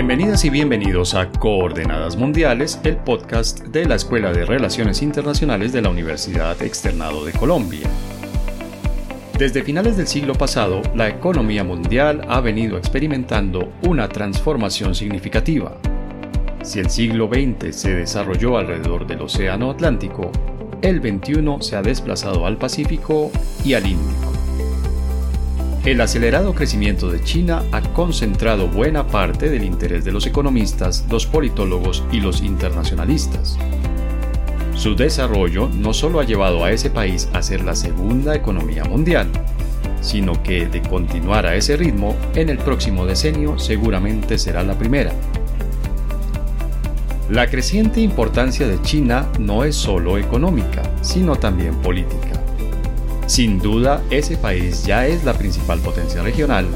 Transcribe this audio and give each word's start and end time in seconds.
Bienvenidas 0.00 0.46
y 0.46 0.48
bienvenidos 0.48 1.12
a 1.12 1.30
Coordenadas 1.30 2.16
Mundiales, 2.16 2.80
el 2.84 2.96
podcast 2.96 3.64
de 3.66 3.84
la 3.84 3.96
Escuela 3.96 4.32
de 4.32 4.46
Relaciones 4.46 5.02
Internacionales 5.02 5.74
de 5.74 5.82
la 5.82 5.90
Universidad 5.90 6.60
Externado 6.62 7.22
de 7.22 7.32
Colombia. 7.32 7.86
Desde 9.38 9.62
finales 9.62 9.98
del 9.98 10.06
siglo 10.06 10.32
pasado, 10.32 10.80
la 10.94 11.10
economía 11.10 11.64
mundial 11.64 12.22
ha 12.30 12.40
venido 12.40 12.78
experimentando 12.78 13.74
una 13.82 14.08
transformación 14.08 14.94
significativa. 14.94 15.76
Si 16.62 16.78
el 16.78 16.88
siglo 16.88 17.28
XX 17.28 17.76
se 17.76 17.94
desarrolló 17.94 18.56
alrededor 18.56 19.06
del 19.06 19.20
Océano 19.20 19.70
Atlántico, 19.70 20.32
el 20.80 21.02
XXI 21.02 21.56
se 21.60 21.76
ha 21.76 21.82
desplazado 21.82 22.46
al 22.46 22.56
Pacífico 22.56 23.30
y 23.66 23.74
al 23.74 23.86
Índico. 23.86 24.29
El 25.84 26.02
acelerado 26.02 26.54
crecimiento 26.54 27.10
de 27.10 27.24
China 27.24 27.64
ha 27.72 27.80
concentrado 27.80 28.68
buena 28.68 29.06
parte 29.06 29.48
del 29.48 29.64
interés 29.64 30.04
de 30.04 30.12
los 30.12 30.26
economistas, 30.26 31.06
los 31.10 31.24
politólogos 31.24 32.04
y 32.12 32.20
los 32.20 32.42
internacionalistas. 32.42 33.56
Su 34.74 34.94
desarrollo 34.94 35.70
no 35.70 35.94
solo 35.94 36.20
ha 36.20 36.24
llevado 36.24 36.64
a 36.64 36.70
ese 36.70 36.90
país 36.90 37.30
a 37.32 37.40
ser 37.40 37.64
la 37.64 37.74
segunda 37.74 38.34
economía 38.34 38.84
mundial, 38.84 39.28
sino 40.02 40.42
que 40.42 40.66
de 40.66 40.82
continuar 40.82 41.46
a 41.46 41.56
ese 41.56 41.78
ritmo, 41.78 42.14
en 42.34 42.50
el 42.50 42.58
próximo 42.58 43.06
decenio 43.06 43.58
seguramente 43.58 44.36
será 44.36 44.62
la 44.62 44.76
primera. 44.76 45.12
La 47.30 47.46
creciente 47.48 48.02
importancia 48.02 48.66
de 48.66 48.82
China 48.82 49.26
no 49.38 49.64
es 49.64 49.76
solo 49.76 50.18
económica, 50.18 50.82
sino 51.00 51.36
también 51.36 51.74
política. 51.76 52.39
Sin 53.30 53.60
duda, 53.60 54.02
ese 54.10 54.36
país 54.36 54.84
ya 54.84 55.06
es 55.06 55.22
la 55.22 55.34
principal 55.34 55.78
potencia 55.78 56.20
regional 56.20 56.66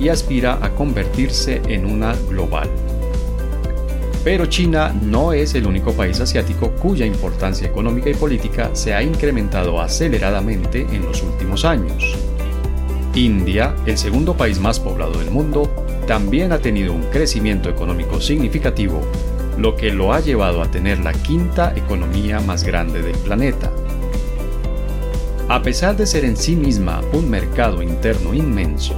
y 0.00 0.08
aspira 0.08 0.58
a 0.60 0.74
convertirse 0.74 1.62
en 1.68 1.86
una 1.86 2.16
global. 2.28 2.68
Pero 4.24 4.46
China 4.46 4.92
no 5.02 5.32
es 5.32 5.54
el 5.54 5.68
único 5.68 5.92
país 5.92 6.18
asiático 6.18 6.72
cuya 6.72 7.06
importancia 7.06 7.68
económica 7.68 8.10
y 8.10 8.14
política 8.14 8.70
se 8.72 8.92
ha 8.92 9.04
incrementado 9.04 9.80
aceleradamente 9.80 10.84
en 10.90 11.04
los 11.04 11.22
últimos 11.22 11.64
años. 11.64 12.18
India, 13.14 13.76
el 13.86 13.96
segundo 13.96 14.36
país 14.36 14.58
más 14.58 14.80
poblado 14.80 15.16
del 15.16 15.30
mundo, 15.30 15.70
también 16.08 16.50
ha 16.50 16.58
tenido 16.58 16.92
un 16.92 17.04
crecimiento 17.04 17.70
económico 17.70 18.20
significativo, 18.20 19.00
lo 19.56 19.76
que 19.76 19.92
lo 19.92 20.12
ha 20.12 20.18
llevado 20.18 20.60
a 20.60 20.72
tener 20.72 20.98
la 20.98 21.12
quinta 21.12 21.72
economía 21.76 22.40
más 22.40 22.64
grande 22.64 23.00
del 23.00 23.16
planeta. 23.18 23.70
A 25.50 25.62
pesar 25.62 25.96
de 25.96 26.06
ser 26.06 26.24
en 26.24 26.36
sí 26.36 26.54
misma 26.54 27.00
un 27.12 27.28
mercado 27.28 27.82
interno 27.82 28.34
inmenso, 28.34 28.94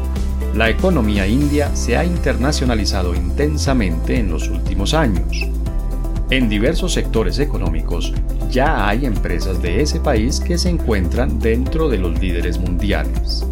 la 0.55 0.69
economía 0.69 1.27
india 1.27 1.75
se 1.75 1.97
ha 1.97 2.05
internacionalizado 2.05 3.15
intensamente 3.15 4.19
en 4.19 4.31
los 4.31 4.49
últimos 4.49 4.93
años. 4.93 5.49
En 6.29 6.51
diversos 6.51 6.93
sectores 6.93 7.39
económicos 7.39 8.13
ya 8.51 8.87
hay 8.87 9.07
empresas 9.07 9.63
de 9.63 9.81
ese 9.81 9.99
país 9.99 10.41
que 10.41 10.59
se 10.59 10.69
encuentran 10.69 11.39
dentro 11.39 11.89
de 11.89 11.97
los 11.97 12.21
líderes 12.21 12.59
mundiales. 12.59 13.47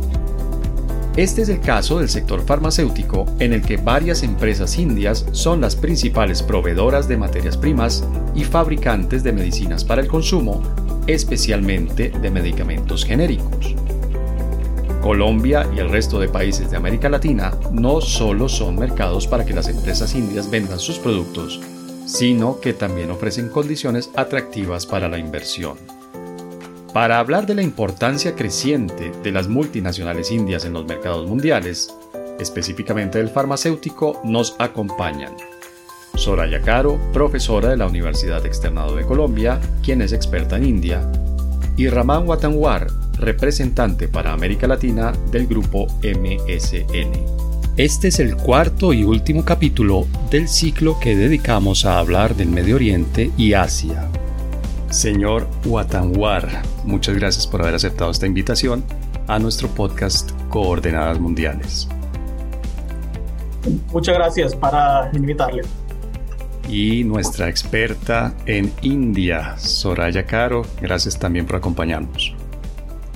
Este 1.17 1.41
es 1.41 1.49
el 1.49 1.61
caso 1.61 2.01
del 2.01 2.11
sector 2.11 2.45
farmacéutico 2.45 3.25
en 3.39 3.55
el 3.55 3.63
que 3.63 3.79
varias 3.79 4.23
empresas 4.23 4.79
indias 4.79 5.25
son 5.33 5.63
las 5.63 5.75
principales 5.75 6.43
proveedoras 6.43 7.09
de 7.09 7.17
materias 7.17 7.57
primas 7.57 8.05
y 8.35 8.45
fabricantes 8.45 9.23
de 9.23 9.33
medicinas 9.33 9.85
para 9.85 10.03
el 10.03 10.09
consumo 10.09 10.63
especialmente 11.07 12.11
de 12.11 12.31
medicamentos 12.31 13.05
genéricos. 13.05 13.75
Colombia 15.01 15.69
y 15.75 15.79
el 15.79 15.91
resto 15.91 16.21
de 16.21 16.29
países 16.29 16.71
de 16.71 16.77
América 16.77 17.09
Latina 17.09 17.53
no 17.73 18.01
solo 18.01 18.49
son 18.49 18.79
mercados 18.79 19.27
para 19.27 19.45
que 19.45 19.55
las 19.55 19.69
empresas 19.69 20.15
indias 20.15 20.51
vendan 20.51 20.79
sus 20.79 20.99
productos, 20.99 21.61
sino 22.07 22.61
que 22.61 22.75
también 22.75 23.11
ofrecen 23.11 23.49
condiciones 23.49 24.11
atractivas 24.17 24.85
para 24.85 25.09
la 25.09 25.19
inversión. 25.19 25.79
Para 26.93 27.19
hablar 27.19 27.47
de 27.47 27.55
la 27.55 27.63
importancia 27.63 28.35
creciente 28.35 29.13
de 29.23 29.33
las 29.33 29.49
multinacionales 29.49 30.31
indias 30.31 30.65
en 30.65 30.73
los 30.73 30.85
mercados 30.85 31.29
mundiales, 31.29 31.95
específicamente 32.39 33.19
del 33.19 33.31
farmacéutico, 33.31 34.21
nos 34.25 34.57
acompañan 34.59 35.35
Soraya 36.21 36.61
Caro, 36.61 37.01
profesora 37.15 37.71
de 37.71 37.79
la 37.79 37.87
Universidad 37.87 38.45
Externado 38.45 38.95
de 38.95 39.07
Colombia, 39.07 39.59
quien 39.83 40.03
es 40.03 40.13
experta 40.13 40.59
en 40.59 40.67
India, 40.67 41.01
y 41.79 41.89
Ramán 41.89 42.29
Watanwar, 42.29 42.89
representante 43.19 44.07
para 44.07 44.35
América 44.35 44.67
Latina 44.67 45.13
del 45.33 45.47
grupo 45.47 45.87
MSN. 46.03 47.25
Este 47.79 48.09
es 48.09 48.21
el 48.21 48.37
cuarto 48.37 48.93
y 48.93 49.03
último 49.03 49.47
capítulo 49.47 50.07
del 50.31 50.47
ciclo 50.49 51.01
que 51.01 51.17
dedicamos 51.17 51.87
a 51.87 51.99
hablar 51.99 52.37
del 52.37 52.51
Medio 52.51 52.77
Oriente 52.77 53.31
y 53.39 53.55
Asia. 53.55 54.07
Señor 54.91 55.49
Watanwar, 55.65 56.47
muchas 56.85 57.17
gracias 57.17 57.47
por 57.47 57.63
haber 57.63 57.77
aceptado 57.77 58.11
esta 58.11 58.27
invitación 58.27 58.85
a 59.27 59.39
nuestro 59.39 59.69
podcast 59.69 60.33
Coordenadas 60.51 61.19
Mundiales. 61.19 61.89
Muchas 63.91 64.15
gracias 64.15 64.55
para 64.55 65.11
invitarle 65.15 65.63
y 66.71 67.03
nuestra 67.03 67.49
experta 67.49 68.33
en 68.47 68.73
India, 68.83 69.57
Soraya 69.59 70.25
Caro. 70.25 70.63
Gracias 70.81 71.19
también 71.19 71.45
por 71.47 71.57
acompañarnos. 71.57 72.35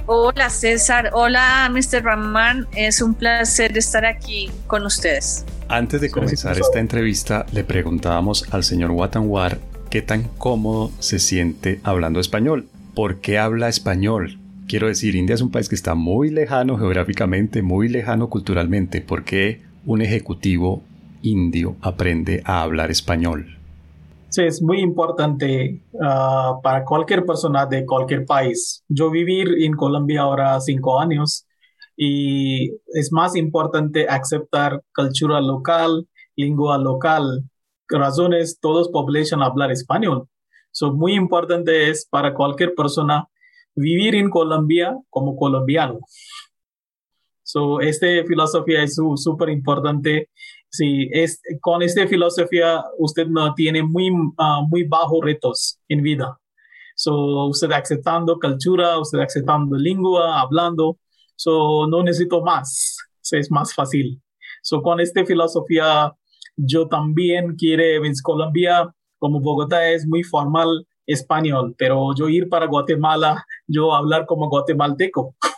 Hola 0.07 0.51
César, 0.51 1.11
hola 1.15 1.71
Mr. 1.73 2.03
Rahman, 2.03 2.67
es 2.77 3.01
un 3.01 3.15
placer 3.15 3.79
estar 3.79 4.05
aquí 4.05 4.51
con 4.67 4.85
ustedes. 4.85 5.47
Antes 5.69 6.03
de 6.03 6.11
comenzar 6.11 6.59
esta 6.59 6.79
entrevista, 6.79 7.47
le 7.53 7.65
preguntábamos 7.65 8.53
al 8.53 8.65
señor 8.65 8.91
Watanwar 8.91 9.59
qué 9.89 10.03
tan 10.03 10.25
cómodo 10.37 10.91
se 10.99 11.19
siente 11.19 11.81
hablando 11.85 12.21
español. 12.21 12.69
¿Por 12.95 13.21
qué 13.21 13.39
habla 13.39 13.69
español? 13.69 14.39
Quiero 14.69 14.89
decir, 14.89 15.15
India 15.15 15.35
es 15.35 15.41
un 15.41 15.51
país 15.51 15.69
que 15.69 15.75
está 15.75 15.95
muy 15.95 16.31
lejano 16.31 16.77
geográficamente, 16.77 17.63
muy 17.63 17.89
lejano 17.89 18.29
culturalmente. 18.29 19.01
¿Por 19.01 19.25
qué 19.25 19.63
un 19.87 20.03
ejecutivo 20.03 20.83
indio 21.25 21.77
aprende 21.81 22.43
a 22.45 22.63
hablar 22.63 22.91
español? 22.91 23.59
Es 24.37 24.63
muy 24.63 24.81
importante 24.81 25.81
ah, 26.03 26.59
para 26.63 26.85
cualquier 26.85 27.25
persona 27.25 27.67
de 27.67 27.87
cualquier 27.87 28.25
país. 28.27 28.85
Yo 28.89 29.11
vivir 29.11 29.49
en 29.63 29.75
Colombia 29.75 30.23
ahora 30.23 30.61
cinco 30.61 31.01
años 31.01 31.47
y 31.97 32.73
es 32.93 33.13
más 33.13 33.37
importante 33.37 34.09
aceptar 34.09 34.83
cultura 34.95 35.41
local, 35.41 36.09
lengua 36.37 36.79
local. 36.79 37.45
Razones, 37.89 38.59
todos 38.61 38.89
población 38.89 39.43
hablar 39.43 39.71
español. 39.71 40.27
So, 40.73 40.93
muy 40.93 41.15
importante 41.15 41.91
es 41.91 42.07
para 42.11 42.35
cualquier 42.35 42.75
persona 42.75 43.29
vivir 43.77 44.15
en 44.17 44.31
Colombia 44.31 44.97
como 45.11 45.37
colombiano. 45.37 46.01
So, 47.45 47.81
esta 47.81 48.07
filosofía 48.27 48.83
es 48.83 48.97
súper 49.17 49.51
importante 49.51 50.31
Sí, 50.77 51.09
con 51.61 51.83
esta 51.83 52.05
filosofía 52.09 52.83
usted 52.99 53.29
no 53.29 53.55
tiene 53.55 53.81
muy, 53.81 54.11
uh, 54.11 54.67
muy 54.69 54.83
bajos 54.83 55.25
retos 55.25 55.79
en 55.89 56.03
vida. 56.03 56.37
So, 56.97 57.47
usted 57.47 57.71
aceptando 57.71 58.41
cultura, 58.41 58.99
usted 58.99 59.21
aceptando 59.21 59.77
lengua, 59.77 60.41
hablando, 60.41 60.99
so, 61.37 61.87
no 61.87 62.03
necesito 62.03 62.43
más, 62.43 62.97
so, 63.21 63.37
es 63.37 63.53
más 63.53 63.73
fácil. 63.73 64.21
So, 64.63 64.83
con 64.83 64.99
esta 64.99 65.25
filosofía, 65.25 66.13
yo 66.57 66.89
también 66.89 67.55
quiero, 67.55 68.05
en 68.05 68.13
Colombia, 68.21 68.93
como 69.21 69.39
Bogotá 69.39 69.89
es 69.89 70.05
muy 70.09 70.25
formal 70.25 70.89
español, 71.07 71.77
pero 71.79 72.17
yo 72.19 72.29
ir 72.29 72.49
para 72.49 72.67
Guatemala, 72.67 73.47
yo 73.69 73.95
hablar 73.95 74.27
como 74.27 74.49
guatemalteco. 74.49 75.37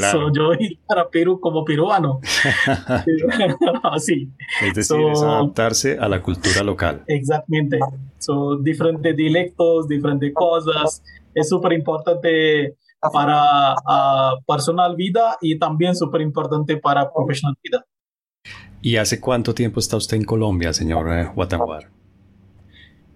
So, 0.00 0.32
yo 0.32 0.52
ir 0.58 0.78
para 0.86 1.08
Perú 1.08 1.40
como 1.40 1.64
peruano. 1.64 2.20
Así. 3.82 4.30
Es 4.62 4.74
decir, 4.74 5.00
es 5.12 5.22
adaptarse 5.22 5.98
a 5.98 6.08
la 6.08 6.22
cultura 6.22 6.62
local. 6.62 7.04
Exactamente. 7.06 7.78
So, 8.18 8.56
diferentes 8.56 9.16
dialectos, 9.16 9.88
diferentes 9.88 10.32
cosas. 10.34 11.02
Es 11.34 11.48
súper 11.48 11.72
importante 11.72 12.76
para 13.12 13.74
uh, 13.74 14.42
personal 14.46 14.96
vida 14.96 15.36
y 15.40 15.58
también 15.58 15.94
súper 15.94 16.20
importante 16.20 16.76
para 16.76 17.12
profesional 17.12 17.56
vida. 17.62 17.84
¿Y 18.80 18.96
hace 18.96 19.20
cuánto 19.20 19.54
tiempo 19.54 19.80
está 19.80 19.96
usted 19.96 20.16
en 20.16 20.24
Colombia, 20.24 20.72
señor 20.72 21.12
eh, 21.12 21.30
Guatemala? 21.34 21.90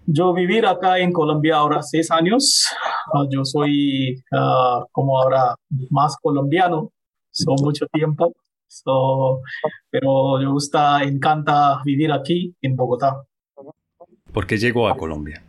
Yo 0.06 0.32
vivir 0.32 0.66
acá 0.66 0.98
en 0.98 1.12
Colombia 1.12 1.56
ahora 1.56 1.82
seis 1.82 2.10
años. 2.10 2.66
Ah, 3.14 3.24
yo 3.30 3.44
soy 3.44 4.20
ah, 4.32 4.84
como 4.90 5.20
ahora 5.20 5.54
más 5.90 6.16
colombiano, 6.20 6.90
son 7.30 7.56
mucho 7.62 7.86
tiempo. 7.86 8.34
pero 9.90 10.38
me 10.38 10.46
gusta, 10.46 11.02
encanta 11.04 11.80
vivir 11.84 12.10
aquí 12.12 12.54
en 12.62 12.74
Bogotá. 12.74 13.22
¿Por 14.32 14.46
qué 14.46 14.56
llegó 14.56 14.88
a 14.88 14.96
Colombia? 14.96 15.42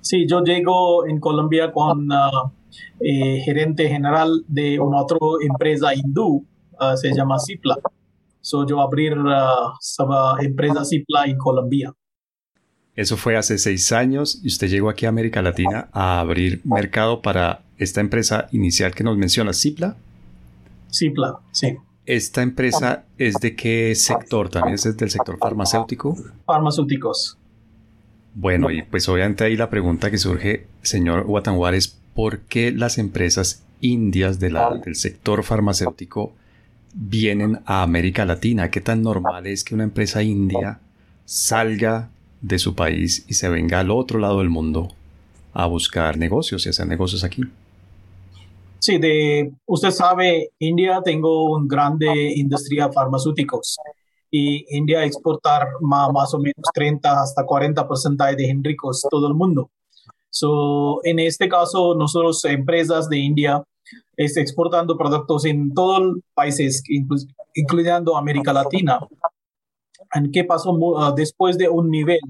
Sí, 0.00 0.26
yo 0.26 0.42
llego 0.42 1.06
en 1.06 1.20
Colombia 1.20 1.70
con 1.70 2.10
uh, 2.10 2.50
gerente 3.44 3.88
general 3.88 4.42
de 4.48 4.80
una 4.80 5.02
otra 5.02 5.18
empresa 5.46 5.94
hindú, 5.94 6.44
se 6.96 7.14
llama 7.14 7.38
Cipla. 7.38 7.76
So 8.40 8.66
yo 8.66 8.80
abrir 8.80 9.16
uh, 9.18 10.40
empresa 10.40 10.84
Cipla 10.84 11.26
en 11.26 11.36
Colombia. 11.36 11.94
Eso 13.00 13.16
fue 13.16 13.38
hace 13.38 13.56
seis 13.56 13.92
años 13.92 14.40
y 14.42 14.48
usted 14.48 14.68
llegó 14.68 14.90
aquí 14.90 15.06
a 15.06 15.08
América 15.08 15.40
Latina 15.40 15.88
a 15.90 16.20
abrir 16.20 16.60
mercado 16.64 17.22
para 17.22 17.62
esta 17.78 18.02
empresa 18.02 18.48
inicial 18.52 18.94
que 18.94 19.02
nos 19.02 19.16
menciona, 19.16 19.54
Cipla. 19.54 19.96
Cipla, 20.92 21.38
sí. 21.50 21.78
¿Esta 22.04 22.42
empresa 22.42 23.04
es 23.16 23.36
de 23.36 23.56
qué 23.56 23.94
sector? 23.94 24.50
¿También 24.50 24.74
es 24.74 24.98
del 24.98 25.08
sector 25.08 25.38
farmacéutico? 25.38 26.14
Farmacéuticos. 26.44 27.38
Bueno, 28.34 28.70
y 28.70 28.82
pues 28.82 29.08
obviamente 29.08 29.44
ahí 29.44 29.56
la 29.56 29.70
pregunta 29.70 30.10
que 30.10 30.18
surge, 30.18 30.66
señor 30.82 31.24
Watanwar, 31.26 31.72
es 31.72 31.88
¿por 32.14 32.40
qué 32.40 32.70
las 32.70 32.98
empresas 32.98 33.64
indias 33.80 34.38
del 34.40 34.58
sector 34.92 35.42
farmacéutico 35.42 36.34
vienen 36.92 37.60
a 37.64 37.82
América 37.82 38.26
Latina? 38.26 38.70
¿Qué 38.70 38.82
tan 38.82 39.00
normal 39.00 39.46
es 39.46 39.64
que 39.64 39.74
una 39.74 39.84
empresa 39.84 40.22
india 40.22 40.80
salga 41.24 42.10
de 42.40 42.58
su 42.58 42.74
país 42.74 43.24
y 43.28 43.34
se 43.34 43.48
venga 43.48 43.80
al 43.80 43.90
otro 43.90 44.18
lado 44.18 44.38
del 44.38 44.48
mundo 44.48 44.88
a 45.52 45.66
buscar 45.66 46.16
negocios 46.16 46.66
y 46.66 46.68
hacer 46.68 46.86
negocios 46.86 47.24
aquí? 47.24 47.42
Sí, 48.78 48.98
de, 48.98 49.52
usted 49.66 49.90
sabe, 49.90 50.50
India 50.58 51.02
tengo 51.04 51.54
una 51.54 51.66
grande 51.68 52.32
industria 52.34 52.90
farmacéuticos 52.90 53.76
y 54.30 54.64
India 54.74 55.04
exportar 55.04 55.68
más, 55.80 56.10
más 56.12 56.32
o 56.32 56.38
menos 56.38 56.64
30 56.72 57.22
hasta 57.22 57.44
40% 57.44 58.36
de 58.36 58.46
genéricos 58.46 59.04
todo 59.10 59.28
el 59.28 59.34
mundo. 59.34 59.70
So, 60.30 61.04
en 61.04 61.18
este 61.18 61.48
caso, 61.48 61.94
nosotros, 61.94 62.44
empresas 62.44 63.08
de 63.08 63.18
India, 63.18 63.62
es 64.16 64.36
exportando 64.36 64.96
productos 64.96 65.44
en 65.44 65.74
todos 65.74 66.00
los 66.02 66.16
países, 66.34 66.82
incluyendo 67.54 68.16
América 68.16 68.52
Latina. 68.52 69.00
¿En 70.14 70.30
qué 70.32 70.44
pasó 70.44 70.72
uh, 70.72 71.14
después 71.14 71.56
de 71.58 71.68
un 71.68 71.90
nivel? 71.90 72.20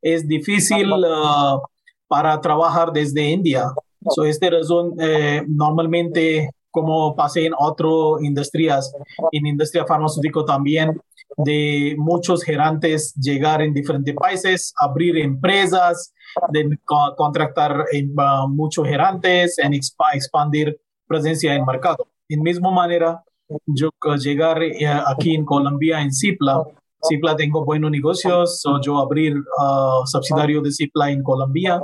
Es 0.00 0.26
difícil 0.26 0.92
uh, 0.92 1.60
para 2.08 2.40
trabajar 2.40 2.92
desde 2.92 3.30
India. 3.30 3.66
So, 4.10 4.24
esta 4.24 4.50
razón, 4.50 4.94
eh, 5.00 5.42
normalmente, 5.48 6.50
como 6.70 7.14
pasé 7.16 7.46
en 7.46 7.52
otras 7.58 8.22
industrias, 8.22 8.92
en 9.32 9.46
industria 9.46 9.84
farmacéutica 9.84 10.44
también, 10.44 11.00
de 11.38 11.94
muchos 11.98 12.44
gerentes 12.44 13.14
llegar 13.14 13.62
en 13.62 13.74
diferentes 13.74 14.14
países, 14.14 14.72
abrir 14.78 15.18
empresas, 15.18 16.14
de 16.50 16.78
contratar 17.16 17.80
uh, 17.80 18.48
muchos 18.48 18.86
gerentes, 18.86 19.58
en 19.58 19.74
expandir 19.74 20.78
presencia 21.06 21.54
en 21.54 21.64
mercado. 21.64 22.06
En 22.28 22.42
misma 22.42 22.70
manera, 22.70 23.22
yo 23.66 23.90
llegar 24.16 24.62
eh, 24.62 24.86
aquí 25.06 25.34
en 25.34 25.44
Colombia, 25.44 26.00
en 26.00 26.12
Cipla, 26.12 26.64
Cipla 27.08 27.36
tengo 27.36 27.64
buenos 27.64 27.90
negocios, 27.90 28.62
yo 28.82 28.98
abrir 28.98 29.36
uh, 29.36 30.06
subsidiario 30.06 30.60
de 30.60 30.70
Cipla 30.72 31.10
en 31.10 31.22
Colombia, 31.22 31.80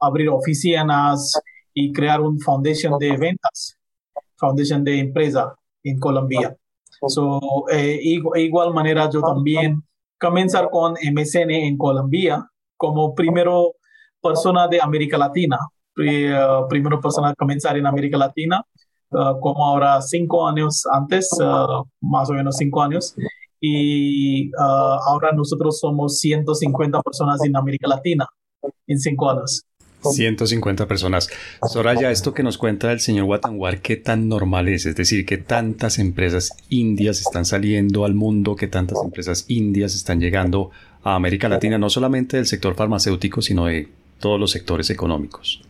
abrir 0.00 0.28
oficinas 0.28 1.32
y 1.74 1.92
crear 1.92 2.20
un 2.20 2.38
foundation 2.40 2.98
de 2.98 3.16
ventas, 3.16 3.76
foundation 4.36 4.84
de 4.84 4.98
empresa 4.98 5.54
en 5.84 5.98
Colombia. 5.98 6.56
So, 7.08 7.40
eh, 7.70 8.00
igual 8.02 8.72
manera 8.72 9.08
yo 9.10 9.20
también 9.20 9.82
comenzar 10.18 10.70
con 10.70 10.94
MSN 10.94 11.50
en 11.50 11.76
Colombia 11.76 12.48
como 12.76 13.14
primero 13.14 13.74
persona 14.20 14.66
de 14.68 14.80
América 14.80 15.18
Latina. 15.18 15.58
Uh, 15.98 16.68
primero 16.68 17.00
persona 17.00 17.30
a 17.30 17.34
comenzar 17.34 17.76
en 17.78 17.86
América 17.86 18.18
Latina, 18.18 18.62
uh, 19.12 19.40
como 19.40 19.64
ahora 19.64 20.02
cinco 20.02 20.46
años 20.46 20.84
antes, 20.92 21.30
uh, 21.40 21.84
más 22.02 22.28
o 22.28 22.34
menos 22.34 22.56
cinco 22.56 22.82
años. 22.82 23.14
Y 23.60 24.50
ahora 24.58 25.32
nosotros 25.32 25.78
somos 25.78 26.18
150 26.18 27.00
personas 27.02 27.44
en 27.44 27.56
América 27.56 27.88
Latina 27.88 28.26
en 28.86 28.98
cinco 28.98 29.30
años. 29.30 29.62
150 30.02 30.86
personas. 30.86 31.28
Soraya, 31.68 32.10
esto 32.10 32.32
que 32.34 32.42
nos 32.42 32.58
cuenta 32.58 32.92
el 32.92 33.00
señor 33.00 33.24
Watanwar, 33.24 33.80
¿qué 33.80 33.96
tan 33.96 34.28
normal 34.28 34.68
es? 34.68 34.86
Es 34.86 34.94
decir, 34.94 35.26
¿qué 35.26 35.36
tantas 35.36 35.98
empresas 35.98 36.52
indias 36.68 37.20
están 37.20 37.44
saliendo 37.44 38.04
al 38.04 38.14
mundo? 38.14 38.56
¿Qué 38.56 38.68
tantas 38.68 38.98
empresas 39.02 39.44
indias 39.48 39.94
están 39.94 40.20
llegando 40.20 40.70
a 41.02 41.14
América 41.16 41.48
Latina? 41.48 41.78
No 41.78 41.90
solamente 41.90 42.36
del 42.36 42.46
sector 42.46 42.74
farmacéutico, 42.74 43.42
sino 43.42 43.66
de 43.66 43.88
todos 44.20 44.38
los 44.38 44.50
sectores 44.50 44.90
económicos. 44.90 45.65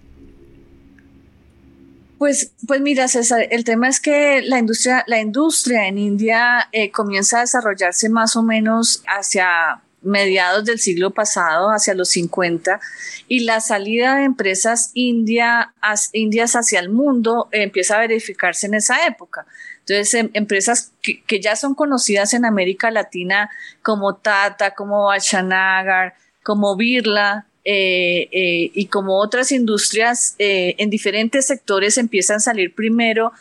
Pues, 2.18 2.52
pues 2.66 2.80
mira, 2.80 3.08
César, 3.08 3.46
el 3.50 3.64
tema 3.64 3.88
es 3.88 4.00
que 4.00 4.40
la 4.42 4.58
industria, 4.58 5.04
la 5.06 5.20
industria 5.20 5.86
en 5.86 5.98
India 5.98 6.68
eh, 6.72 6.90
comienza 6.90 7.38
a 7.38 7.40
desarrollarse 7.42 8.08
más 8.08 8.36
o 8.36 8.42
menos 8.42 9.02
hacia 9.06 9.82
mediados 10.06 10.64
del 10.64 10.78
siglo 10.78 11.10
pasado, 11.10 11.68
hacia 11.70 11.94
los 11.94 12.08
50, 12.10 12.80
y 13.28 13.40
la 13.40 13.60
salida 13.60 14.16
de 14.16 14.24
empresas 14.24 14.92
india, 14.94 15.74
indias 16.12 16.54
hacia 16.54 16.80
el 16.80 16.90
mundo 16.90 17.48
empieza 17.50 17.96
a 17.96 18.00
verificarse 18.00 18.66
en 18.66 18.74
esa 18.74 19.06
época. 19.06 19.46
Entonces, 19.80 20.14
em, 20.14 20.30
empresas 20.32 20.92
que, 21.02 21.40
ya 21.40 21.56
son 21.56 21.74
conocidas 21.74 22.34
en 22.34 22.44
América 22.44 22.90
Latina 22.90 23.50
como 23.82 24.14
Tata, 24.16 24.74
como 24.74 25.06
Bachanagar, 25.06 26.14
como 26.42 26.76
Birla, 26.76 27.46
eh, 27.68 28.28
eh, 28.30 28.70
y 28.74 28.86
como 28.86 29.18
otras 29.18 29.50
industrias 29.50 30.36
eh, 30.38 30.76
en 30.78 30.88
diferentes 30.88 31.46
sectores 31.46 31.98
empiezan 31.98 32.36
a 32.36 32.38
salir 32.38 32.72
primero, 32.72 33.32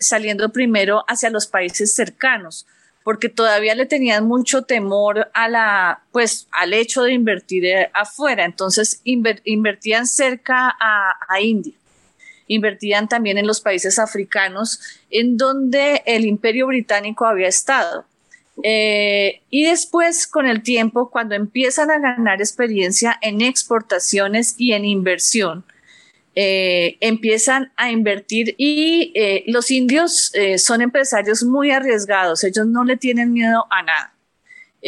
saliendo 0.00 0.48
primero 0.48 1.04
hacia 1.06 1.30
los 1.30 1.46
países 1.46 1.94
cercanos, 1.94 2.66
porque 3.04 3.28
todavía 3.28 3.76
le 3.76 3.86
tenían 3.86 4.26
mucho 4.26 4.62
temor 4.62 5.30
a 5.32 5.48
la, 5.48 6.02
pues, 6.10 6.48
al 6.50 6.74
hecho 6.74 7.04
de 7.04 7.12
invertir 7.12 7.64
afuera. 7.94 8.44
Entonces 8.44 9.00
invertían 9.04 10.08
cerca 10.08 10.74
a, 10.80 11.14
a 11.28 11.40
India 11.40 11.74
invertían 12.48 13.08
también 13.08 13.38
en 13.38 13.46
los 13.46 13.60
países 13.60 14.00
africanos, 14.00 14.80
en 15.08 15.36
donde 15.36 16.02
el 16.04 16.26
imperio 16.26 16.66
británico 16.66 17.26
había 17.26 17.46
estado. 17.46 18.04
Eh, 18.62 19.42
y 19.50 19.64
después, 19.64 20.26
con 20.26 20.46
el 20.46 20.62
tiempo, 20.62 21.10
cuando 21.10 21.34
empiezan 21.34 21.90
a 21.90 21.98
ganar 21.98 22.40
experiencia 22.40 23.18
en 23.22 23.40
exportaciones 23.40 24.54
y 24.58 24.72
en 24.72 24.84
inversión, 24.84 25.64
eh, 26.34 26.96
empiezan 27.00 27.72
a 27.76 27.90
invertir 27.90 28.54
y 28.56 29.12
eh, 29.14 29.44
los 29.46 29.70
indios 29.70 30.32
son 30.56 30.80
empresarios 30.80 31.42
muy 31.44 31.70
arriesgados, 31.70 32.42
ellos 32.44 32.66
no 32.66 32.84
le 32.84 32.96
tienen 32.96 33.32
miedo 33.32 33.66
a 33.70 33.82
nada. 33.82 34.14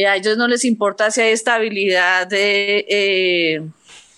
a 0.09 0.17
ellos 0.17 0.37
no 0.37 0.49
les 0.49 0.65
importa 0.65 1.11
si 1.11 1.21
hay 1.21 1.33
estabilidad, 1.33 2.29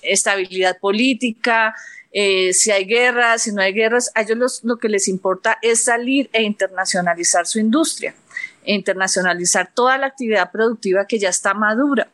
estabilidad 0.02 0.78
política, 0.78 1.74
si 2.12 2.70
hay 2.70 2.84
guerras, 2.84 3.42
si 3.42 3.52
no 3.52 3.60
hay 3.60 3.72
guerras, 3.72 4.10
a 4.14 4.22
ellos 4.22 4.60
lo 4.62 4.76
que 4.78 4.88
les 4.88 5.08
importa 5.08 5.58
es 5.62 5.84
salir 5.84 6.30
e 6.32 6.42
internacionalizar 6.42 7.46
su 7.46 7.58
industria 7.58 8.14
internacionalizar 8.66 9.70
toda 9.72 9.98
la 9.98 10.06
actividad 10.06 10.50
productiva 10.50 11.06
que 11.06 11.18
ya 11.18 11.28
está 11.28 11.54
madura. 11.54 12.08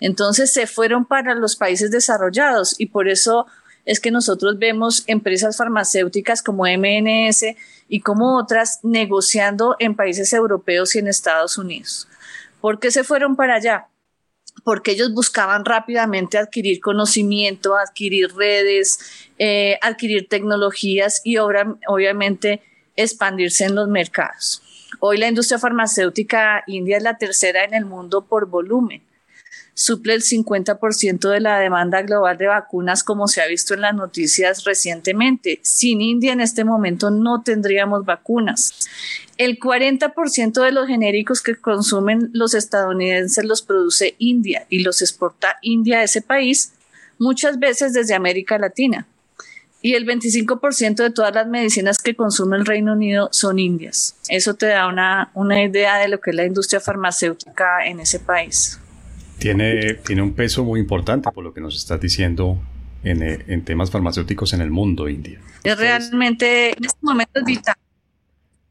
Entonces 0.00 0.52
se 0.52 0.66
fueron 0.66 1.04
para 1.04 1.34
los 1.34 1.56
países 1.56 1.90
desarrollados 1.90 2.74
y 2.78 2.86
por 2.86 3.08
eso 3.08 3.46
es 3.84 4.00
que 4.00 4.10
nosotros 4.10 4.58
vemos 4.58 5.04
empresas 5.06 5.56
farmacéuticas 5.56 6.42
como 6.42 6.64
MNS 6.64 7.44
y 7.88 8.00
como 8.00 8.38
otras 8.38 8.80
negociando 8.82 9.76
en 9.78 9.96
países 9.96 10.32
europeos 10.32 10.94
y 10.94 11.00
en 11.00 11.08
Estados 11.08 11.58
Unidos. 11.58 12.08
¿Por 12.60 12.78
qué 12.78 12.90
se 12.90 13.04
fueron 13.04 13.36
para 13.36 13.56
allá? 13.56 13.88
Porque 14.64 14.92
ellos 14.92 15.12
buscaban 15.12 15.64
rápidamente 15.64 16.38
adquirir 16.38 16.80
conocimiento, 16.80 17.76
adquirir 17.76 18.34
redes, 18.34 18.98
eh, 19.38 19.78
adquirir 19.82 20.28
tecnologías 20.28 21.20
y 21.24 21.38
obviamente 21.38 22.62
expandirse 22.94 23.64
en 23.64 23.74
los 23.74 23.88
mercados. 23.88 24.61
Hoy 25.00 25.18
la 25.18 25.28
industria 25.28 25.58
farmacéutica 25.58 26.64
india 26.66 26.96
es 26.96 27.02
la 27.02 27.18
tercera 27.18 27.64
en 27.64 27.74
el 27.74 27.84
mundo 27.84 28.26
por 28.26 28.46
volumen. 28.46 29.02
Suple 29.74 30.12
el 30.12 30.22
50% 30.22 31.30
de 31.30 31.40
la 31.40 31.58
demanda 31.58 32.02
global 32.02 32.36
de 32.36 32.46
vacunas, 32.46 33.02
como 33.02 33.26
se 33.26 33.40
ha 33.40 33.46
visto 33.46 33.72
en 33.72 33.80
las 33.80 33.94
noticias 33.94 34.64
recientemente. 34.64 35.60
Sin 35.62 36.02
India 36.02 36.34
en 36.34 36.42
este 36.42 36.64
momento 36.64 37.10
no 37.10 37.42
tendríamos 37.42 38.04
vacunas. 38.04 38.74
El 39.38 39.58
40% 39.58 40.62
de 40.62 40.72
los 40.72 40.86
genéricos 40.86 41.40
que 41.40 41.56
consumen 41.56 42.28
los 42.34 42.54
estadounidenses 42.54 43.44
los 43.46 43.62
produce 43.62 44.14
India 44.18 44.66
y 44.68 44.80
los 44.80 45.00
exporta 45.00 45.56
India 45.62 46.00
a 46.00 46.02
ese 46.02 46.20
país, 46.20 46.74
muchas 47.18 47.58
veces 47.58 47.94
desde 47.94 48.14
América 48.14 48.58
Latina 48.58 49.06
y 49.82 49.94
el 49.94 50.06
25% 50.06 50.96
de 50.96 51.10
todas 51.10 51.34
las 51.34 51.46
medicinas 51.48 51.98
que 51.98 52.14
consume 52.14 52.56
el 52.56 52.64
Reino 52.64 52.92
Unido 52.92 53.28
son 53.32 53.58
indias. 53.58 54.16
Eso 54.28 54.54
te 54.54 54.66
da 54.66 54.86
una, 54.86 55.30
una 55.34 55.62
idea 55.62 55.98
de 55.98 56.08
lo 56.08 56.20
que 56.20 56.30
es 56.30 56.36
la 56.36 56.46
industria 56.46 56.80
farmacéutica 56.80 57.84
en 57.84 58.00
ese 58.00 58.20
país. 58.20 58.78
Tiene, 59.38 59.94
tiene 59.94 60.22
un 60.22 60.34
peso 60.34 60.64
muy 60.64 60.78
importante 60.78 61.28
por 61.32 61.42
lo 61.42 61.52
que 61.52 61.60
nos 61.60 61.76
estás 61.76 62.00
diciendo 62.00 62.58
en, 63.02 63.22
eh, 63.22 63.44
en 63.48 63.64
temas 63.64 63.90
farmacéuticos 63.90 64.52
en 64.52 64.60
el 64.60 64.70
mundo, 64.70 65.08
India. 65.08 65.40
Es 65.64 65.76
realmente, 65.76 66.70
en 66.78 66.84
este 66.84 66.98
momento 67.02 67.40
es 67.40 67.44
vital. 67.44 67.74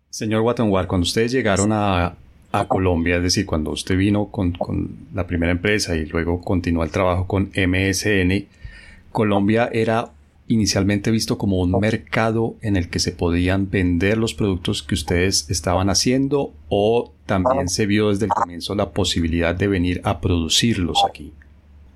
Señor 0.09 0.41
Watanwar, 0.41 0.87
cuando 0.87 1.03
ustedes 1.03 1.31
llegaron 1.31 1.71
a, 1.73 2.15
a 2.51 2.67
Colombia? 2.67 3.17
Es 3.17 3.23
decir, 3.23 3.45
cuando 3.45 3.71
usted 3.71 3.97
vino 3.97 4.27
con, 4.27 4.51
con 4.53 5.07
la 5.13 5.27
primera 5.27 5.51
empresa 5.51 5.95
y 5.95 6.05
luego 6.05 6.41
continuó 6.41 6.83
el 6.83 6.91
trabajo 6.91 7.27
con 7.27 7.51
MSN, 7.55 8.45
Colombia 9.11 9.69
era 9.71 10.09
inicialmente 10.51 11.11
visto 11.11 11.37
como 11.37 11.59
un 11.59 11.71
mercado 11.79 12.55
en 12.61 12.75
el 12.75 12.89
que 12.89 12.99
se 12.99 13.11
podían 13.11 13.69
vender 13.69 14.17
los 14.17 14.33
productos 14.33 14.83
que 14.83 14.95
ustedes 14.95 15.49
estaban 15.49 15.89
haciendo 15.89 16.53
o 16.69 17.11
también 17.25 17.69
se 17.69 17.85
vio 17.85 18.09
desde 18.09 18.25
el 18.25 18.31
comienzo 18.31 18.75
la 18.75 18.91
posibilidad 18.91 19.55
de 19.55 19.67
venir 19.67 20.01
a 20.03 20.19
producirlos 20.19 21.03
aquí? 21.07 21.33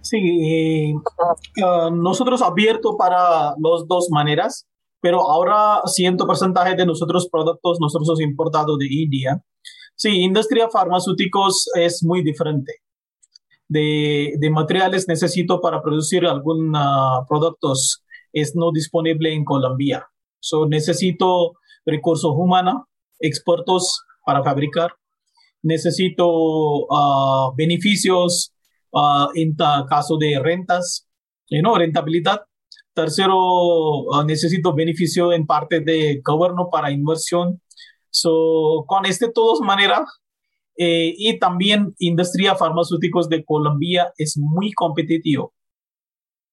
Sí, 0.01 0.93
uh, 0.93 1.89
nosotros 1.91 2.41
abierto 2.41 2.95
para 2.95 3.55
las 3.57 3.87
dos 3.87 4.07
maneras, 4.11 4.67
pero 5.01 5.29
ahora 5.29 5.81
ciento 5.87 6.27
porcentaje 6.27 6.75
de 6.75 6.85
nuestros 6.85 7.27
productos 7.27 7.79
nosotros 7.81 8.21
importados 8.21 8.77
de 8.77 8.87
India. 8.89 9.43
Sí, 9.95 10.21
industria 10.21 10.69
farmacéuticos 10.69 11.69
es 11.75 12.03
muy 12.03 12.23
diferente. 12.23 12.73
De, 13.67 14.33
de 14.37 14.49
materiales 14.51 15.07
necesito 15.07 15.59
para 15.59 15.81
producir 15.81 16.23
algunos 16.25 16.79
uh, 16.79 17.27
productos 17.27 18.04
es 18.35 18.53
no 18.55 18.71
disponible 18.71 19.33
en 19.33 19.45
Colombia. 19.45 20.05
So, 20.39 20.67
necesito 20.67 21.53
recursos 21.85 22.31
humanos, 22.35 22.83
expertos 23.19 24.03
para 24.25 24.43
fabricar. 24.43 24.91
Necesito 25.63 26.27
uh, 26.27 27.55
beneficios 27.55 28.53
uh, 28.91 29.29
en 29.33 29.55
caso 29.89 30.17
de 30.17 30.39
rentas, 30.39 31.07
you 31.49 31.61
know, 31.61 31.75
rentabilidad. 31.75 32.41
Tercero, 32.93 33.37
uh, 33.37 34.23
necesito 34.25 34.75
beneficio 34.75 35.31
en 35.31 35.45
parte 35.45 35.79
de 35.79 36.21
gobierno 36.23 36.69
para 36.69 36.91
inversión. 36.91 37.61
So, 38.09 38.83
con 38.85 39.05
este, 39.05 39.27
de 39.27 39.33
todas 39.33 39.61
maneras, 39.61 40.01
eh, 40.77 41.13
y 41.17 41.39
también 41.39 41.95
industria 41.99 42.55
farmacéuticos 42.55 43.29
de 43.29 43.45
Colombia 43.45 44.11
es 44.17 44.37
muy 44.37 44.73
competitivo. 44.73 45.53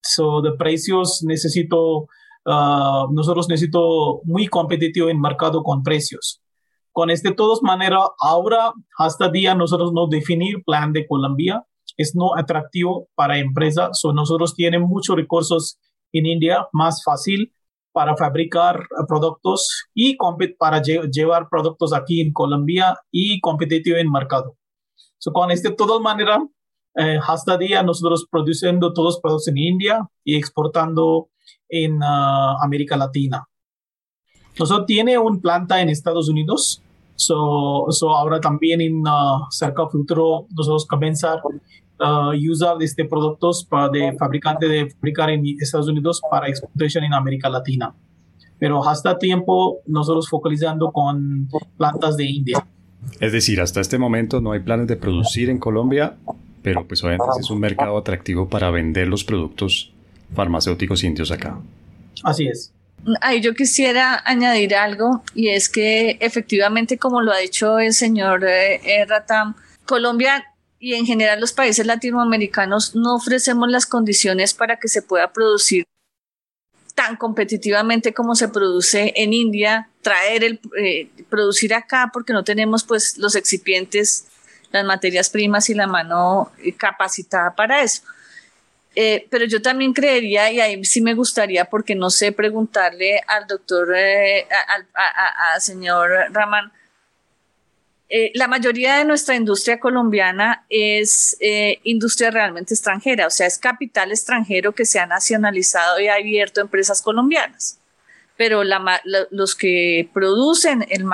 So, 0.02 0.42
de 0.42 0.52
precios 0.52 1.22
necesito, 1.22 2.08
uh, 2.44 3.12
nosotros 3.12 3.48
necesito 3.48 4.20
muy 4.24 4.48
competitivo 4.48 5.08
en 5.08 5.20
mercado 5.20 5.62
con 5.62 5.82
precios. 5.82 6.42
Con 6.90 7.10
este, 7.10 7.30
de 7.30 7.34
todas 7.34 7.62
maneras, 7.62 8.02
ahora 8.20 8.72
hasta 8.98 9.30
día 9.30 9.54
nosotros 9.54 9.92
no 9.92 10.08
definir 10.08 10.62
plan 10.64 10.92
de 10.92 11.06
Colombia 11.06 11.64
es 11.96 12.14
no 12.14 12.36
atractivo 12.36 13.08
para 13.14 13.38
empresas. 13.38 13.98
So, 14.00 14.12
nosotros 14.12 14.54
tenemos 14.54 14.88
muchos 14.88 15.16
recursos 15.16 15.78
en 16.12 16.26
India, 16.26 16.66
más 16.72 17.02
fácil 17.04 17.52
para 17.92 18.16
fabricar 18.16 18.86
productos 19.06 19.86
y 19.94 20.16
para 20.58 20.82
llevar 20.82 21.48
productos 21.48 21.92
aquí 21.92 22.20
en 22.20 22.32
Colombia 22.32 22.96
y 23.10 23.40
competitivo 23.40 23.98
en 23.98 24.10
mercado. 24.10 24.56
So, 25.18 25.32
con 25.32 25.50
este, 25.50 25.70
de 25.70 25.76
todas 25.76 26.00
maneras, 26.00 26.40
eh, 26.94 27.18
hasta 27.26 27.56
día 27.56 27.82
nosotros 27.82 28.26
produciendo 28.30 28.92
todos 28.92 29.14
los 29.14 29.20
productos 29.20 29.48
en 29.48 29.58
India 29.58 30.08
y 30.24 30.36
exportando 30.36 31.28
en 31.68 32.02
uh, 32.02 32.62
América 32.62 32.96
Latina. 32.96 33.48
Nosotros 34.58 34.86
tiene 34.86 35.16
un 35.16 35.40
planta 35.40 35.80
en 35.80 35.88
Estados 35.88 36.28
Unidos, 36.28 36.82
so, 37.16 37.86
so 37.88 38.10
ahora 38.10 38.40
también 38.40 38.82
en 38.82 39.00
uh, 39.00 39.46
cerca 39.50 39.88
futuro 39.88 40.46
nosotros 40.50 40.86
comenzar 40.86 41.40
a 41.98 42.28
uh, 42.28 42.50
usar 42.50 42.76
este 42.82 43.06
productos 43.06 43.64
para 43.64 43.88
de 43.88 44.12
fabricante 44.18 44.68
de 44.68 44.90
fabricar 44.90 45.30
en 45.30 45.44
Estados 45.58 45.88
Unidos 45.88 46.20
para 46.30 46.48
exportación 46.48 47.04
en 47.04 47.14
América 47.14 47.48
Latina. 47.48 47.94
Pero 48.58 48.86
hasta 48.86 49.18
tiempo 49.18 49.78
nosotros 49.86 50.28
focalizando 50.28 50.92
con 50.92 51.48
plantas 51.78 52.18
de 52.18 52.26
India. 52.26 52.66
Es 53.18 53.32
decir, 53.32 53.60
hasta 53.60 53.80
este 53.80 53.98
momento 53.98 54.40
no 54.40 54.52
hay 54.52 54.60
planes 54.60 54.86
de 54.86 54.96
producir 54.96 55.48
en 55.48 55.58
Colombia 55.58 56.16
pero 56.62 56.86
pues 56.86 57.02
obviamente 57.02 57.40
es 57.40 57.50
un 57.50 57.60
mercado 57.60 57.98
atractivo 57.98 58.48
para 58.48 58.70
vender 58.70 59.08
los 59.08 59.24
productos 59.24 59.92
farmacéuticos 60.34 61.04
indios 61.04 61.30
acá. 61.30 61.58
Así 62.22 62.46
es. 62.46 62.72
Ahí 63.20 63.40
yo 63.40 63.54
quisiera 63.54 64.22
añadir 64.24 64.76
algo 64.76 65.24
y 65.34 65.48
es 65.48 65.68
que 65.68 66.18
efectivamente, 66.20 66.98
como 66.98 67.20
lo 67.20 67.32
ha 67.32 67.38
dicho 67.38 67.80
el 67.80 67.92
señor 67.94 68.44
eh, 68.44 68.76
eh, 68.84 69.04
Ratam, 69.06 69.54
Colombia 69.86 70.44
y 70.78 70.94
en 70.94 71.04
general 71.04 71.40
los 71.40 71.52
países 71.52 71.84
latinoamericanos 71.84 72.94
no 72.94 73.16
ofrecemos 73.16 73.68
las 73.68 73.86
condiciones 73.86 74.54
para 74.54 74.78
que 74.78 74.88
se 74.88 75.02
pueda 75.02 75.32
producir 75.32 75.84
tan 76.94 77.16
competitivamente 77.16 78.12
como 78.12 78.34
se 78.34 78.48
produce 78.48 79.12
en 79.16 79.32
India, 79.32 79.88
traer 80.02 80.44
el 80.44 80.60
eh, 80.78 81.08
producir 81.28 81.74
acá 81.74 82.10
porque 82.12 82.32
no 82.32 82.44
tenemos 82.44 82.84
pues 82.84 83.18
los 83.18 83.34
excipientes 83.34 84.26
las 84.72 84.84
materias 84.84 85.30
primas 85.30 85.68
y 85.70 85.74
la 85.74 85.86
mano 85.86 86.52
eh, 86.58 86.74
capacitada 86.74 87.54
para 87.54 87.82
eso. 87.82 88.02
Eh, 88.94 89.26
pero 89.30 89.46
yo 89.46 89.62
también 89.62 89.92
creería, 89.92 90.50
y 90.50 90.60
ahí 90.60 90.84
sí 90.84 91.00
me 91.00 91.14
gustaría, 91.14 91.64
porque 91.64 91.94
no 91.94 92.10
sé, 92.10 92.32
preguntarle 92.32 93.22
al 93.26 93.46
doctor, 93.46 93.94
eh, 93.96 94.46
al 95.54 95.60
señor 95.60 96.10
Raman, 96.30 96.70
la 98.34 98.46
mayoría 98.46 98.98
de 98.98 99.06
nuestra 99.06 99.34
industria 99.34 99.80
colombiana 99.80 100.66
es 100.68 101.34
industria 101.84 102.30
realmente 102.30 102.74
extranjera, 102.74 103.26
o 103.26 103.30
sea, 103.30 103.46
es 103.46 103.56
capital 103.56 104.10
extranjero 104.10 104.72
que 104.72 104.84
se 104.84 104.98
ha 104.98 105.06
nacionalizado 105.06 105.98
y 105.98 106.08
ha 106.08 106.16
abierto 106.16 106.60
empresas 106.60 107.00
colombianas 107.00 107.78
pero 108.36 108.62
los 109.30 109.54
que 109.54 110.08
producen 110.12 110.86
el, 110.88 111.04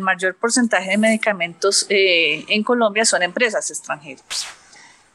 mayor 0.00 0.36
porcentaje 0.36 0.90
de 0.90 0.98
medicamentos 0.98 1.86
eh, 1.88 2.44
en 2.48 2.62
Colombia 2.62 3.04
son 3.04 3.22
empresas 3.22 3.70
extranjeras. 3.70 4.46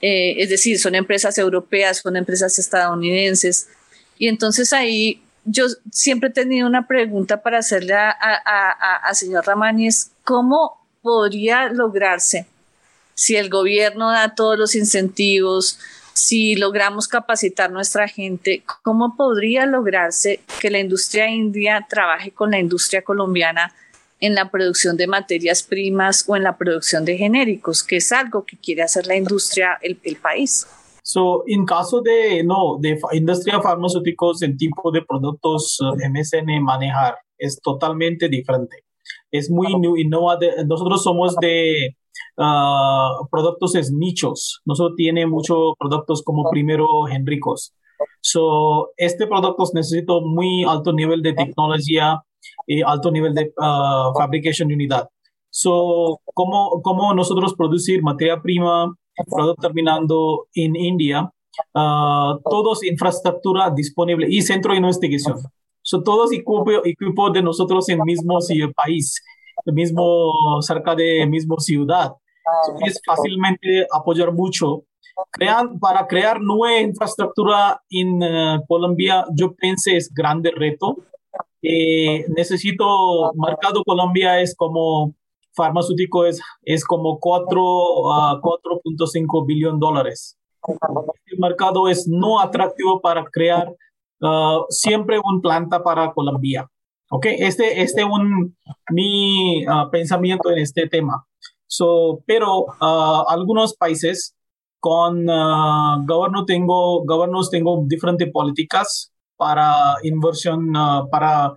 Eh, 0.02 0.42
es 0.42 0.50
decir, 0.50 0.80
son 0.80 0.96
empresas 0.96 1.38
europeas, 1.38 1.98
son 1.98 2.18
empresas 2.18 2.60
estadounidenses. 2.60 3.70
Y 4.18 4.28
entonces 4.28 4.74
ahí 4.74 5.24
yo 5.46 5.66
siempre 5.92 6.30
he 6.30 6.34
tenido 6.34 6.68
una 6.68 6.88
pregunta 6.88 7.42
para 7.42 7.60
hacerle 7.60 7.94
a, 7.94 8.12
a, 8.14 9.14
señor 9.14 9.46
Ramani, 9.46 9.88
es 9.88 10.12
cómo 10.24 10.86
podría 11.02 11.70
lograrse 11.70 12.48
si 13.14 13.36
el 13.36 13.50
gobierno 13.50 14.12
da 14.12 14.36
todos 14.36 14.58
los 14.58 14.76
incentivos, 14.76 15.80
si 16.14 16.56
logramos 16.56 17.08
capacitar 17.08 17.72
nuestra 17.72 18.08
gente, 18.08 18.64
¿cómo 18.84 19.16
podría 19.18 19.66
lograrse 19.66 20.42
que 20.62 20.70
la 20.70 20.80
industria 20.80 21.30
india 21.30 21.86
trabaje 21.90 22.32
con 22.32 22.52
la 22.52 22.60
industria 22.60 23.02
colombiana 23.02 23.74
en 24.20 24.36
la 24.36 24.50
producción 24.50 24.96
de 24.96 25.08
materias 25.08 25.64
primas 25.64 26.24
o 26.30 26.38
en 26.38 26.44
la 26.44 26.58
producción 26.58 27.04
de 27.04 27.18
genéricos, 27.18 27.84
que 27.84 27.98
es 27.98 28.12
algo 28.12 28.46
que 28.46 28.56
quiere 28.58 28.84
hacer 28.84 29.06
la 29.06 29.18
industria, 29.18 29.78
el, 29.82 29.98
país? 30.16 30.66
So, 31.02 31.44
en 31.46 31.66
caso 31.66 32.02
de, 32.02 32.42
no, 32.44 32.78
de 32.80 32.98
industria 33.12 33.60
farmacéuticos, 33.60 34.42
el 34.44 34.56
tipo 34.56 34.92
de 34.92 35.02
productos 35.02 35.78
eh, 35.82 36.10
MSN 36.10 36.64
manejar 36.64 37.18
es 37.38 37.60
totalmente 37.60 38.30
diferente. 38.30 38.86
Es 39.30 39.50
muy 39.50 39.68
innovador. 40.00 40.66
Nosotros 40.66 41.04
somos 41.04 41.36
de 41.38 41.98
uh, 42.38 43.28
productos 43.30 43.76
es 43.76 43.92
nichos. 43.92 44.62
Nosotros 44.66 44.96
tiene 44.96 45.26
muchos 45.28 45.74
productos 45.80 46.24
como 46.24 46.50
primero 46.50 46.88
genéricos. 47.10 47.74
So, 48.22 48.92
este 48.98 49.28
producto 49.28 49.64
necesita 49.74 50.14
muy 50.22 50.64
alto 50.64 50.94
nivel 50.94 51.22
de 51.22 51.34
tecnología 51.34 52.22
y 52.68 52.82
alto 52.82 53.12
nivel 53.12 53.34
de 53.34 53.54
uh, 53.58 54.14
fabricación 54.18 54.70
de 54.70 54.76
unidad. 54.76 55.10
So, 55.50 56.20
¿cómo, 56.34 56.82
¿cómo, 56.82 57.14
nosotros 57.14 57.54
producir 57.54 58.02
materia 58.02 58.42
prima, 58.42 58.94
producto 59.30 59.62
terminando 59.62 60.48
en 60.56 60.76
India? 60.76 61.30
Uh, 61.74 62.40
todos 62.50 62.84
infraestructura 62.84 63.70
disponible 63.70 64.28
y 64.28 64.42
centro 64.42 64.72
de 64.72 64.80
investigación. 64.80 65.38
So, 65.82 66.02
todos 66.02 66.32
equipos 66.32 66.64
equipo 66.86 67.30
de 67.30 67.44
nosotros 67.44 67.88
en 67.90 68.00
mismo 68.04 68.40
país 68.76 69.22
mismo 69.66 70.62
cerca 70.62 70.96
de 70.96 71.26
mismo 71.26 71.60
ciudad. 71.60 72.14
es 72.86 73.00
fácilmente 73.06 73.88
apoyar 73.92 74.32
mucho. 74.32 74.84
Crean, 75.32 75.80
para 75.80 76.08
crear 76.08 76.42
nueva 76.42 76.80
infraestructura 76.82 77.82
en 77.90 78.22
eh, 78.24 78.60
Colombia, 78.68 79.26
yo 79.36 79.54
pensé 79.54 79.96
es 79.96 80.12
grande 80.12 80.52
reto. 80.52 80.98
Eh, 81.62 82.26
necesito, 82.36 83.32
mercado 83.36 83.84
Colombia 83.86 84.42
es 84.42 84.56
como 84.56 85.14
farmacéutico, 85.54 86.26
es, 86.26 86.42
es 86.64 86.84
como 86.84 87.20
4 87.20 88.12
a 88.12 88.42
4.5 88.42 89.46
billón 89.46 89.80
dólares. 89.80 90.38
El 91.26 91.40
mercado 91.40 91.88
es 91.88 92.08
no 92.08 92.40
atractivo 92.40 93.02
para 93.02 93.24
crear 93.26 93.70
uh, 94.22 94.66
siempre 94.70 95.20
un 95.24 95.42
planta 95.42 95.84
para 95.84 96.12
Colombia. 96.12 96.70
Ok, 97.16 97.28
este 97.28 97.80
es 97.84 97.92
este 97.92 98.04
un, 98.04 98.58
mi 98.90 99.64
uh, 99.68 99.88
pensamiento 99.92 100.50
en 100.50 100.58
este 100.58 100.88
tema. 100.88 101.24
So, 101.68 102.24
pero 102.26 102.62
uh, 102.62 103.30
algunos 103.30 103.76
países 103.76 104.36
con 104.80 105.30
uh, 105.30 106.04
gobierno 106.08 106.44
tengo, 106.46 107.06
gobiernos 107.06 107.52
tengo 107.52 107.84
diferentes 107.86 108.32
políticas 108.32 109.14
para 109.38 109.94
inversión, 110.02 110.74
para, 111.12 111.54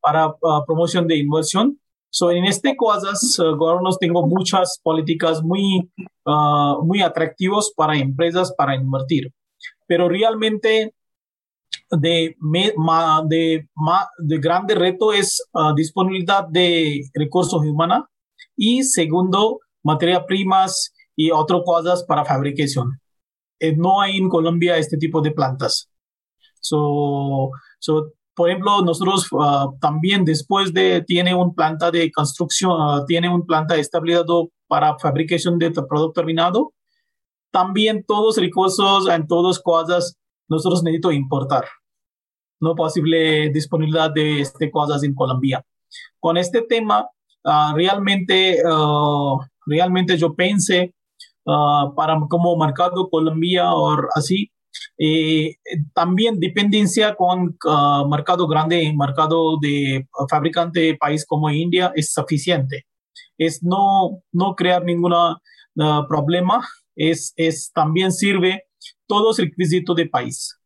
para 0.00 0.32
promoción 0.64 1.08
de 1.08 1.18
inversión. 1.18 1.80
So, 2.08 2.30
en 2.30 2.44
este 2.44 2.76
cosas, 2.76 3.36
gobiernos 3.58 3.98
tengo 3.98 4.24
muchas 4.28 4.78
políticas 4.80 5.42
muy, 5.42 5.90
muy 6.82 7.02
atractivas 7.02 7.72
para 7.76 7.96
empresas 7.96 8.54
para 8.56 8.76
invertir. 8.76 9.32
Pero 9.88 10.08
realmente 10.08 10.94
de, 11.90 12.36
de, 13.28 13.66
de 14.18 14.38
grande 14.38 14.74
reto 14.74 15.12
es 15.12 15.42
uh, 15.52 15.74
disponibilidad 15.74 16.46
de 16.48 17.02
recursos 17.14 17.60
humanos 17.62 18.04
y 18.56 18.82
segundo, 18.82 19.60
materia 19.82 20.24
primas 20.24 20.92
y 21.16 21.30
otras 21.30 21.62
cosas 21.64 22.04
para 22.04 22.24
fabricación. 22.24 23.00
Eh, 23.58 23.76
no 23.76 24.00
hay 24.00 24.16
en 24.16 24.28
Colombia 24.28 24.76
este 24.78 24.96
tipo 24.96 25.20
de 25.20 25.32
plantas. 25.32 25.90
So, 26.60 27.50
so 27.78 28.12
por 28.34 28.48
ejemplo, 28.48 28.80
nosotros 28.82 29.26
ah, 29.38 29.68
también 29.80 30.24
después 30.24 30.72
de, 30.72 31.02
tiene 31.02 31.34
un 31.34 31.54
planta 31.54 31.90
de 31.90 32.10
construcción, 32.10 32.72
uh, 32.72 33.04
tiene 33.04 33.28
un 33.28 33.44
planta 33.44 33.76
estabilizado 33.76 34.50
para 34.66 34.98
fabricación 34.98 35.58
de 35.58 35.70
producto 35.70 36.12
terminado. 36.12 36.72
También 37.50 38.04
todos 38.06 38.38
recursos 38.38 39.08
en 39.08 39.26
todas 39.26 39.58
cosas 39.58 40.16
nosotros 40.48 40.82
necesitamos 40.82 41.16
importar. 41.16 41.64
No 42.60 42.74
posible 42.74 43.50
disponibilidad 43.50 44.10
de 44.12 44.40
este 44.40 44.70
cosas 44.70 45.02
en 45.02 45.14
Colombia. 45.14 45.64
Con 46.18 46.36
este 46.36 46.62
tema, 46.62 47.08
uh, 47.44 47.74
realmente, 47.74 48.62
realmente 49.66 50.16
yo 50.16 50.34
pensé 50.34 50.94
para 51.44 52.20
como 52.28 52.56
mercado 52.56 53.08
Colombia 53.08 53.72
o 53.72 53.96
así, 54.14 54.52
eh, 54.98 55.56
también 55.94 56.38
dependencia 56.38 57.14
con 57.14 57.56
uh, 57.64 58.08
mercado 58.08 58.46
grande, 58.46 58.92
mercado 58.96 59.58
de 59.60 60.06
fabricante 60.28 60.96
país 60.98 61.24
como 61.26 61.50
India 61.50 61.92
es 61.94 62.12
suficiente. 62.12 62.86
Es 63.38 63.62
no, 63.62 64.22
no 64.32 64.54
crear 64.54 64.84
ningún 64.84 65.12
uh, 65.12 66.06
problema, 66.08 66.66
es, 66.94 67.32
es 67.36 67.72
también 67.72 68.12
sirve 68.12 68.64
todos 69.06 69.38
requisitos 69.38 69.96
de 69.96 70.06
país. 70.06 70.59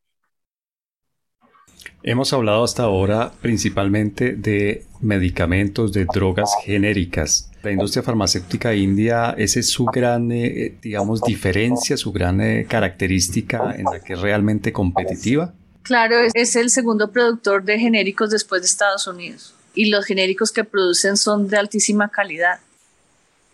Hemos 2.07 2.35
hablado 2.35 2.63
hasta 2.63 2.83
ahora 2.83 3.33
principalmente 3.41 4.35
de 4.37 4.85
medicamentos, 5.01 5.91
de 5.95 6.05
drogas 6.05 6.51
genéricas. 6.63 7.51
La 7.63 7.73
industria 7.73 8.03
farmacéutica 8.03 8.75
india, 8.75 9.35
esa 9.39 9.61
es 9.61 9.71
su 9.71 9.87
gran, 9.87 10.31
eh, 10.31 10.77
digamos, 10.83 11.23
diferencia, 11.23 11.97
su 11.97 12.13
gran 12.13 12.43
eh, 12.43 12.67
característica 12.69 13.75
en 13.75 13.85
la 13.85 14.01
que 14.01 14.13
es 14.13 14.21
realmente 14.21 14.71
competitiva. 14.71 15.55
Claro, 15.83 16.17
es 16.35 16.57
el 16.57 16.69
segundo 16.69 17.11
productor 17.11 17.65
de 17.65 17.79
genéricos 17.79 18.29
después 18.29 18.61
de 18.61 18.67
Estados 18.67 19.07
Unidos. 19.07 19.55
Y 19.75 19.89
los 19.89 20.05
genéricos 20.05 20.53
que 20.53 20.65
producen 20.65 21.17
son 21.17 21.49
de 21.49 21.57
altísima 21.57 22.11
calidad. 22.11 22.61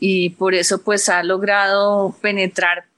Y 0.01 0.31
por 0.31 0.55
eso 0.55 0.83
pues 0.83 1.09
ha 1.09 1.23
logrado 1.23 2.17
penetrar 2.21 2.90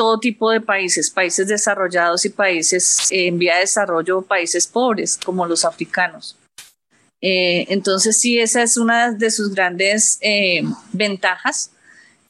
todo 0.00 0.18
tipo 0.18 0.50
de 0.50 0.62
países, 0.62 1.10
países 1.10 1.46
desarrollados 1.46 2.24
y 2.24 2.30
países 2.30 3.08
en 3.10 3.38
vía 3.38 3.56
de 3.56 3.60
desarrollo, 3.60 4.22
países 4.22 4.66
pobres 4.66 5.18
como 5.22 5.44
los 5.46 5.62
africanos. 5.66 6.38
Eh, 7.20 7.66
entonces 7.68 8.18
sí, 8.18 8.38
esa 8.38 8.62
es 8.62 8.78
una 8.78 9.12
de 9.12 9.30
sus 9.30 9.54
grandes 9.54 10.16
eh, 10.22 10.62
ventajas. 10.92 11.72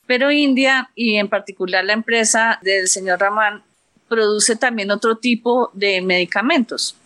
Pero 0.04 0.32
India 0.32 0.90
y 0.96 1.14
en 1.14 1.28
particular 1.28 1.84
la 1.84 1.92
empresa 1.92 2.58
del 2.60 2.88
señor 2.88 3.20
Raman 3.20 3.62
produce 4.08 4.56
también 4.56 4.90
otro 4.90 5.18
tipo 5.18 5.70
de 5.72 6.02
medicamentos. 6.02 6.96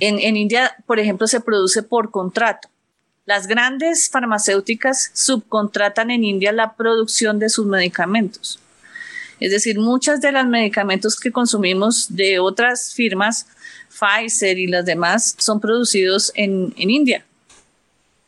En, 0.00 0.18
en 0.18 0.38
India, 0.38 0.74
por 0.86 1.00
ejemplo, 1.00 1.26
se 1.26 1.40
produce 1.40 1.82
por 1.82 2.10
contrato. 2.10 2.70
Las 3.26 3.46
grandes 3.46 4.08
farmacéuticas 4.08 5.10
subcontratan 5.12 6.10
en 6.10 6.24
India 6.24 6.50
la 6.50 6.76
producción 6.76 7.38
de 7.38 7.50
sus 7.50 7.66
medicamentos. 7.66 8.58
Es 9.40 9.50
decir, 9.50 9.78
muchos 9.78 10.20
de 10.20 10.32
los 10.32 10.46
medicamentos 10.46 11.18
que 11.18 11.32
consumimos 11.32 12.14
de 12.14 12.38
otras 12.38 12.94
firmas, 12.94 13.46
Pfizer 13.88 14.58
y 14.58 14.66
las 14.66 14.84
demás, 14.84 15.34
son 15.38 15.60
producidos 15.60 16.32
en, 16.34 16.72
India. 16.76 17.24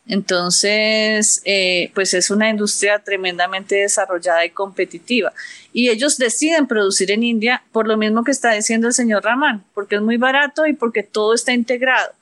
Entonces, 0.09 1.43
eh, 1.45 1.91
pues 1.95 2.15
es 2.15 2.31
una 2.31 2.49
industria 2.49 3.01
tremendamente 3.01 3.77
desarrollada 3.77 4.45
y 4.45 4.51
competitiva. 4.51 5.33
Y 5.73 5.89
ellos 5.89 6.17
deciden 6.17 6.69
producir 6.69 7.11
en 7.11 7.25
India 7.25 7.65
por 7.73 7.89
lo 7.89 7.97
mismo 7.97 8.23
que 8.23 8.31
está 8.31 8.53
diciendo 8.53 8.87
el 8.87 8.95
señor 8.95 9.25
Raman, 9.25 9.65
porque 9.75 9.97
es 9.97 10.03
muy 10.03 10.17
barato 10.17 10.67
y 10.67 10.75
porque 10.75 11.03
todo 11.03 11.35
está 11.35 11.53
integrado. 11.53 12.13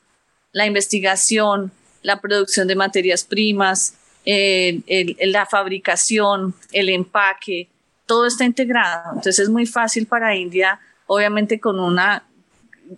La 0.53 0.67
investigación, 0.67 1.73
la 2.03 2.21
producción 2.21 2.69
de 2.69 2.77
materias 2.77 3.25
primas, 3.25 3.95
eh, 4.25 5.17
la 5.27 5.45
fabricación, 5.45 6.55
el 6.73 6.89
empaque, 6.89 7.69
todo 8.07 8.27
está 8.27 8.45
integrado. 8.45 9.11
Entonces 9.11 9.41
es 9.41 9.49
muy 9.49 9.67
fácil 9.67 10.07
para 10.07 10.35
India, 10.35 10.81
obviamente 11.07 11.61
con 11.61 11.81
una 11.81 12.25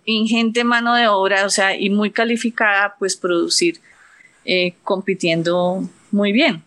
ingente 0.05 0.63
mano 0.63 0.95
de 0.95 1.07
obra, 1.07 1.45
o 1.45 1.49
sea, 1.49 1.75
y 1.75 1.89
muy 1.89 2.11
calificada, 2.11 2.95
pues 2.99 3.15
producir 3.15 3.79
eh, 4.45 4.75
compitiendo 4.83 5.87
muy 6.11 6.31
bien. 6.31 6.63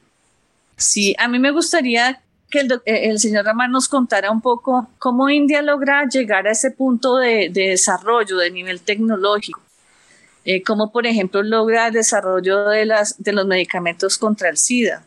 Sí, 0.77 1.15
a 1.19 1.29
mí 1.29 1.39
me 1.39 1.51
gustaría 1.51 2.21
que 2.51 2.61
el, 2.61 2.83
eh, 2.85 3.19
señor 3.19 3.45
Ramán 3.45 3.71
nos 3.71 3.89
contara 3.89 4.31
un 4.31 4.41
poco 4.41 4.89
cómo 4.99 5.31
India 5.31 5.63
logra 5.63 6.07
llegar 6.09 6.47
a 6.49 6.53
ese 6.53 6.71
punto 6.71 7.17
de, 7.17 7.49
desarrollo, 7.53 8.39
de 8.39 8.51
nivel 8.51 8.81
tecnológico. 8.81 9.61
Eh, 10.45 10.63
cómo, 10.63 10.91
por 10.91 11.07
ejemplo, 11.07 11.43
logra 11.43 11.89
el 11.89 11.93
desarrollo 11.93 12.65
de, 12.65 12.87
las, 12.87 13.23
de 13.23 13.33
los 13.33 13.47
medicamentos 13.47 14.19
contra 14.19 14.49
el 14.49 14.57
SIDA. 14.57 15.05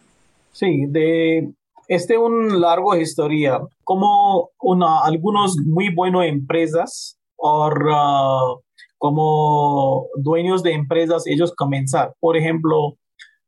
Sí, 0.51 0.85
de, 0.87 1.51
este 1.87 2.13
es 2.13 2.19
un 2.19 2.61
largo 2.61 2.95
historia, 2.95 3.59
como 3.83 4.49
una, 4.59 5.01
algunos 5.03 5.57
muy 5.65 5.93
buenas 5.93 6.27
empresas 6.27 7.17
o 7.35 7.67
uh, 7.67 8.61
como 8.97 10.07
dueños 10.15 10.63
de 10.63 10.73
empresas, 10.73 11.27
ellos 11.27 11.53
comenzar. 11.55 12.15
Por 12.19 12.37
ejemplo, 12.37 12.97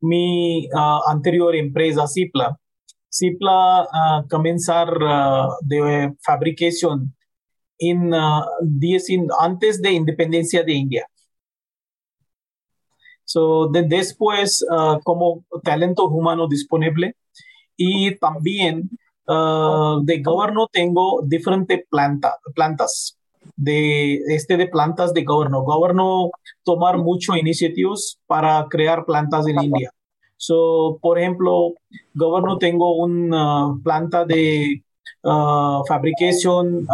mi 0.02 0.68
uh, 0.68 1.10
anterior 1.10 1.56
empresa, 1.56 2.08
Cipla. 2.08 2.58
Cipla 3.10 3.84
uh, 3.84 4.28
comenzar 4.28 4.90
de 5.62 6.14
fabricación 6.22 7.16
en, 7.78 8.14
antes 9.40 9.82
de 9.82 9.92
independencia 9.92 10.64
de 10.64 10.74
India. 10.74 11.08
So, 13.24 13.68
de, 13.70 13.84
después, 13.84 14.66
como 15.04 15.46
talento 15.64 16.06
humano 16.08 16.48
disponible, 16.48 17.16
y 17.78 18.16
también 18.16 18.90
uh, 19.28 20.04
de 20.04 20.22
gobierno 20.22 20.68
tengo 20.72 21.22
diferentes 21.24 21.86
planta, 21.90 22.38
plantas 22.54 23.18
de 23.56 24.16
este 24.28 24.58
de 24.58 24.68
plantas 24.68 25.14
de 25.14 25.24
gobierno. 25.24 25.64
Gobierno 25.64 26.32
tomar 26.64 26.98
muchas 26.98 27.38
iniciativas 27.38 28.20
para 28.28 28.66
crear 28.70 29.06
plantas 29.06 29.48
en 29.48 29.64
India. 29.64 29.92
So, 30.38 31.00
por 31.02 31.18
ejemplo, 31.20 31.74
gobierno 32.14 32.58
tengo 32.58 32.98
una 32.98 33.76
planta 33.84 34.26
de 34.26 34.84
uh, 35.24 35.86
fabricación 35.88 36.88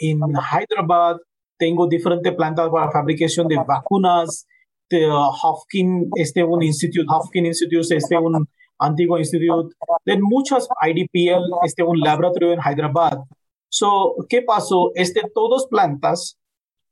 en 0.00 0.20
Hyderabad. 0.20 1.16
Tengo 1.58 1.86
diferentes 1.86 2.32
plantas 2.34 2.70
para 2.70 2.90
fabricación 2.90 3.48
de 3.48 3.56
vacunas. 3.56 4.46
De, 4.88 5.08
Hopkins, 5.08 6.08
este 6.16 6.42
un 6.42 6.62
instituto, 6.62 7.14
Hopkins 7.14 7.46
Institute, 7.48 7.96
este 7.96 8.18
un 8.18 8.48
antiguo 8.80 9.18
instituto, 9.18 9.68
de 10.04 10.18
muchas 10.18 10.68
IDPL, 10.82 11.44
este 11.64 11.82
un 11.82 12.00
laboratorio 12.00 12.52
en 12.52 12.60
Hyderabad. 12.60 13.20
So, 13.68 14.16
¿qué 14.28 14.42
pasó? 14.42 14.90
Este, 14.94 15.22
todos 15.32 15.66
plantas, 15.68 16.38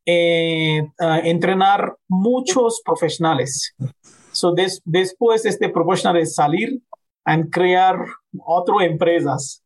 eh, 0.06 0.86
entrenar 1.24 1.96
muchos 2.08 2.80
profesionales. 2.84 3.74
So, 4.32 4.54
después 4.84 5.44
este 5.44 5.70
profesionales 5.70 6.34
salir 6.34 6.80
a 7.24 7.42
crear 7.50 7.96
otras 8.44 8.82
empresas. 8.82 9.62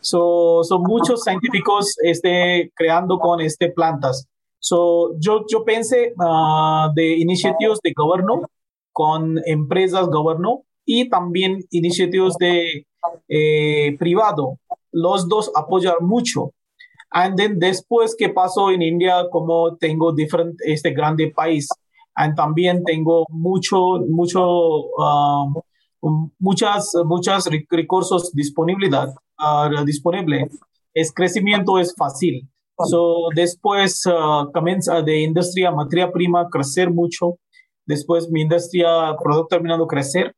So, 0.00 0.62
son 0.62 0.82
muchos 0.82 1.22
científicos 1.22 1.94
este, 2.02 2.70
creando 2.74 3.18
con 3.18 3.40
este 3.40 3.70
plantas. 3.70 4.28
So, 4.58 5.18
yo, 5.18 5.44
yo 5.48 5.64
pensé 5.64 6.12
uh, 6.18 6.92
de 6.94 7.16
iniciativas 7.18 7.78
de 7.82 7.92
gobierno 7.92 8.42
con 8.92 9.40
empresas 9.46 10.08
gobierno 10.08 10.64
y 10.86 11.10
también 11.10 11.64
iniciativas 11.70 12.36
de 12.38 12.86
eh, 13.28 13.96
privado. 13.98 14.58
Los 14.92 15.28
dos 15.28 15.50
apoyar 15.54 16.00
mucho. 16.00 16.52
And 17.10 17.36
then 17.36 17.58
después 17.58 18.14
que 18.16 18.28
pasó 18.30 18.70
en 18.70 18.82
India, 18.82 19.26
como 19.30 19.76
tengo 19.76 20.12
diferente, 20.12 20.62
este 20.66 20.92
grande 20.92 21.32
país, 21.34 21.68
and 22.14 22.34
también 22.34 22.82
tengo 22.84 23.26
mucho, 23.28 24.00
mucho, 24.08 24.42
um, 24.96 25.54
muchas, 26.38 26.92
muchas 27.04 27.48
recursos 27.70 28.32
disponibilidad, 28.32 29.08
uh, 29.38 29.84
disponible. 29.84 30.48
Es 30.94 31.12
crecimiento 31.12 31.78
es 31.78 31.94
fácil. 31.94 32.48
So, 32.84 33.28
después 33.34 34.04
uh, 34.06 34.50
comienza 34.52 35.00
de 35.00 35.22
industria, 35.22 35.70
materia 35.70 36.12
prima, 36.12 36.48
crecer 36.50 36.90
mucho. 36.90 37.38
Después 37.86 38.30
mi 38.30 38.42
industria, 38.42 39.16
producto 39.22 39.48
terminando 39.48 39.86
crecer 39.86 40.34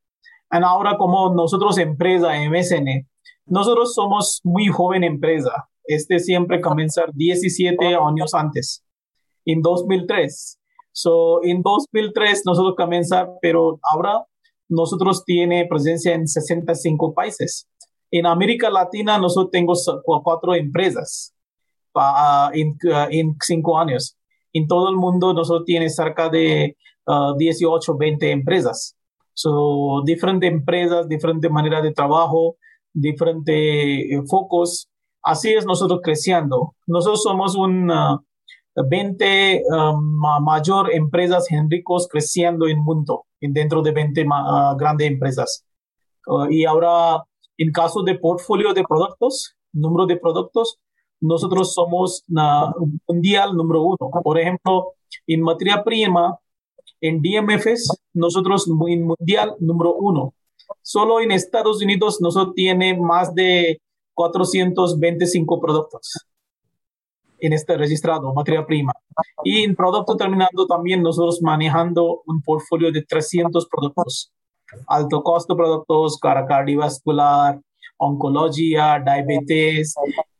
ahora 0.50 0.96
como 0.96 1.34
nosotros 1.34 1.78
empresa 1.78 2.32
MSN, 2.48 3.06
nosotros 3.46 3.94
somos 3.94 4.40
muy 4.44 4.68
joven 4.68 5.04
empresa. 5.04 5.68
Este 5.84 6.18
siempre 6.18 6.60
comenzar 6.60 7.12
17 7.14 7.96
años 7.96 8.34
antes, 8.34 8.84
en 9.44 9.62
2003. 9.62 10.58
So, 10.92 11.42
en 11.44 11.62
2003 11.62 12.42
nosotros 12.44 12.74
comenzar, 12.76 13.30
pero 13.40 13.78
ahora 13.90 14.24
nosotros 14.68 15.24
tiene 15.24 15.66
presencia 15.66 16.14
en 16.14 16.26
65 16.26 17.14
países. 17.14 17.68
En 18.10 18.26
América 18.26 18.70
Latina 18.70 19.18
nosotros 19.18 19.50
tenemos 19.50 19.88
cuatro 20.02 20.54
empresas 20.54 21.34
en, 22.52 22.76
en 23.10 23.36
cinco 23.40 23.78
años. 23.78 24.16
En 24.52 24.66
todo 24.66 24.90
el 24.90 24.96
mundo 24.96 25.32
nosotros 25.32 25.64
tiene 25.64 25.88
cerca 25.88 26.28
de 26.28 26.76
18, 27.38 27.96
20 27.96 28.30
empresas. 28.30 28.97
So, 29.38 30.02
diferentes 30.04 30.50
empresas, 30.50 31.08
diferentes 31.08 31.48
maneras 31.48 31.84
de 31.84 31.92
trabajo, 31.92 32.56
diferentes 32.92 33.54
eh, 33.54 34.20
focos. 34.28 34.88
Así 35.22 35.52
es 35.54 35.64
nosotros 35.64 36.00
creciendo. 36.02 36.74
Nosotros 36.88 37.22
somos 37.22 37.54
un 37.54 37.88
20 38.74 39.62
um, 39.70 40.18
mayor 40.42 40.92
empresas 40.92 41.46
genéricos 41.46 42.08
creciendo 42.08 42.66
en 42.66 42.80
mundo, 42.80 43.26
dentro 43.40 43.80
de 43.80 43.92
20 43.92 44.26
uh, 44.26 44.76
grandes 44.76 45.06
empresas. 45.06 45.64
Y 46.50 46.64
ahora, 46.64 47.22
en 47.58 47.70
caso 47.70 48.02
de 48.02 48.18
portfolio 48.18 48.74
de 48.74 48.82
productos, 48.82 49.54
número 49.72 50.06
de 50.06 50.16
productos, 50.16 50.80
nosotros 51.20 51.74
somos 51.74 52.24
mundial 53.06 53.56
número 53.56 53.82
uno. 53.82 54.10
Por 54.24 54.36
ejemplo, 54.36 54.94
en 55.28 55.42
materia 55.42 55.84
prima, 55.84 56.36
en 57.00 57.20
DMFs, 57.22 57.96
nosotros 58.14 58.68
mundial 58.68 59.54
número 59.60 59.94
uno. 59.94 60.34
Solo 60.82 61.20
en 61.20 61.32
Estados 61.32 61.82
Unidos 61.82 62.20
nosotros 62.20 62.54
tiene 62.54 62.98
más 62.98 63.34
de 63.34 63.80
425 64.14 65.60
productos 65.60 66.26
en 67.40 67.52
este 67.52 67.76
registrado, 67.76 68.32
materia 68.34 68.66
prima. 68.66 68.92
Y 69.44 69.62
en 69.62 69.74
producto 69.74 70.16
terminado 70.16 70.66
también 70.66 71.02
nosotros 71.02 71.40
manejando 71.42 72.22
un 72.26 72.42
portfolio 72.42 72.90
de 72.92 73.02
300 73.02 73.68
productos. 73.68 74.32
Alto 74.86 75.22
costo 75.22 75.56
productos, 75.56 76.18
cardiovascular, 76.18 77.60
oncología, 77.96 79.02
diabetes, 79.04 79.94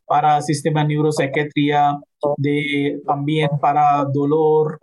para 0.05 0.41
sistema 0.41 0.83
neuropsiquiatría, 0.83 1.99
de, 2.37 3.01
también 3.05 3.49
para 3.61 4.03
dolor, 4.05 4.79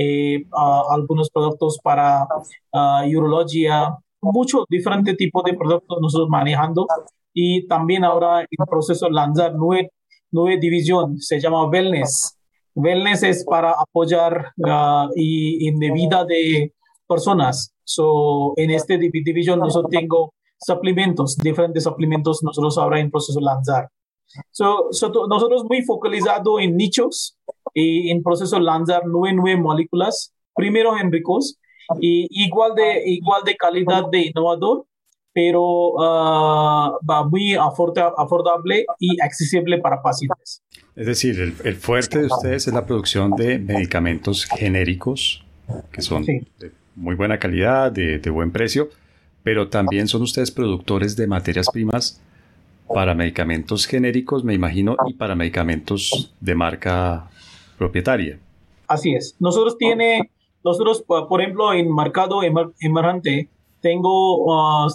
eh, 0.00 0.44
algunos 0.90 1.28
productos 1.30 1.78
para 1.82 2.22
uh, 2.72 3.16
urología, 3.16 3.96
muchos 4.22 4.64
diferentes 4.68 5.16
tipos 5.16 5.42
de 5.42 5.54
productos 5.54 5.98
nosotros 6.00 6.28
manejando 6.28 6.86
y 7.34 7.66
también 7.66 8.04
ahora 8.04 8.40
en 8.42 8.66
proceso 8.70 9.08
lanzar 9.10 9.54
nueve, 9.56 9.90
nueve 10.30 10.58
división, 10.60 11.18
se 11.18 11.40
llama 11.40 11.66
Wellness. 11.66 12.36
Wellness 12.76 13.24
es 13.24 13.44
para 13.44 13.72
apoyar 13.72 14.52
uh, 14.58 15.10
y 15.16 15.66
en 15.66 15.78
vida 15.78 16.24
de 16.24 16.72
personas. 17.08 17.72
So, 17.82 18.52
en 18.56 18.70
este 18.70 18.98
división 18.98 19.58
nosotros 19.58 19.90
tengo 19.90 20.34
suplementos, 20.60 21.36
diferentes 21.38 21.82
suplementos 21.82 22.40
nosotros 22.44 22.78
ahora 22.78 23.00
en 23.00 23.10
proceso 23.10 23.40
lanzar. 23.40 23.88
So, 24.50 24.90
nosotros 25.28 25.64
muy 25.68 25.82
focalizado 25.82 26.60
en 26.60 26.76
nichos 26.76 27.36
y 27.74 28.10
en 28.10 28.22
proceso 28.22 28.56
de 28.56 28.62
lanzar 28.62 29.02
nueve, 29.06 29.36
nueve 29.36 29.60
moléculas, 29.60 30.34
primero 30.54 30.98
en 30.98 31.12
ricos, 31.12 31.58
y 32.00 32.26
igual 32.30 32.74
de, 32.74 33.02
igual 33.06 33.42
de 33.44 33.56
calidad 33.56 34.04
de 34.10 34.26
innovador, 34.26 34.84
pero 35.32 35.92
uh, 35.92 37.28
muy 37.30 37.54
afordable 37.54 38.86
y 38.98 39.20
accesible 39.22 39.78
para 39.78 40.02
pacientes. 40.02 40.62
Es 40.96 41.06
decir, 41.06 41.54
el, 41.64 41.76
fuerte 41.76 42.18
de 42.18 42.26
ustedes 42.26 42.66
es 42.66 42.74
la 42.74 42.84
producción 42.84 43.30
de 43.32 43.58
medicamentos 43.58 44.44
genéricos, 44.44 45.44
que 45.92 46.02
son 46.02 46.24
de 46.24 46.72
muy 46.96 47.14
buena 47.14 47.38
calidad, 47.38 47.92
de, 47.92 48.18
de 48.18 48.30
buen 48.30 48.50
precio, 48.50 48.88
pero 49.44 49.68
también 49.68 50.08
son 50.08 50.22
ustedes 50.22 50.50
productores 50.50 51.14
de 51.16 51.28
materias 51.28 51.68
primas 51.72 52.20
para 52.92 53.14
medicamentos 53.14 53.86
genéricos, 53.86 54.44
me 54.44 54.54
imagino, 54.54 54.96
y 55.06 55.14
para 55.14 55.34
medicamentos 55.34 56.32
de 56.40 56.54
marca 56.54 57.30
propietaria. 57.76 58.38
Así 58.86 59.14
es. 59.14 59.36
Nosotros 59.38 59.76
tiene, 59.78 60.30
nosotros, 60.64 61.02
por 61.06 61.40
ejemplo, 61.40 61.72
en 61.72 61.94
mercado 61.94 62.40
emergente, 62.42 63.48
tengo 63.80 64.44
uh, 64.44 64.88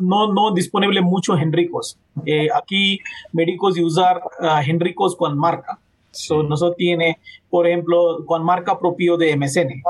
no, 0.00 0.32
no 0.32 0.52
disponible 0.52 1.00
muchos 1.00 1.38
genéricos. 1.38 1.98
Eh, 2.24 2.48
aquí 2.54 3.00
médicos 3.32 3.74
de 3.74 3.84
usar 3.84 4.18
uh, 4.18 4.62
genéricos 4.62 5.16
con 5.16 5.36
marca. 5.36 5.78
nosotros 6.30 6.76
tiene, 6.76 7.18
por 7.48 7.66
ejemplo, 7.66 8.24
con 8.26 8.44
marca 8.44 8.78
propio 8.78 9.16
de 9.16 9.36
MSN. 9.36 9.82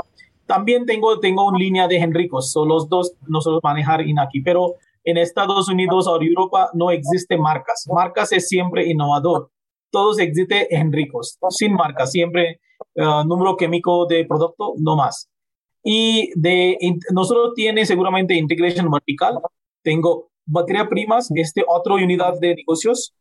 También 0.47 0.87
tengo, 0.87 1.21
tengo 1.21 1.47
una 1.47 1.59
línea 1.59 1.87
de 1.87 1.99
genéricos. 1.99 2.51
Son 2.51 2.69
los 2.69 2.89
dos 2.89 3.13
nosotros 3.27 3.61
manejar 3.63 4.01
en 4.01 4.19
aquí, 4.19 4.41
pero 4.41 4.77
en 5.05 5.17
Estados 5.17 5.69
Unidos 5.69 6.07
o 6.07 6.21
Europa 6.21 6.71
no 6.75 6.91
existe 6.91 7.37
marcas. 7.37 7.87
Marcas 7.93 8.33
es 8.33 8.49
siempre 8.49 8.87
innovador. 8.87 9.51
Todos 9.91 10.19
existen 10.19 10.67
genéricos, 10.71 11.39
sin 11.51 11.75
marcas, 11.75 12.13
siempre 12.13 12.61
uh, 12.97 13.25
número 13.27 13.57
químico 13.57 14.07
de 14.07 14.25
producto, 14.25 14.75
no 14.79 14.97
más. 14.97 15.29
Y 15.83 16.31
de, 16.39 16.79
nosotros 17.13 17.55
tiene 17.55 17.87
seguramente 17.87 18.35
integration 18.35 18.91
vertical. 18.91 19.41
Tengo 19.83 20.31
materia 20.47 20.89
primas, 20.89 21.31
este 21.35 21.65
otro 21.67 21.95
unidad 21.95 22.39
de 22.39 22.55
negocios. 22.55 23.15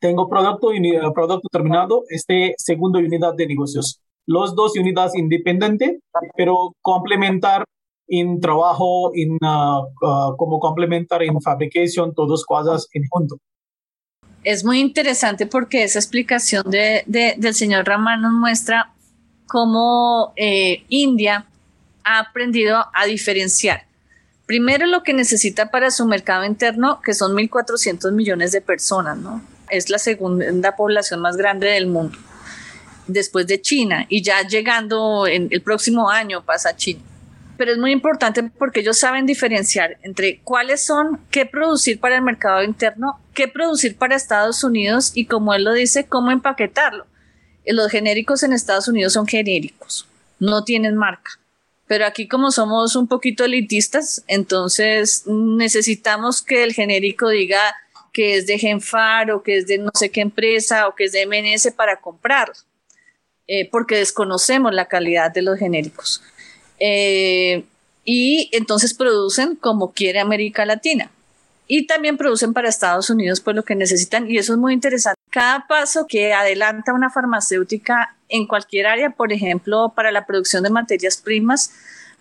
Tengo 0.00 0.28
producto, 0.28 0.68
producto 1.14 1.48
terminado, 1.50 2.02
este 2.08 2.54
segundo 2.58 2.98
unidad 2.98 3.34
de 3.34 3.46
negocios. 3.46 4.00
Los 4.26 4.54
dos 4.54 4.76
unidades 4.76 5.14
independientes, 5.14 6.00
pero 6.36 6.74
complementar 6.82 7.64
en 8.08 8.40
trabajo, 8.40 9.10
en, 9.14 9.38
uh, 9.40 9.86
uh, 10.02 10.36
complementar 10.60 11.22
en 11.22 11.40
fabricación, 11.40 12.14
todas 12.14 12.44
cosas 12.44 12.88
en 12.92 13.04
junto. 13.08 13.38
Es 14.44 14.64
muy 14.64 14.80
interesante 14.80 15.46
porque 15.46 15.82
esa 15.82 15.98
explicación 15.98 16.70
de, 16.70 17.02
de, 17.06 17.34
del 17.36 17.54
señor 17.54 17.84
Ramán 17.86 18.22
nos 18.22 18.32
muestra 18.32 18.92
cómo 19.48 20.32
eh, 20.36 20.84
India 20.88 21.46
ha 22.04 22.20
aprendido 22.20 22.84
a 22.94 23.06
diferenciar. 23.06 23.82
Primero 24.46 24.86
lo 24.86 25.02
que 25.02 25.12
necesita 25.12 25.72
para 25.72 25.90
su 25.90 26.06
mercado 26.06 26.44
interno, 26.44 27.00
que 27.02 27.14
son 27.14 27.32
1.400 27.34 28.12
millones 28.12 28.52
de 28.52 28.60
personas, 28.60 29.18
¿no? 29.18 29.42
Es 29.68 29.90
la 29.90 29.98
segunda 29.98 30.76
población 30.76 31.20
más 31.20 31.36
grande 31.36 31.66
del 31.66 31.88
mundo, 31.88 32.16
después 33.08 33.48
de 33.48 33.60
China, 33.60 34.06
y 34.08 34.22
ya 34.22 34.46
llegando 34.46 35.26
en 35.26 35.48
el 35.50 35.62
próximo 35.62 36.08
año 36.08 36.44
pasa 36.44 36.76
China 36.76 37.02
pero 37.56 37.72
es 37.72 37.78
muy 37.78 37.92
importante 37.92 38.42
porque 38.42 38.80
ellos 38.80 38.98
saben 38.98 39.26
diferenciar 39.26 39.98
entre 40.02 40.40
cuáles 40.40 40.84
son, 40.84 41.20
qué 41.30 41.46
producir 41.46 42.00
para 42.00 42.16
el 42.16 42.22
mercado 42.22 42.62
interno, 42.62 43.20
qué 43.34 43.48
producir 43.48 43.96
para 43.96 44.16
Estados 44.16 44.64
Unidos 44.64 45.12
y 45.14 45.26
como 45.26 45.54
él 45.54 45.64
lo 45.64 45.72
dice, 45.72 46.06
cómo 46.06 46.30
empaquetarlo. 46.30 47.06
Eh, 47.64 47.72
los 47.72 47.90
genéricos 47.90 48.42
en 48.42 48.52
Estados 48.52 48.88
Unidos 48.88 49.12
son 49.12 49.26
genéricos, 49.26 50.08
no 50.38 50.64
tienen 50.64 50.96
marca. 50.96 51.32
Pero 51.86 52.04
aquí 52.04 52.26
como 52.26 52.50
somos 52.50 52.96
un 52.96 53.06
poquito 53.06 53.44
elitistas, 53.44 54.24
entonces 54.26 55.24
necesitamos 55.26 56.42
que 56.42 56.64
el 56.64 56.72
genérico 56.72 57.28
diga 57.28 57.60
que 58.12 58.36
es 58.36 58.46
de 58.46 58.58
Genfar 58.58 59.30
o 59.30 59.42
que 59.42 59.58
es 59.58 59.66
de 59.66 59.78
no 59.78 59.90
sé 59.94 60.10
qué 60.10 60.22
empresa 60.22 60.88
o 60.88 60.94
que 60.94 61.04
es 61.04 61.12
de 61.12 61.26
MNS 61.26 61.72
para 61.76 62.00
comprarlo, 62.00 62.54
eh, 63.46 63.68
porque 63.70 63.96
desconocemos 63.96 64.74
la 64.74 64.86
calidad 64.86 65.30
de 65.30 65.42
los 65.42 65.58
genéricos. 65.58 66.22
Eh, 66.78 67.64
y 68.04 68.48
entonces 68.52 68.94
producen 68.94 69.56
como 69.56 69.92
quiere 69.92 70.20
América 70.20 70.64
Latina. 70.64 71.10
Y 71.68 71.86
también 71.86 72.16
producen 72.16 72.52
para 72.52 72.68
Estados 72.68 73.10
Unidos 73.10 73.40
pues 73.40 73.56
lo 73.56 73.64
que 73.64 73.74
necesitan 73.74 74.30
y 74.30 74.38
eso 74.38 74.52
es 74.52 74.58
muy 74.58 74.72
interesante. 74.72 75.20
Cada 75.30 75.66
paso 75.66 76.06
que 76.06 76.32
adelanta 76.32 76.92
una 76.92 77.10
farmacéutica 77.10 78.14
en 78.28 78.46
cualquier 78.46 78.86
área, 78.86 79.10
por 79.10 79.32
ejemplo, 79.32 79.92
para 79.94 80.12
la 80.12 80.26
producción 80.26 80.62
de 80.62 80.70
materias 80.70 81.16
primas, 81.16 81.72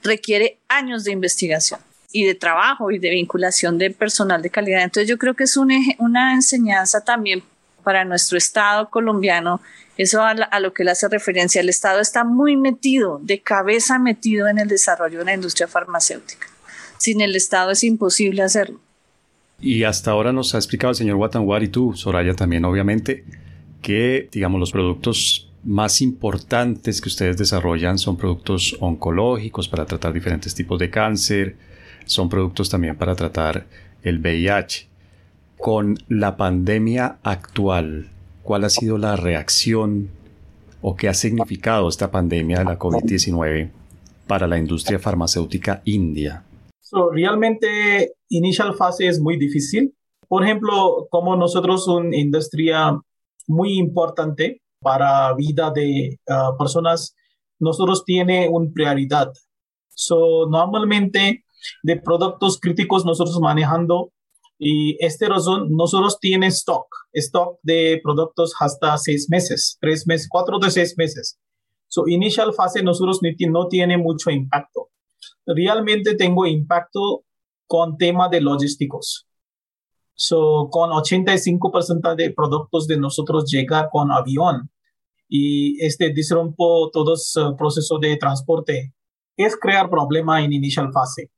requiere 0.01 0.57
años 0.67 1.03
de 1.03 1.11
investigación 1.11 1.79
y 2.11 2.25
de 2.25 2.33
trabajo 2.33 2.89
y 2.89 2.97
de 2.97 3.11
vinculación 3.11 3.77
de 3.77 3.91
personal 3.91 4.41
de 4.41 4.49
calidad. 4.49 4.81
Entonces 4.81 5.07
yo 5.07 5.19
creo 5.19 5.35
que 5.35 5.43
es 5.43 5.57
una 5.57 6.33
enseñanza 6.33 7.01
también 7.01 7.43
para 7.85 8.03
nuestro 8.03 8.37
Estado 8.37 8.89
colombiano 8.89 9.61
eso 9.97 10.21
a, 10.23 10.59
lo 10.59 10.73
que 10.73 10.83
le 10.83 10.91
hace 10.91 11.07
referencia. 11.07 11.61
El 11.61 11.69
Estado 11.69 12.01
está 12.01 12.25
muy 12.25 12.57
metido, 12.57 13.19
de 13.23 13.39
cabeza 13.39 13.97
metido 13.97 14.47
en 14.49 14.59
el 14.59 14.67
desarrollo 14.67 15.19
de 15.19 15.25
la 15.25 15.33
industria 15.33 15.67
farmacéutica. 15.67 16.47
Sin 16.97 17.21
el 17.21 17.35
Estado 17.35 17.71
es 17.71 17.83
imposible 17.83 18.41
hacerlo. 18.41 18.79
Y 19.61 19.83
hasta 19.83 20.11
ahora 20.11 20.33
nos 20.33 20.53
ha 20.53 20.57
explicado 20.57 20.91
el 20.91 20.97
señor 20.97 21.15
Watanwar 21.15 21.63
y 21.63 21.69
tú, 21.69 21.93
Soraya, 21.95 22.33
también 22.33 22.65
obviamente, 22.65 23.23
que, 23.81 24.27
digamos, 24.31 24.59
los 24.59 24.71
productos 24.71 25.49
más 25.63 26.01
importantes 26.01 26.99
que 26.99 27.09
ustedes 27.09 27.37
desarrollan 27.37 27.97
son 27.97 28.17
productos 28.17 28.75
oncológicos 28.81 29.67
para 29.69 29.85
tratar 29.85 30.13
diferentes 30.13 30.53
tipos 30.53 30.77
de 30.77 30.89
cáncer, 30.89 31.55
son 32.05 32.29
productos 32.29 32.69
también 32.69 32.97
para 32.97 33.15
tratar 33.15 33.65
el 34.03 34.19
VIH. 34.19 34.87
Con 35.57 35.97
la 36.09 36.37
pandemia 36.37 37.17
actual, 37.23 38.09
¿cuál 38.43 38.65
ha 38.65 38.69
sido 38.69 38.97
la 38.97 39.15
reacción 39.15 40.09
o 40.81 40.95
qué 40.95 41.09
ha 41.09 41.13
significado 41.13 41.89
esta 41.89 42.11
pandemia 42.11 42.59
de 42.59 42.65
la 42.65 42.77
COVID-19 42.77 43.71
para 44.27 44.47
la 44.47 44.57
industria 44.57 44.99
farmacéutica 44.99 45.81
india? 45.85 46.43
realmente, 47.11 48.13
inicial 48.29 48.73
fase 48.75 49.07
es 49.07 49.19
muy 49.19 49.37
difícil. 49.37 49.95
Por 50.27 50.43
ejemplo, 50.43 51.07
como 51.09 51.35
nosotros 51.35 51.87
una 51.87 52.15
industria 52.15 52.99
muy 53.47 53.77
importante 53.77 54.61
para 54.79 55.33
vida 55.33 55.71
de 55.71 56.19
ah, 56.29 56.51
personas, 56.57 57.15
nosotros 57.59 58.03
tiene 58.05 58.47
una 58.49 58.71
prioridad. 58.73 59.31
So, 59.89 60.47
normalmente 60.49 61.43
de 61.83 61.95
productos 61.97 62.59
críticos 62.59 63.05
nosotros 63.05 63.39
manejando 63.39 64.11
y 64.57 64.97
esta 65.03 65.27
razón 65.27 65.67
nosotros 65.71 66.19
tiene 66.19 66.47
stock, 66.47 66.87
stock 67.13 67.59
de 67.61 67.99
productos 68.03 68.53
hasta 68.59 68.97
seis 68.97 69.27
meses, 69.29 69.77
tres 69.81 70.07
meses, 70.07 70.27
cuatro 70.29 70.59
de 70.59 70.71
seis 70.71 70.95
meses. 70.97 71.37
So, 71.87 72.07
inicial 72.07 72.53
fase 72.53 72.81
nosotros 72.81 73.19
no 73.49 73.67
tiene 73.67 73.97
mucho 73.97 74.31
impacto. 74.31 74.89
Realmente 75.45 76.15
tengo 76.15 76.45
impacto 76.45 77.23
con 77.67 77.97
tema 77.97 78.29
de 78.29 78.41
logísticos. 78.41 79.27
So, 80.13 80.69
con 80.71 80.91
85% 80.91 82.15
de 82.15 82.31
productos 82.31 82.87
de 82.87 82.97
nosotros 82.97 83.49
llega 83.51 83.89
con 83.89 84.11
avión 84.11 84.69
y 85.27 85.83
este 85.83 86.11
disrumpo 86.13 86.89
todo 86.91 87.13
el 87.13 87.55
proceso 87.55 87.99
de 87.99 88.15
transporte. 88.17 88.93
Es 89.35 89.57
crear 89.57 89.89
problema 89.89 90.41
en 90.41 90.53
inicial 90.53 90.91
fase. 90.93 91.31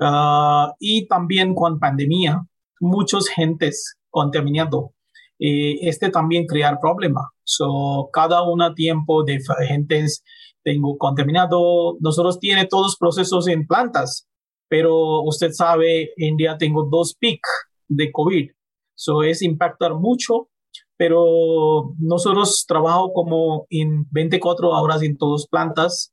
Ah, 0.00 0.74
y 0.78 1.06
también 1.06 1.54
con 1.54 1.78
pandemia, 1.78 2.44
muchos 2.80 3.28
gentes 3.28 3.96
contaminando. 4.10 4.92
y 5.38 5.86
este 5.88 6.10
también 6.10 6.46
crear 6.46 6.78
problema. 6.80 7.30
So, 7.44 8.08
cada 8.12 8.42
una 8.42 8.74
tiempo 8.74 9.22
de 9.24 9.38
gentes 9.68 10.24
tengo 10.64 10.96
contaminado. 10.98 11.96
Nosotros 12.00 12.40
tiene 12.40 12.66
todos 12.66 12.96
procesos 12.98 13.46
en 13.48 13.66
plantas, 13.66 14.26
pero 14.68 15.22
usted 15.22 15.52
sabe, 15.52 16.10
en 16.16 16.36
día 16.36 16.56
tengo 16.58 16.88
dos 16.90 17.14
pic 17.18 17.40
de 17.88 18.10
COVID. 18.12 18.50
So, 18.94 19.22
es 19.22 19.42
impactar 19.42 19.94
mucho, 19.94 20.48
pero 20.96 21.94
nosotros 21.98 22.64
trabajo 22.66 23.12
como 23.12 23.66
en 23.70 24.06
24 24.10 24.70
horas 24.70 25.02
en 25.02 25.16
todas 25.18 25.46
plantas 25.48 26.12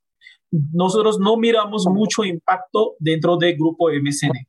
nosotros 0.71 1.19
no 1.19 1.37
miramos 1.37 1.85
mucho 1.87 2.23
impacto 2.23 2.93
dentro 2.99 3.37
del 3.37 3.55
grupo 3.55 3.89
MSN. 3.89 4.47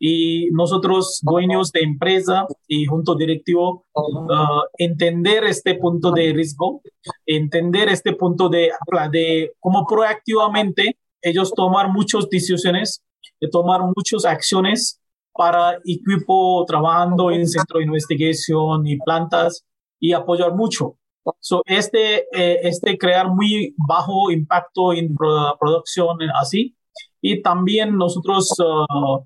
Y 0.00 0.48
nosotros, 0.52 1.20
dueños 1.22 1.70
de 1.70 1.80
empresa 1.80 2.46
y 2.66 2.86
junto 2.86 3.14
directivo, 3.14 3.84
uh, 3.94 4.62
entender 4.78 5.44
este 5.44 5.74
punto 5.74 6.12
de 6.12 6.32
riesgo, 6.32 6.80
entender 7.26 7.90
este 7.90 8.14
punto 8.14 8.48
de, 8.48 8.70
de 9.12 9.52
cómo 9.60 9.86
proactivamente 9.86 10.96
ellos 11.20 11.52
tomar 11.54 11.92
muchas 11.92 12.28
decisiones, 12.30 13.02
de 13.40 13.48
tomar 13.48 13.82
muchas 13.94 14.24
acciones 14.24 15.00
para 15.32 15.78
equipo 15.84 16.64
trabajando 16.66 17.30
en 17.30 17.46
centro 17.46 17.78
de 17.78 17.84
investigación 17.84 18.86
y 18.86 18.96
plantas 18.98 19.64
y 20.00 20.12
apoyar 20.12 20.54
mucho. 20.54 20.96
So, 21.40 21.62
este, 21.66 22.26
eh, 22.32 22.60
este 22.62 22.96
crear 22.96 23.28
muy 23.28 23.74
bajo 23.88 24.30
impacto 24.30 24.92
en 24.92 25.14
producción 25.16 26.18
así 26.40 26.76
y 27.20 27.42
también 27.42 27.96
nosotros 27.96 28.54
uh, 28.58 29.16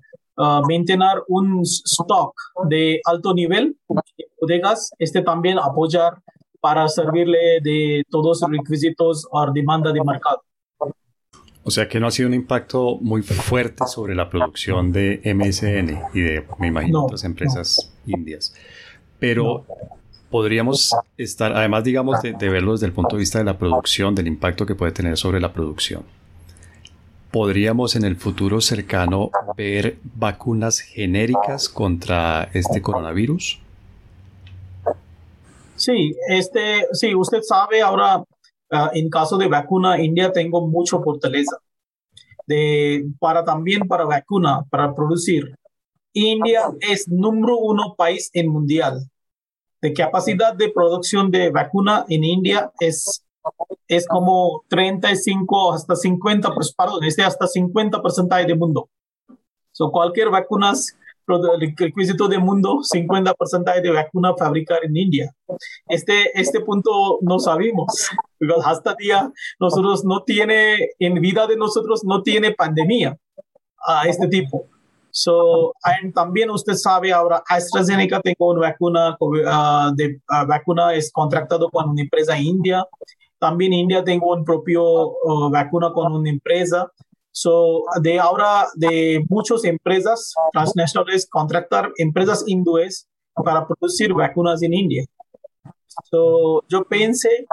uh, 0.41 0.61
mantener 0.67 1.21
un 1.27 1.61
stock 1.61 2.33
de 2.67 2.99
alto 3.05 3.33
nivel 3.33 3.77
de 3.87 4.25
bodegas, 4.39 4.91
este 4.97 5.21
también 5.21 5.59
apoyar 5.59 6.13
para 6.59 6.87
servirle 6.87 7.59
de 7.61 8.03
todos 8.09 8.41
los 8.41 8.51
requisitos 8.51 9.27
o 9.31 9.51
demanda 9.51 9.91
de 9.91 10.03
mercado. 10.03 10.41
O 11.63 11.69
sea 11.69 11.87
que 11.87 11.99
no 11.99 12.07
ha 12.07 12.11
sido 12.11 12.27
un 12.27 12.33
impacto 12.33 12.97
muy 13.01 13.21
fuerte 13.21 13.85
sobre 13.85 14.15
la 14.15 14.29
producción 14.29 14.91
de 14.91 15.21
MSN 15.23 16.09
y 16.13 16.21
de, 16.21 16.47
me 16.57 16.67
imagino, 16.67 17.03
otras 17.03 17.23
empresas 17.23 17.93
indias. 18.07 18.55
Pero 19.19 19.65
podríamos 20.31 20.95
estar, 21.17 21.51
además, 21.53 21.83
digamos, 21.83 22.21
de, 22.21 22.33
verlo 22.49 22.71
desde 22.71 22.87
el 22.87 22.93
punto 22.93 23.15
de 23.15 23.19
vista 23.19 23.37
de 23.37 23.43
la 23.43 23.57
producción, 23.57 24.15
del 24.15 24.27
impacto 24.27 24.65
que 24.65 24.73
puede 24.73 24.93
tener 24.93 25.17
sobre 25.17 25.39
la 25.39 25.53
producción. 25.53 26.03
¿Podríamos 27.31 27.95
en 27.95 28.05
el 28.05 28.15
futuro 28.15 28.61
cercano 28.61 29.29
ver 29.55 29.97
vacunas 30.03 30.79
genéricas 30.79 31.69
contra 31.69 32.49
este 32.53 32.81
coronavirus? 32.81 33.59
Sí, 35.75 36.15
este, 36.29 36.87
sí, 36.93 37.13
usted 37.13 37.41
sabe 37.41 37.81
ahora, 37.81 38.23
ah, 38.71 38.91
en 38.93 39.09
caso 39.09 39.37
de 39.37 39.47
vacuna, 39.47 40.01
India 40.01 40.31
tengo 40.31 40.67
mucho 40.67 41.01
fortaleza. 41.01 41.57
De, 42.47 43.05
para 43.19 43.45
también 43.45 43.87
para 43.87 44.05
vacuna, 44.05 44.63
para 44.69 44.93
producir. 44.93 45.55
India 46.13 46.63
es 46.81 47.07
número 47.07 47.57
uno 47.57 47.95
país 47.95 48.29
en 48.33 48.49
mundial 48.49 49.09
de 49.81 49.93
capacidad 49.93 50.53
de 50.53 50.69
producción 50.69 51.31
de 51.31 51.49
vacuna 51.49 52.05
en 52.07 52.23
India 52.23 52.71
es, 52.79 53.25
es 53.87 54.07
como 54.07 54.63
35 54.69 55.73
hasta 55.73 55.95
50, 55.95 56.53
pues, 56.53 56.73
perdón, 56.73 57.03
este 57.03 57.23
hasta 57.23 57.47
50 57.47 58.01
porcentaje 58.01 58.45
del 58.45 58.57
mundo. 58.57 58.89
So, 59.71 59.91
cualquier 59.91 60.29
vacunas, 60.29 60.97
el 61.27 61.73
requisito 61.77 62.27
del 62.27 62.41
mundo, 62.41 62.79
50 62.83 63.33
porcentaje 63.33 63.81
de 63.81 63.91
vacuna 63.91 64.35
fabricar 64.37 64.79
en 64.83 64.97
India. 64.97 65.33
Este, 65.87 66.39
este 66.39 66.59
punto 66.59 67.19
no 67.21 67.39
sabemos, 67.39 68.09
hasta 68.65 68.95
día 68.95 69.31
nosotros 69.59 70.03
no 70.03 70.23
tiene, 70.23 70.89
en 70.99 71.15
vida 71.15 71.47
de 71.47 71.55
nosotros 71.55 72.01
no 72.03 72.21
tiene 72.21 72.53
pandemia 72.53 73.17
a 73.87 74.07
este 74.07 74.27
tipo. 74.27 74.67
So, 75.11 75.73
también 76.13 76.49
usted 76.49 76.73
sabe 76.73 77.11
ahora, 77.11 77.43
AstraZeneca 77.47 78.21
tengo 78.21 78.51
una 78.51 78.61
vacuna, 78.61 79.17
uh, 79.19 79.93
de, 79.93 80.21
uh, 80.29 80.47
vacuna 80.47 80.93
es 80.93 81.11
contratado 81.11 81.69
con 81.69 81.89
una 81.89 82.01
empresa 82.01 82.37
india. 82.37 82.85
También 83.39 83.73
India 83.73 84.03
tengo 84.03 84.33
un 84.33 84.45
propio 84.45 84.83
uh, 84.83 85.49
vacuna 85.51 85.91
con 85.91 86.13
una 86.13 86.29
empresa. 86.29 86.89
So, 87.31 87.83
de 88.01 88.19
ahora, 88.19 88.67
de 88.75 89.25
muchas 89.29 89.63
empresas 89.63 90.33
transnacionales 90.51 91.27
contratar 91.29 91.91
empresas 91.97 92.43
hindúes 92.45 93.07
para 93.33 93.65
producir 93.65 94.13
vacunas 94.13 94.61
en 94.63 94.73
India. 94.73 95.05
So, 96.09 96.63
yo 96.67 96.83
pensé, 96.83 97.45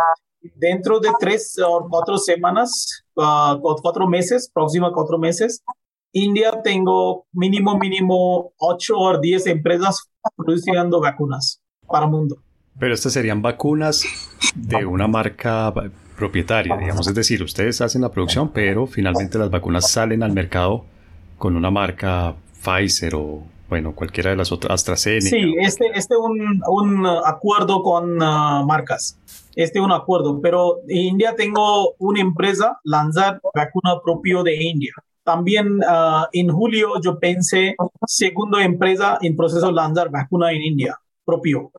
dentro 0.55 1.01
de 1.01 1.11
tres 1.19 1.59
o 1.65 1.87
cuatro 1.89 2.19
semanas, 2.19 3.05
cuatro 3.15 4.07
meses, 4.07 4.51
próxima 4.53 4.93
cuatro 4.93 5.19
meses, 5.19 5.63
India 6.25 6.61
tengo 6.63 7.27
mínimo, 7.33 7.79
mínimo 7.79 8.53
8 8.59 8.95
o 8.97 9.19
10 9.19 9.47
empresas 9.47 10.11
produciendo 10.37 11.01
vacunas 11.01 11.61
para 11.87 12.07
el 12.07 12.11
mundo. 12.11 12.39
Pero 12.79 12.95
estas 12.95 13.13
serían 13.13 13.43
vacunas 13.43 14.05
de 14.55 14.87
una 14.87 15.09
marca 15.09 15.73
propietaria, 16.17 16.77
digamos. 16.77 17.07
Es 17.09 17.15
decir, 17.15 17.43
ustedes 17.43 17.81
hacen 17.81 18.03
la 18.03 18.11
producción, 18.11 18.51
pero 18.53 18.87
finalmente 18.87 19.39
las 19.39 19.51
vacunas 19.51 19.91
salen 19.91 20.23
al 20.23 20.33
mercado 20.33 20.85
con 21.39 21.57
una 21.57 21.71
marca 21.71 22.35
Pfizer 22.63 23.15
o, 23.15 23.43
bueno, 23.69 23.95
cualquiera 23.95 24.31
de 24.31 24.37
las 24.37 24.53
otras, 24.53 24.75
AstraZeneca. 24.75 25.29
Sí, 25.29 25.55
este 25.61 25.87
es 25.87 25.99
este 25.99 26.17
un, 26.17 26.61
un 26.67 27.07
acuerdo 27.07 27.83
con 27.83 28.21
uh, 28.21 28.67
marcas. 28.67 29.19
Este 29.55 29.79
es 29.79 29.85
un 29.85 29.93
acuerdo, 29.93 30.41
pero 30.41 30.79
en 30.89 30.99
India 30.99 31.35
tengo 31.37 31.95
una 31.99 32.21
empresa 32.21 32.79
lanzar 32.85 33.41
vacuna 33.55 34.01
propio 34.05 34.43
de 34.43 34.63
India. 34.63 34.93
También 35.29 35.81
uh, 35.81 36.25
en 36.33 36.49
julio 36.49 36.95
yo 37.05 37.19
pensé 37.19 37.77
segunda 38.07 38.65
empresa 38.65 39.19
en 39.21 39.37
proceso 39.37 39.67
de 39.67 39.75
lanzar 39.75 40.11
vacuna 40.11 40.53
en 40.53 40.63
India 40.63 40.99
propio. 41.23 41.71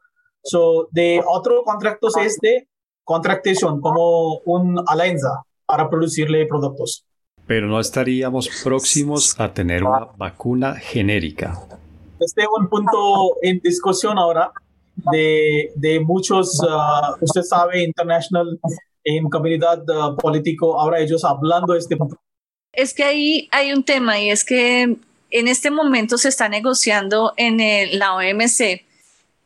So, 0.43 0.87
de 0.91 1.19
otro 1.27 1.63
contrato 1.63 2.09
es 2.21 2.37
de 2.43 2.67
contratación 3.03 3.81
como 3.81 4.37
un 4.45 4.79
alianza 4.85 5.41
para 5.65 5.89
producirle 5.89 6.45
productos. 6.45 7.07
Pero 7.47 7.65
no 7.65 7.79
estaríamos 7.79 8.47
próximos 8.63 9.33
a 9.39 9.51
tener 9.51 9.83
una 9.83 10.09
vacuna 10.15 10.75
genérica. 10.75 11.59
Este 12.19 12.43
es 12.43 12.47
un 12.55 12.69
punto 12.69 13.31
en 13.41 13.59
discusión 13.63 14.19
ahora 14.19 14.51
de, 15.11 15.71
de 15.73 15.99
muchos, 16.01 16.59
uh, 16.59 17.15
usted 17.19 17.41
sabe, 17.41 17.83
international, 17.83 18.59
en 19.03 19.27
comunidad 19.27 19.81
uh, 19.89 20.15
político, 20.15 20.79
ahora 20.79 20.99
ellos 20.99 21.25
hablando 21.25 21.73
de 21.73 21.79
este 21.79 21.97
punto 21.97 22.15
es 22.81 22.93
que 22.93 23.03
ahí 23.03 23.49
hay 23.51 23.73
un 23.73 23.83
tema 23.83 24.19
y 24.19 24.29
es 24.29 24.43
que 24.43 24.95
en 25.31 25.47
este 25.47 25.69
momento 25.69 26.17
se 26.17 26.29
está 26.29 26.47
negociando 26.47 27.33
en 27.35 27.59
la 27.99 28.15
OMC 28.15 28.83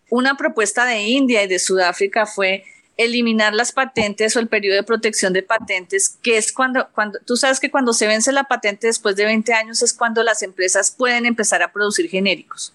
una 0.10 0.38
propuesta 0.38 0.86
de 0.86 1.02
India 1.02 1.43
y 1.43 1.48
de 1.48 1.58
Sudáfrica 1.58 2.28
fue 2.28 2.63
eliminar 2.98 3.56
las 3.56 3.72
patentes 3.72 4.36
o 4.36 4.39
el 4.39 4.48
periodo 4.48 4.76
de 4.76 4.84
protección 4.84 5.34
de 5.34 5.41
patentes, 5.41 6.10
que 6.22 6.38
es 6.38 6.54
cuando, 6.54 6.88
cuando 6.93 7.17
tú 7.26 7.36
sabes 7.36 7.60
que 7.60 7.72
cuando 7.72 7.93
se 7.93 8.06
vence 8.06 8.32
la 8.32 8.43
patente 8.43 8.86
después 8.86 9.15
de 9.15 9.26
20 9.26 9.52
años 9.54 9.82
es 9.82 9.93
cuando 9.93 10.22
las 10.22 10.43
empresas 10.43 10.91
pueden 10.91 11.26
empezar 11.26 11.63
a 11.63 11.72
producir 11.72 12.08
genéricos. 12.10 12.72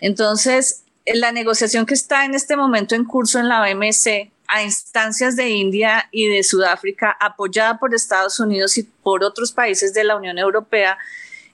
Entonces, 0.00 0.84
la 1.04 1.32
negociación 1.32 1.84
que 1.84 1.92
está 1.92 2.24
en 2.24 2.34
este 2.34 2.56
momento 2.56 2.94
en 2.94 3.04
curso 3.04 3.38
en 3.38 3.48
la 3.48 3.60
OMC 3.60 4.30
a 4.50 4.62
instancias 4.62 5.36
de 5.36 5.48
India 5.48 6.08
y 6.10 6.28
de 6.28 6.42
Sudáfrica, 6.42 7.16
apoyada 7.20 7.78
por 7.78 7.94
Estados 7.94 8.40
Unidos 8.40 8.76
y 8.78 8.82
por 8.82 9.22
otros 9.24 9.52
países 9.52 9.94
de 9.94 10.04
la 10.04 10.16
Unión 10.16 10.38
Europea, 10.38 10.98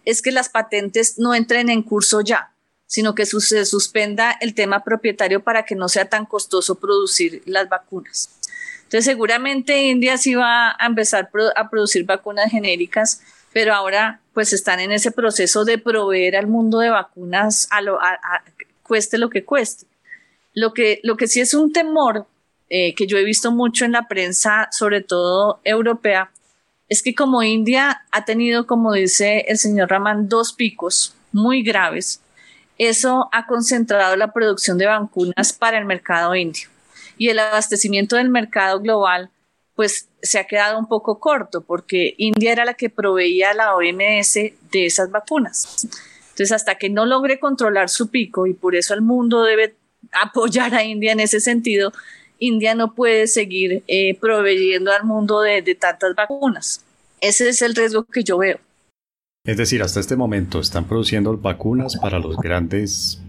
es 0.05 0.23
que 0.23 0.33
las 0.33 0.49
patentes 0.49 1.19
no 1.19 1.35
entren 1.35 1.69
en 1.69 1.83
curso 1.83 2.21
ya, 2.23 2.53
sino 2.87 3.15
que 3.15 3.27
se 3.27 3.65
suspenda 3.65 4.37
el 4.41 4.55
tema 4.55 4.83
propietario 4.83 5.43
para 5.43 5.65
que 5.65 5.75
no 5.75 5.89
sea 5.89 6.09
tan 6.09 6.25
costoso 6.25 6.77
producir 6.77 7.43
las 7.45 7.69
vacunas. 7.69 8.31
Entonces, 8.85 9.05
seguramente 9.05 9.83
India 9.83 10.17
sí 10.17 10.35
va 10.35 10.77
a 10.79 10.87
empezar 10.87 11.29
a 11.57 11.69
producir 11.69 12.05
vacunas 12.05 12.51
genéricas, 12.51 13.21
pero 13.53 13.75
ahora 13.75 14.21
pues 14.33 14.53
están 14.53 14.81
en 14.81 14.93
ese 14.93 15.11
proceso 15.11 15.65
de 15.65 15.79
proveer 15.79 16.37
al 16.37 16.47
mundo 16.47 16.79
de 16.79 16.91
vacunas 16.91 17.67
a 17.71 17.81
lo, 17.81 17.99
cueste 18.83 19.19
lo 19.19 19.29
que 19.29 19.45
cueste. 19.45 19.87
Lo 20.55 20.73
que, 20.73 21.01
lo 21.03 21.17
que 21.17 21.27
sí 21.27 21.41
es 21.41 21.53
un 21.53 21.73
temor 21.73 22.27
eh, 22.69 22.95
que 22.95 23.07
yo 23.07 23.17
he 23.19 23.25
visto 23.25 23.53
mucho 23.53 23.85
en 23.85 23.93
la 23.93 24.09
prensa, 24.09 24.69
sobre 24.73 25.01
todo 25.01 25.61
europea, 25.65 26.31
es 26.89 27.03
que 27.03 27.15
como 27.15 27.43
India 27.43 28.05
ha 28.11 28.25
tenido, 28.25 28.67
como 28.67 28.93
dice 28.93 29.45
el 29.49 29.59
señor 29.59 29.91
Raman, 29.91 30.29
dos 30.29 30.53
picos 30.53 31.15
muy 31.33 31.63
graves, 31.63 32.21
eso 32.79 33.29
ha 33.33 33.47
concentrado 33.47 34.17
la 34.17 34.33
producción 34.33 34.79
de 34.79 34.87
vacunas 34.87 35.53
para 35.53 35.79
el 35.79 35.85
mercado 35.85 36.35
indio. 36.35 36.69
Y 37.17 37.29
el 37.29 37.39
abastecimiento 37.39 38.17
del 38.17 38.29
mercado 38.29 38.81
global, 38.81 39.31
pues 39.75 40.09
se 40.23 40.39
ha 40.39 40.47
quedado 40.47 40.79
un 40.79 40.87
poco 40.87 41.19
corto, 41.19 41.63
porque 41.63 42.15
India 42.19 42.53
era 42.53 42.65
la 42.65 42.75
que 42.75 42.91
proveía 42.91 43.51
a 43.51 43.55
la 43.55 43.75
OMS 43.75 44.35
de 44.35 44.87
esas 44.87 45.11
vacunas. 45.11 45.87
Entonces, 46.31 46.53
hasta 46.53 46.77
que 46.77 46.91
no 46.91 47.07
logre 47.07 47.41
controlar 47.41 47.89
su 47.89 48.11
pico, 48.11 48.47
y 48.47 48.53
por 48.53 48.77
eso 48.77 48.93
el 48.93 49.03
mundo 49.03 49.43
debe 49.43 49.77
apoyar 50.13 50.75
a 50.75 50.85
India 50.85 51.13
en 51.13 51.21
ese 51.21 51.41
sentido, 51.41 51.93
India 52.39 52.75
no 52.75 52.95
puede 52.95 53.27
seguir 53.27 53.83
eh, 53.87 54.17
proveyendo 54.21 54.93
al 54.93 55.05
mundo 55.05 55.41
de, 55.41 55.63
de 55.63 55.75
tantas 55.75 56.15
vacunas. 56.15 56.85
Ese 57.21 57.49
es 57.49 57.63
el 57.63 57.75
riesgo 57.75 58.05
que 58.05 58.23
yo 58.25 58.39
veo. 58.39 58.59
Es 59.45 59.57
decir, 59.57 59.83
hasta 59.83 60.01
este 60.01 60.17
momento 60.17 60.61
están 60.61 60.87
produciendo 60.87 61.37
vacunas 61.37 61.97
para 61.97 62.19
los 62.19 62.37
grandes, 62.37 63.21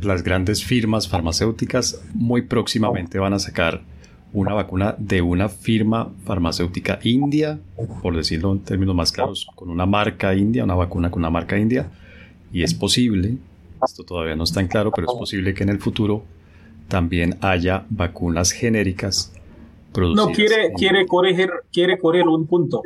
las 0.00 0.22
grandes 0.22 0.64
firmas 0.64 1.08
farmacéuticas. 1.08 2.00
Muy 2.14 2.42
próximamente 2.42 3.18
van 3.18 3.34
a 3.34 3.38
sacar 3.38 3.82
una 4.32 4.54
vacuna 4.54 4.94
de 4.98 5.22
una 5.22 5.48
firma 5.48 6.12
farmacéutica 6.24 6.98
india, 7.02 7.58
por 8.02 8.16
decirlo 8.16 8.52
en 8.52 8.60
términos 8.60 8.94
más 8.94 9.12
claros, 9.12 9.46
con 9.54 9.70
una 9.70 9.86
marca 9.86 10.34
india, 10.34 10.64
una 10.64 10.74
vacuna 10.74 11.10
con 11.10 11.20
una 11.20 11.30
marca 11.30 11.58
india 11.58 11.90
y 12.52 12.62
es 12.62 12.74
posible, 12.74 13.36
esto 13.84 14.04
todavía 14.04 14.36
no 14.36 14.44
está 14.44 14.60
en 14.60 14.68
claro, 14.68 14.92
pero 14.94 15.10
es 15.10 15.18
posible 15.18 15.54
que 15.54 15.62
en 15.62 15.68
el 15.70 15.78
futuro 15.78 16.24
también 16.88 17.38
haya 17.40 17.86
vacunas 17.90 18.52
genéricas 18.52 19.32
producidas. 19.92 20.28
No, 20.28 20.32
quiere, 20.32 20.72
quiere, 20.74 21.06
corregir, 21.06 21.50
quiere 21.72 21.98
correr 21.98 22.26
un 22.28 22.46
punto. 22.46 22.82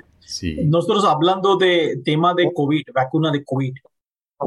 Nosotros 0.64 1.04
hablando 1.04 1.56
de 1.56 2.00
tema 2.04 2.34
de 2.34 2.52
COVID, 2.52 2.82
vacuna 2.94 3.32
de 3.32 3.44
COVID, 3.44 3.74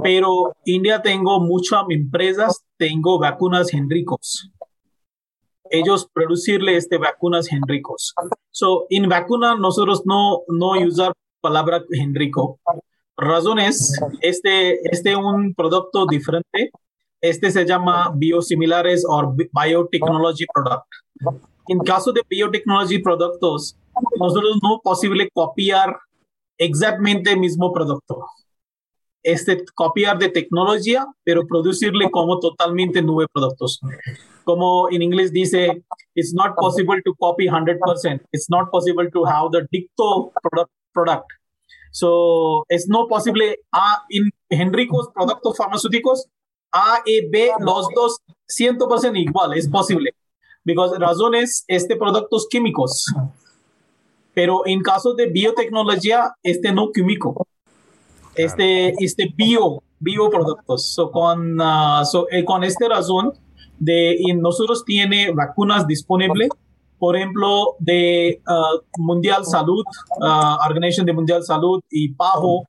pero 0.01 0.55
India 0.65 1.01
tengo 1.01 1.39
muchas 1.41 1.83
empresas, 1.89 2.63
tengo 2.77 3.19
vacunas 3.19 3.69
genéricos. 3.69 4.49
Ellos 5.69 6.07
producirle 6.13 6.77
este 6.77 6.97
vacunas 6.97 7.47
genéricos. 7.47 8.13
So, 8.51 8.85
en 8.89 9.09
vacuna 9.09 9.55
nosotros 9.55 10.03
no, 10.05 10.41
no 10.47 10.71
usar 10.87 11.13
palabra 11.41 11.83
genérico, 11.91 12.59
razones, 13.17 13.99
este, 14.21 14.79
este 14.89 15.15
un 15.15 15.53
producto 15.53 16.05
diferente. 16.05 16.71
Este 17.23 17.49
se 17.51 17.65
llama 17.65 18.11
biosimilares 18.13 19.05
o 19.07 19.33
biotechnology 19.33 20.45
product. 20.53 20.83
En 21.69 21.79
caso 21.79 22.11
de 22.11 22.21
biotechnology 22.27 22.99
productos, 22.99 23.77
nosotros 24.19 24.59
no 24.61 24.75
es 24.75 24.81
posible 24.83 25.29
copiar 25.33 25.97
exactamente 26.57 27.31
el 27.31 27.39
mismo 27.39 27.71
producto. 27.71 28.25
Este 29.23 29.63
copiar 29.73 30.19
de 30.19 30.27
tecnología, 30.27 31.07
pero 31.23 31.47
producirle 31.47 32.11
como 32.11 32.39
totalmente 32.39 33.01
nuevos 33.01 33.27
productos. 33.31 33.79
Como 34.43 34.89
en 34.89 35.01
inglés 35.01 35.31
dice, 35.31 35.81
it's 36.15 36.33
not 36.33 36.55
possible 36.57 37.01
to 37.05 37.13
copy 37.15 37.47
100%. 37.47 38.19
It's 38.33 38.49
not 38.49 38.69
possible 38.69 39.09
to 39.09 39.25
have 39.25 39.49
the 39.53 39.65
dicto 39.71 40.33
product, 40.41 40.71
product 40.91 41.31
So, 41.91 42.65
es 42.69 42.87
no 42.89 43.07
posible 43.07 43.59
A 43.71 44.03
en 44.09 44.31
genéricos 44.49 45.09
productos 45.13 45.55
farmacéuticos 45.55 46.27
A 46.73 46.99
y 47.05 47.27
B, 47.29 47.51
los 47.59 47.87
dos 47.95 48.17
100% 48.47 49.17
igual, 49.17 49.53
es 49.53 49.69
posible. 49.69 50.13
Because 50.65 50.97
razones, 50.97 51.63
este 51.67 51.95
productos 51.95 52.47
químicos. 52.49 53.05
Pero 54.33 54.65
en 54.65 54.81
caso 54.81 55.13
de 55.13 55.27
biotecnología, 55.27 56.33
este 56.41 56.71
no 56.71 56.91
químico. 56.91 57.47
Este, 58.35 58.93
este 59.03 59.31
bio, 59.35 59.83
bioproductos. 59.99 60.87
So, 60.87 61.11
con, 61.11 61.61
uh, 61.61 62.03
so, 62.05 62.27
eh, 62.31 62.43
con 62.43 62.63
esta 62.63 62.87
razón, 62.87 63.33
de, 63.77 64.15
y 64.17 64.33
nosotros 64.33 64.83
tiene 64.85 65.31
vacunas 65.31 65.85
disponibles 65.85 66.49
por 67.03 67.17
ejemplo, 67.17 67.75
de 67.79 68.41
uh, 68.47 69.01
Mundial 69.01 69.43
Salud, 69.43 69.83
uh, 70.21 70.65
Organización 70.65 71.05
de 71.05 71.11
Mundial 71.11 71.43
Salud 71.43 71.81
y 71.89 72.13
PAHO, 72.13 72.63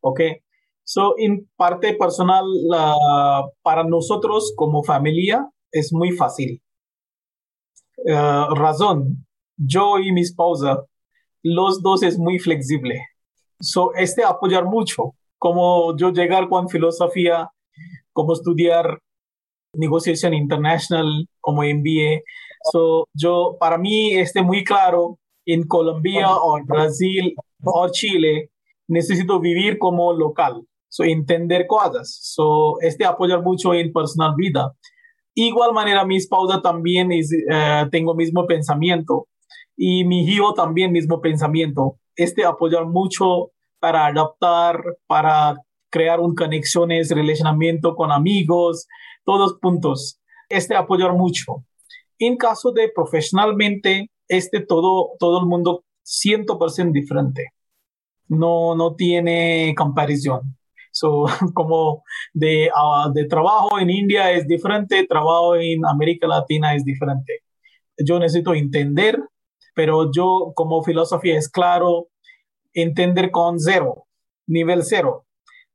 ¿Ok? 0.00 0.20
So, 0.84 1.14
en 1.18 1.46
parte 1.56 1.94
personal, 1.94 2.44
para 3.62 3.84
nosotros 3.84 4.54
como 4.56 4.82
familia 4.82 5.46
es 5.70 5.92
muy 5.92 6.12
fácil. 6.12 6.62
Eh, 8.06 8.46
razón, 8.54 9.26
yo 9.56 9.98
y 9.98 10.12
mi 10.12 10.22
esposa, 10.22 10.82
los 11.42 11.82
dos 11.82 12.02
es 12.02 12.18
muy 12.18 12.38
flexible. 12.38 13.04
So, 13.60 13.92
este 13.96 14.24
apoyar 14.24 14.64
mucho, 14.64 15.14
como 15.36 15.94
yo 15.96 16.10
llegar 16.10 16.48
con 16.48 16.70
filosofía, 16.70 17.50
como 18.14 18.32
estudiar 18.32 18.98
negociación 19.74 20.32
internacional, 20.32 21.28
como 21.40 21.62
MBA. 21.64 22.22
So, 22.72 23.08
yo, 23.12 23.56
para 23.60 23.76
mí, 23.76 24.14
este 24.14 24.42
muy 24.42 24.64
claro, 24.64 25.18
en 25.44 25.66
Colombia 25.66 26.34
o 26.34 26.58
Brasil 26.64 27.34
o 27.64 27.88
Chile, 27.90 28.50
necesito 28.88 29.40
vivir 29.40 29.78
como 29.78 30.12
local, 30.12 30.62
so, 30.88 31.04
entender 31.04 31.66
cosas. 31.66 32.18
So, 32.22 32.80
este 32.80 33.04
apoyar 33.04 33.42
mucho 33.42 33.74
en 33.74 33.92
personal 33.92 34.34
vida. 34.36 34.72
Igual 35.34 35.72
manera, 35.72 36.04
mi 36.04 36.16
esposa 36.16 36.60
también 36.62 37.12
es, 37.12 37.32
eh, 37.32 37.86
tengo 37.92 38.14
mismo 38.14 38.46
pensamiento 38.46 39.28
y 39.76 40.04
mi 40.04 40.24
hijo 40.24 40.54
también 40.54 40.90
mismo 40.90 41.20
pensamiento. 41.20 41.98
Este 42.16 42.44
apoyar 42.44 42.86
mucho 42.86 43.52
para 43.78 44.06
adaptar, 44.06 44.82
para 45.06 45.56
crear 45.90 46.18
un 46.20 46.34
conexiones, 46.34 47.10
relacionamiento 47.10 47.94
con 47.94 48.10
amigos, 48.10 48.86
todos 49.24 49.58
puntos. 49.60 50.20
Este 50.48 50.74
apoyar 50.74 51.12
mucho. 51.12 51.64
En 52.18 52.36
caso 52.36 52.72
de 52.72 52.90
profesionalmente, 52.92 54.10
este 54.26 54.60
todo, 54.60 55.10
todo 55.20 55.40
el 55.40 55.46
mundo 55.46 55.84
100% 56.08 56.92
diferente. 56.92 57.52
No, 58.28 58.74
no 58.74 58.94
tiene 58.96 59.74
comparación. 59.76 60.56
So, 60.92 61.26
como 61.54 62.02
de, 62.32 62.70
ah, 62.74 63.10
de 63.12 63.26
trabajo 63.26 63.78
en 63.78 63.90
India 63.90 64.32
es 64.32 64.46
diferente, 64.48 65.06
trabajo 65.06 65.56
en 65.56 65.84
América 65.86 66.26
Latina 66.26 66.74
es 66.74 66.84
diferente. 66.84 67.42
Yo 67.98 68.18
necesito 68.18 68.54
entender, 68.54 69.18
pero 69.74 70.10
yo 70.12 70.52
como 70.54 70.82
filosofía 70.82 71.36
es 71.36 71.48
claro, 71.48 72.08
entender 72.72 73.30
con 73.30 73.60
cero, 73.60 74.06
nivel 74.46 74.82
cero. 74.84 75.26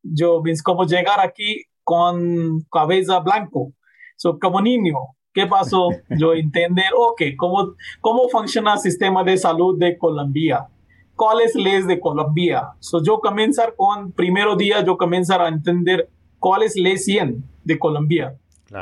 Yo, 0.03 0.41
como 0.63 0.85
llegar 0.85 1.19
aquí 1.19 1.63
con 1.83 2.61
cabeza 2.71 3.19
blanco, 3.19 3.73
so, 4.17 4.39
como 4.39 4.61
niño, 4.61 4.95
¿qué 5.33 5.47
pasó? 5.47 5.89
Yo 6.09 6.33
entender, 6.33 6.87
ok, 6.95 7.21
¿cómo, 7.37 7.75
cómo 8.01 8.29
funciona 8.29 8.73
el 8.73 8.79
sistema 8.79 9.23
de 9.23 9.37
salud 9.37 9.77
de 9.77 9.97
Colombia? 9.97 10.67
cuáles 11.15 11.55
leyes 11.55 11.87
de 11.87 11.99
Colombia. 11.99 12.69
So, 12.79 13.01
yo 13.03 13.19
comenzar 13.19 13.75
con, 13.75 14.11
primero 14.11 14.55
día, 14.55 14.83
yo 14.83 14.97
comenzar 14.97 15.41
a 15.41 15.47
entender 15.47 16.09
cuáles 16.39 16.75
leyes 16.75 17.05
100 17.05 17.43
de 17.63 17.79
Colombia. 17.79 18.37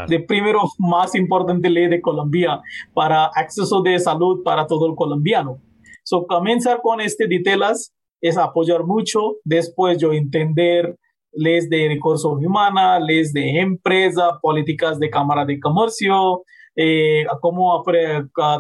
De 0.08 0.22
primero 0.22 0.62
más 0.78 1.16
importante 1.16 1.70
ley 1.70 1.90
de 1.90 2.00
Colombia 2.00 2.62
para 2.94 3.26
acceso 3.26 3.82
de 3.82 4.00
salud 4.00 4.42
para 4.42 4.66
todo 4.66 4.88
el 4.88 4.96
colombiano. 4.96 5.60
So, 6.04 6.26
comenzar 6.28 6.82
con 6.82 7.02
este 7.02 7.28
detalles 7.28 7.94
es 8.22 8.38
apoyar 8.38 8.86
mucho. 8.86 9.36
Después 9.44 9.98
yo 9.98 10.14
entender 10.14 10.98
leyes 11.34 11.70
de 11.70 11.88
recursos 11.88 12.34
humanos, 12.34 13.06
leyes 13.06 13.34
de 13.34 13.60
empresa, 13.60 14.40
políticas 14.42 15.00
de 15.00 15.10
Cámara 15.10 15.46
de 15.46 15.60
Comercio, 15.60 16.44
eh, 16.76 17.26
como 17.42 17.84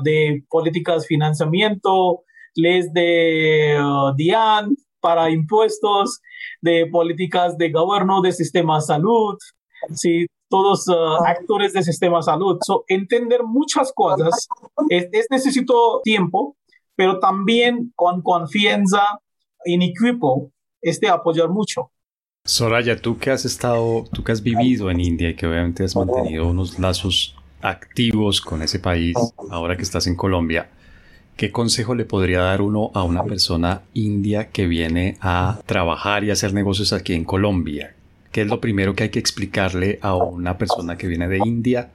de 0.03 0.43
políticas 0.49 1.07
financiamiento, 1.07 2.23
leyes 2.55 2.91
de 2.93 3.77
uh, 3.79 4.13
DIAN 4.15 4.75
para 4.99 5.29
impuestos, 5.29 6.21
de 6.61 6.87
políticas 6.87 7.57
de 7.57 7.71
gobierno, 7.71 8.21
de 8.21 8.31
sistema 8.31 8.75
de 8.75 8.81
salud, 8.81 9.37
sí, 9.93 10.27
todos 10.49 10.87
uh, 10.89 11.23
actores 11.25 11.73
del 11.73 11.83
sistema 11.83 12.17
de 12.17 12.23
salud. 12.23 12.57
So, 12.65 12.83
entender 12.87 13.43
muchas 13.43 13.91
cosas 13.93 14.47
es, 14.89 15.07
es 15.11 15.27
necesito 15.29 16.01
tiempo, 16.03 16.55
pero 16.95 17.19
también 17.19 17.91
con 17.95 18.21
confianza 18.21 19.19
en 19.65 19.81
equipo, 19.81 20.51
este 20.81 21.07
apoyar 21.07 21.49
mucho. 21.49 21.91
Soraya, 22.43 22.97
tú 22.97 23.17
que 23.17 23.31
has 23.31 23.45
estado, 23.45 24.05
tú 24.11 24.23
que 24.23 24.31
has 24.31 24.41
vivido 24.41 24.89
en 24.91 24.99
India 24.99 25.29
y 25.29 25.35
que 25.35 25.47
obviamente 25.47 25.83
has 25.83 25.95
mantenido 25.95 26.47
unos 26.47 26.79
lazos 26.79 27.35
activos 27.61 28.41
con 28.41 28.61
ese 28.61 28.79
país, 28.79 29.15
ahora 29.49 29.77
que 29.77 29.83
estás 29.83 30.07
en 30.07 30.15
Colombia, 30.15 30.69
¿Qué 31.41 31.49
consejo 31.49 31.95
le 31.95 32.05
podría 32.05 32.41
dar 32.41 32.61
uno 32.61 32.91
a 32.93 33.03
una 33.03 33.23
persona 33.23 33.81
india 33.95 34.49
que 34.49 34.67
viene 34.67 35.17
a 35.21 35.59
trabajar 35.65 36.23
y 36.23 36.29
hacer 36.29 36.53
negocios 36.53 36.93
aquí 36.93 37.13
en 37.13 37.23
Colombia? 37.23 37.95
¿Qué 38.31 38.41
es 38.41 38.47
lo 38.47 38.61
primero 38.61 38.93
que 38.93 39.03
hay 39.03 39.09
que 39.09 39.17
explicarle 39.17 39.97
a 40.03 40.15
una 40.15 40.59
persona 40.59 40.97
que 40.97 41.07
viene 41.07 41.27
de 41.27 41.39
India 41.39 41.89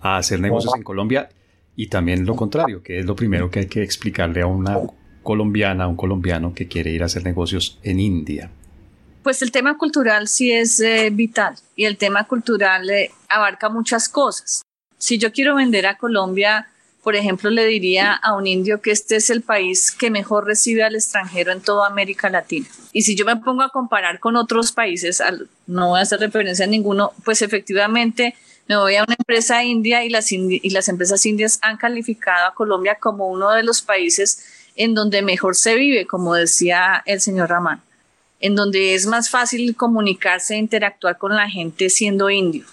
a 0.00 0.16
hacer 0.16 0.40
negocios 0.40 0.74
en 0.74 0.82
Colombia? 0.82 1.28
Y 1.76 1.86
también 1.86 2.26
lo 2.26 2.34
contrario, 2.34 2.82
¿qué 2.82 2.98
es 2.98 3.06
lo 3.06 3.14
primero 3.14 3.48
que 3.48 3.60
hay 3.60 3.66
que 3.66 3.82
explicarle 3.84 4.42
a 4.42 4.46
una 4.46 4.80
colombiana, 5.22 5.84
a 5.84 5.88
un 5.88 5.96
colombiano 5.96 6.52
que 6.52 6.66
quiere 6.66 6.90
ir 6.90 7.04
a 7.04 7.06
hacer 7.06 7.22
negocios 7.22 7.78
en 7.84 8.00
India? 8.00 8.50
Pues 9.22 9.42
el 9.42 9.52
tema 9.52 9.76
cultural 9.76 10.28
sí 10.28 10.52
es 10.52 10.80
eh, 10.80 11.10
vital 11.12 11.54
y 11.76 11.84
el 11.84 11.96
tema 11.98 12.24
cultural 12.24 12.88
eh, 12.88 13.10
abarca 13.28 13.68
muchas 13.68 14.08
cosas. 14.08 14.62
Si 14.98 15.18
yo 15.18 15.32
quiero 15.32 15.54
vender 15.54 15.86
a 15.86 15.96
Colombia, 15.98 16.68
por 17.02 17.16
ejemplo, 17.16 17.50
le 17.50 17.64
diría 17.64 18.12
a 18.12 18.34
un 18.34 18.46
indio 18.46 18.80
que 18.80 18.90
este 18.90 19.16
es 19.16 19.30
el 19.30 19.42
país 19.42 19.90
que 19.90 20.10
mejor 20.10 20.46
recibe 20.46 20.82
al 20.82 20.94
extranjero 20.94 21.52
en 21.52 21.60
toda 21.60 21.86
América 21.86 22.28
Latina. 22.28 22.66
Y 22.92 23.02
si 23.02 23.14
yo 23.14 23.24
me 23.24 23.36
pongo 23.36 23.62
a 23.62 23.70
comparar 23.70 24.20
con 24.20 24.36
otros 24.36 24.72
países, 24.72 25.22
no 25.66 25.88
voy 25.88 26.00
a 26.00 26.02
hacer 26.02 26.20
referencia 26.20 26.64
a 26.64 26.68
ninguno, 26.68 27.12
pues 27.24 27.42
efectivamente 27.42 28.34
me 28.68 28.76
voy 28.76 28.96
a 28.96 29.02
una 29.02 29.16
empresa 29.18 29.64
india 29.64 30.04
y 30.04 30.10
las, 30.10 30.88
empresas 30.88 31.26
indias 31.26 31.58
han 31.62 31.76
calificado 31.76 32.46
a 32.46 32.54
Colombia 32.54 32.98
como 33.00 33.28
uno 33.28 33.50
de 33.50 33.64
los 33.64 33.82
países 33.82 34.44
en 34.76 34.94
donde 34.94 35.22
mejor 35.22 35.56
se 35.56 35.74
vive, 35.74 36.06
como 36.06 36.34
decía 36.34 37.02
el 37.06 37.20
señor 37.20 37.48
Ramán, 37.48 37.82
en 38.40 38.54
donde 38.54 38.94
es 38.94 39.06
más 39.06 39.30
fácil 39.30 39.76
comunicarse 39.76 40.54
e 40.54 40.58
interactuar 40.58 41.18
con 41.18 41.36
la 41.36 41.48
gente 41.48 41.90
siendo 41.90 42.30
indio. 42.30 42.64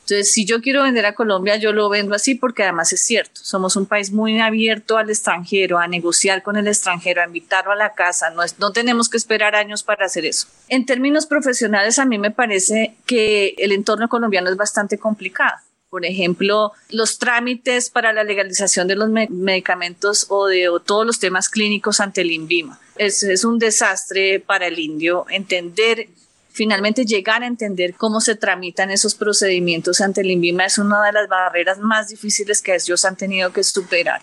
Entonces, 0.00 0.32
si 0.32 0.44
yo 0.44 0.60
quiero 0.60 0.82
vender 0.82 1.06
a 1.06 1.14
Colombia, 1.14 1.56
yo 1.56 1.72
lo 1.72 1.88
vendo 1.88 2.14
así 2.14 2.34
porque 2.34 2.64
además 2.64 2.92
es 2.92 3.02
cierto, 3.02 3.40
somos 3.44 3.76
un 3.76 3.86
país 3.86 4.10
muy 4.10 4.40
abierto 4.40 4.98
al 4.98 5.10
extranjero, 5.10 5.78
a 5.78 5.86
negociar 5.86 6.42
con 6.42 6.56
el 6.56 6.66
extranjero, 6.66 7.22
a 7.22 7.26
invitarlo 7.26 7.70
a 7.70 7.76
la 7.76 7.94
casa, 7.94 8.30
no, 8.30 8.42
no 8.58 8.72
tenemos 8.72 9.08
que 9.08 9.16
esperar 9.16 9.54
años 9.54 9.84
para 9.84 10.06
hacer 10.06 10.24
eso. 10.24 10.48
En 10.68 10.86
términos 10.86 11.26
profesionales, 11.26 12.00
a 12.00 12.04
mí 12.04 12.18
me 12.18 12.32
parece 12.32 12.96
que 13.06 13.54
el 13.58 13.70
entorno 13.70 14.08
colombiano 14.08 14.50
es 14.50 14.56
bastante 14.56 14.98
complicado. 14.98 15.56
Por 15.92 16.06
ejemplo, 16.06 16.72
los 16.88 17.18
trámites 17.18 17.90
para 17.90 18.14
la 18.14 18.24
legalización 18.24 18.88
de 18.88 18.96
los 18.96 19.10
medicamentos 19.10 20.24
o 20.30 20.46
de 20.46 20.66
todos 20.86 21.04
los 21.04 21.20
temas 21.20 21.50
clínicos 21.50 22.00
ante 22.00 22.22
el 22.22 22.30
INVIMA. 22.30 22.80
Es, 22.96 23.22
es 23.22 23.44
un 23.44 23.58
desastre 23.58 24.40
para 24.40 24.68
el 24.68 24.78
indio 24.78 25.26
entender 25.28 26.08
finalmente 26.50 27.04
llegar 27.04 27.42
a 27.42 27.46
entender 27.46 27.92
cómo 27.92 28.22
se 28.22 28.36
tramitan 28.36 28.90
esos 28.90 29.14
procedimientos 29.14 30.00
ante 30.00 30.22
el 30.22 30.30
INVIMA 30.30 30.64
es 30.64 30.78
una 30.78 31.04
de 31.04 31.12
las 31.12 31.28
barreras 31.28 31.78
más 31.78 32.08
difíciles 32.08 32.62
que 32.62 32.74
ellos 32.74 33.04
han 33.04 33.16
tenido 33.16 33.52
que 33.52 33.62
superar. 33.62 34.22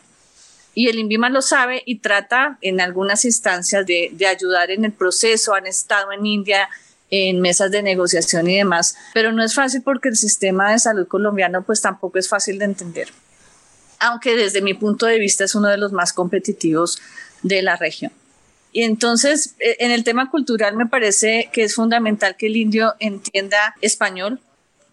Y 0.74 0.90
el 0.90 0.98
INVIMA 0.98 1.30
lo 1.30 1.44
sabe 1.44 1.84
y 1.86 2.00
trata 2.00 2.58
en 2.62 2.82
algunas 2.82 3.26
instancias 3.26 3.86
de, 3.86 4.10
de 4.14 4.26
ayudar 4.26 4.72
en 4.72 4.86
el 4.86 4.92
proceso. 4.92 5.54
Han 5.54 5.68
estado 5.68 6.12
en 6.14 6.26
India 6.26 6.68
en 7.12 7.42
mesas 7.42 7.72
de 7.72 7.82
negociación 7.82 8.50
y 8.50 8.58
demás, 8.58 8.96
pero 9.14 9.32
no 9.32 9.44
es 9.44 9.54
fácil 9.54 9.82
porque 9.82 10.10
el 10.10 10.16
sistema 10.16 10.72
de 10.72 10.80
salud 10.80 11.08
colombiano 11.08 11.64
pues 11.64 11.82
tampoco 11.82 12.20
es 12.20 12.28
fácil 12.28 12.60
de 12.60 12.66
entender, 12.66 13.10
aunque 14.00 14.36
desde 14.36 14.62
mi 14.62 14.74
punto 14.74 15.06
de 15.06 15.20
vista 15.20 15.44
es 15.44 15.56
uno 15.56 15.68
de 15.68 15.78
los 15.78 15.92
más 15.92 16.14
competitivos 16.14 17.02
de 17.42 17.62
la 17.62 17.76
región. 17.76 18.12
Y 18.72 18.84
entonces, 18.84 19.56
eh, 19.60 19.78
en 19.80 19.92
el 19.92 20.04
tema 20.04 20.30
cultural 20.30 20.76
me 20.76 20.86
parece 20.86 21.50
que 21.52 21.64
es 21.64 21.76
fundamental 21.76 22.36
que 22.38 22.48
el 22.48 22.56
indio 22.56 22.96
entienda 23.00 23.76
español, 23.82 24.40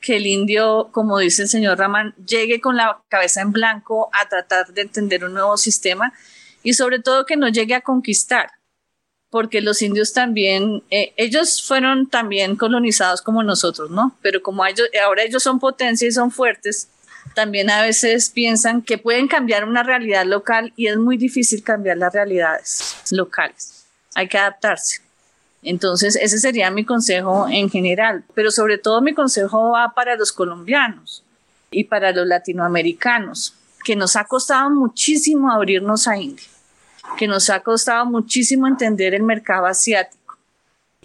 que 0.01 0.17
el 0.17 0.27
indio, 0.27 0.89
como 0.93 1.19
dice 1.19 1.43
el 1.43 1.49
señor 1.49 1.79
Raman, 1.79 2.15
llegue 2.27 2.61
con 2.61 2.77
la 2.77 3.03
cabeza 3.09 3.43
en 3.43 3.53
blanco 3.53 4.09
a 4.13 4.29
tratar 4.29 4.73
de 4.73 4.83
entender 4.83 5.25
un 5.25 5.35
nuevo 5.35 5.57
sistema 5.57 6.13
y 6.63 6.75
sobre 6.75 7.01
todo 7.01 7.27
que 7.27 7.37
no 7.37 7.49
llegue 7.49 7.75
a 7.75 7.81
conquistar, 7.81 8.51
porque 9.31 9.61
los 9.61 9.83
indios 9.83 10.13
también, 10.13 10.83
eh, 10.91 11.13
ellos 11.17 11.63
fueron 11.63 12.09
también 12.09 12.57
colonizados 12.57 13.23
como 13.23 13.43
nosotros, 13.43 13.91
¿no? 13.91 14.17
Pero 14.23 14.43
como 14.43 14.65
ellos, 14.65 14.89
ahora 15.05 15.25
ellos 15.25 15.43
son 15.43 15.59
potencia 15.59 16.09
y 16.09 16.13
son 16.13 16.31
fuertes, 16.31 16.89
también 17.35 17.69
a 17.71 17.83
veces 17.83 18.31
piensan 18.31 18.83
que 18.83 18.99
pueden 18.99 19.29
cambiar 19.29 19.65
una 19.65 19.83
realidad 19.83 20.25
local 20.25 20.73
y 20.77 20.87
es 20.87 20.97
muy 20.97 21.17
difícil 21.17 21.63
cambiar 21.63 21.99
las 21.99 22.13
realidades 22.13 22.97
locales. 23.11 23.85
Hay 24.15 24.29
que 24.29 24.39
adaptarse. 24.39 25.03
Entonces, 25.63 26.17
ese 26.17 26.39
sería 26.39 26.71
mi 26.71 26.85
consejo 26.85 27.49
en 27.51 27.69
general, 27.69 28.25
pero 28.35 28.51
sobre 28.51 28.79
todo 28.79 29.03
mi 29.03 29.15
consejo 29.15 29.73
va 29.73 29.93
para 29.95 30.17
los 30.17 30.33
colombianos 30.33 31.25
y 31.71 31.85
para 31.85 32.13
los 32.13 32.27
latinoamericanos, 32.27 33.55
que 33.85 33.97
nos 33.97 34.17
ha 34.17 34.25
costado 34.25 34.71
muchísimo 34.71 35.51
abrirnos 35.51 36.07
a 36.09 36.17
India, 36.17 36.47
que 37.17 37.27
nos 37.27 37.51
ha 37.51 37.61
costado 37.61 38.07
muchísimo 38.07 38.67
entender 38.67 39.15
el 39.15 39.23
mercado 39.23 39.67
asiático 39.67 40.37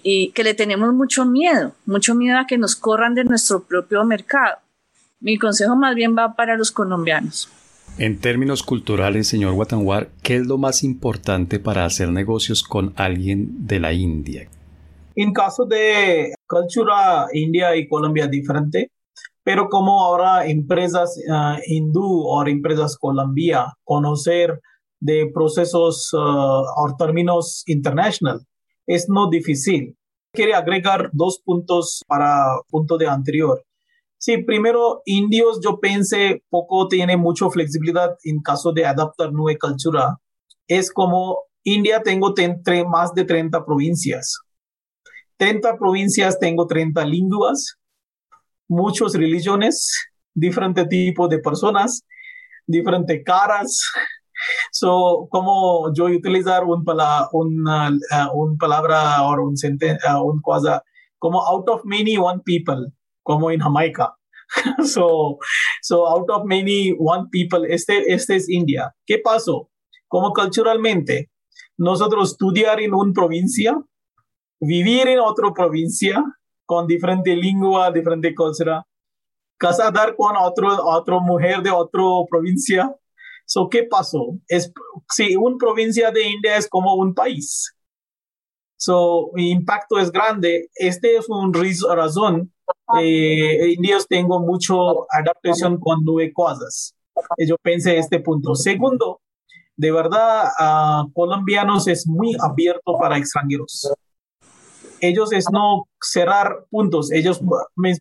y 0.04 0.32
que 0.32 0.44
le 0.44 0.54
tenemos 0.54 0.94
mucho 0.94 1.26
miedo, 1.26 1.74
mucho 1.86 2.16
miedo 2.16 2.38
a 2.38 2.48
que 2.48 2.58
nos 2.58 2.76
corran 2.76 3.16
de 3.16 3.24
nuestro 3.24 3.64
propio 3.64 4.04
mercado. 4.04 4.58
Mi 5.20 5.38
consejo 5.38 5.76
más 5.76 5.96
bien 5.96 6.16
va 6.18 6.36
para 6.36 6.58
los 6.58 6.72
colombianos. 6.72 7.50
En 7.98 8.20
términos 8.20 8.64
culturales, 8.64 9.28
señor 9.28 9.54
Watanwar, 9.54 10.10
¿qué 10.24 10.38
es 10.38 10.48
lo 10.48 10.58
más 10.58 10.84
importante 10.84 11.60
para 11.60 11.86
hacer 11.86 12.10
negocios 12.10 12.64
con 12.64 12.94
alguien 12.96 13.68
de 13.68 13.80
la 13.80 13.94
India? 13.94 14.50
En 15.16 15.34
caso 15.34 15.66
de 15.66 16.34
cultura 16.48 17.28
India 17.34 17.76
y 17.76 17.88
Colombia 17.88 18.28
diferente, 18.28 18.90
pero 19.44 19.68
como 19.68 20.04
ahora 20.04 20.48
empresas 20.48 21.18
uh, 21.28 21.60
hindú 21.68 22.24
o 22.26 22.46
empresas 22.48 22.98
Colombia 22.98 23.74
conocer 23.84 24.62
de 25.02 25.30
procesos 25.34 26.14
uh, 26.14 26.18
o 26.18 26.96
términos 26.98 27.64
internacional 27.66 28.40
es 28.88 29.10
no 29.10 29.30
difícil. 29.30 29.98
Quiero 30.32 30.56
agregar 30.56 31.10
dos 31.12 31.42
puntos 31.44 32.02
para 32.08 32.46
punto 32.70 32.98
de 32.98 33.08
anterior. 33.08 33.62
Sí, 34.18 34.38
primero, 34.44 35.02
indios 35.06 35.60
yo 35.64 35.80
pensé 35.80 36.44
poco 36.50 36.88
tiene 36.88 37.18
mucha 37.18 37.50
flexibilidad 37.50 38.16
en 38.24 38.42
caso 38.42 38.72
de 38.72 38.86
adaptar 38.86 39.34
nueva 39.34 39.58
cultura. 39.60 40.18
Es 40.68 40.92
como 40.94 41.46
India 41.64 42.02
tengo 42.04 42.34
más 42.88 43.14
de 43.14 43.26
30 43.26 43.66
provincias. 43.66 44.40
30 45.38 45.76
provincias 45.78 46.40
tengo 46.40 46.68
30 46.68 47.04
lenguas, 47.04 47.78
muchas 48.68 49.16
religiones, 49.16 49.92
diferentes 50.34 50.88
tipos 50.88 51.30
de 51.30 51.40
personas, 51.40 52.04
diferentes 52.68 53.24
caras. 53.26 53.82
So, 54.72 55.28
como 55.30 55.94
yo 55.94 56.06
utilizar 56.06 56.64
un 56.64 56.84
una, 57.32 57.92
un 58.34 58.58
palabra 58.58 59.24
o 59.24 59.34
un, 59.42 59.56
uh, 59.56 60.24
un 60.24 60.42
cosa 60.42 60.84
como 61.20 61.40
out 61.40 61.70
of 61.70 61.82
many 61.86 62.18
one 62.18 62.42
people 62.44 62.92
como 63.24 63.52
en 63.52 63.60
Jamaica. 63.60 64.16
so, 64.84 65.38
so 65.82 66.08
out 66.08 66.30
of 66.30 66.46
many, 66.46 66.94
one 66.98 67.30
people, 67.32 67.66
este, 67.66 68.12
este 68.12 68.36
es 68.36 68.50
India. 68.50 68.94
¿Qué 69.06 69.20
pasó? 69.20 69.70
Como 70.08 70.34
culturalmente, 70.34 71.32
nosotros 71.78 72.32
estudiar 72.32 72.82
en 72.82 72.94
una 72.94 73.14
provincia, 73.14 73.78
vivir 74.60 75.08
en 75.08 75.20
otra 75.20 75.54
provincia, 75.54 76.22
con 76.66 76.88
diferente 76.88 77.36
lengua, 77.36 77.92
diferente 77.92 78.36
cultura, 78.36 78.86
casar 79.58 80.16
con 80.16 80.36
otro, 80.38 80.70
otra 80.86 81.20
mujer 81.20 81.62
de 81.62 81.72
otra 81.72 82.04
provincia. 82.30 82.94
So, 83.46 83.70
¿Qué 83.70 83.84
pasó? 83.84 84.38
Es, 84.48 84.72
si 85.10 85.36
una 85.36 85.58
provincia 85.58 86.12
de 86.12 86.28
India 86.28 86.58
es 86.58 86.68
como 86.70 86.96
un 86.96 87.14
país. 87.14 87.74
So, 88.78 89.32
impacto 89.36 90.00
es 90.00 90.12
grande. 90.12 90.70
Este 90.76 91.18
es 91.18 91.28
una 91.30 91.52
razón 91.96 92.52
eh, 93.00 93.74
indios 93.74 94.08
tengo 94.08 94.40
mucho 94.40 95.06
adaptación 95.12 95.80
con 95.80 96.00
nueve 96.04 96.34
cosas. 96.34 96.94
Eh, 97.38 97.48
yo 97.48 97.56
pensé 97.62 97.98
este 97.98 98.20
punto. 98.20 98.56
Segundo, 98.56 99.22
de 99.76 99.92
verdad, 99.92 100.46
colombianos 101.14 101.88
es 101.88 102.08
muy 102.08 102.36
abierto 102.40 102.98
para 103.00 103.18
extranjeros. 103.18 103.94
Ellos 105.00 105.32
es 105.34 105.46
no 105.52 105.88
cerrar 106.00 106.66
puntos. 106.70 107.12
Ellos, 107.12 107.42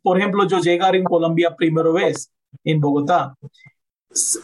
por 0.03 0.19
ejemplo, 0.19 0.47
yo 0.47 0.59
llegar 0.59 0.95
en 0.97 1.05
Colombia 1.05 1.55
primera 1.57 1.91
vez 1.91 2.31
en 2.65 2.81
Bogotá. 2.81 3.35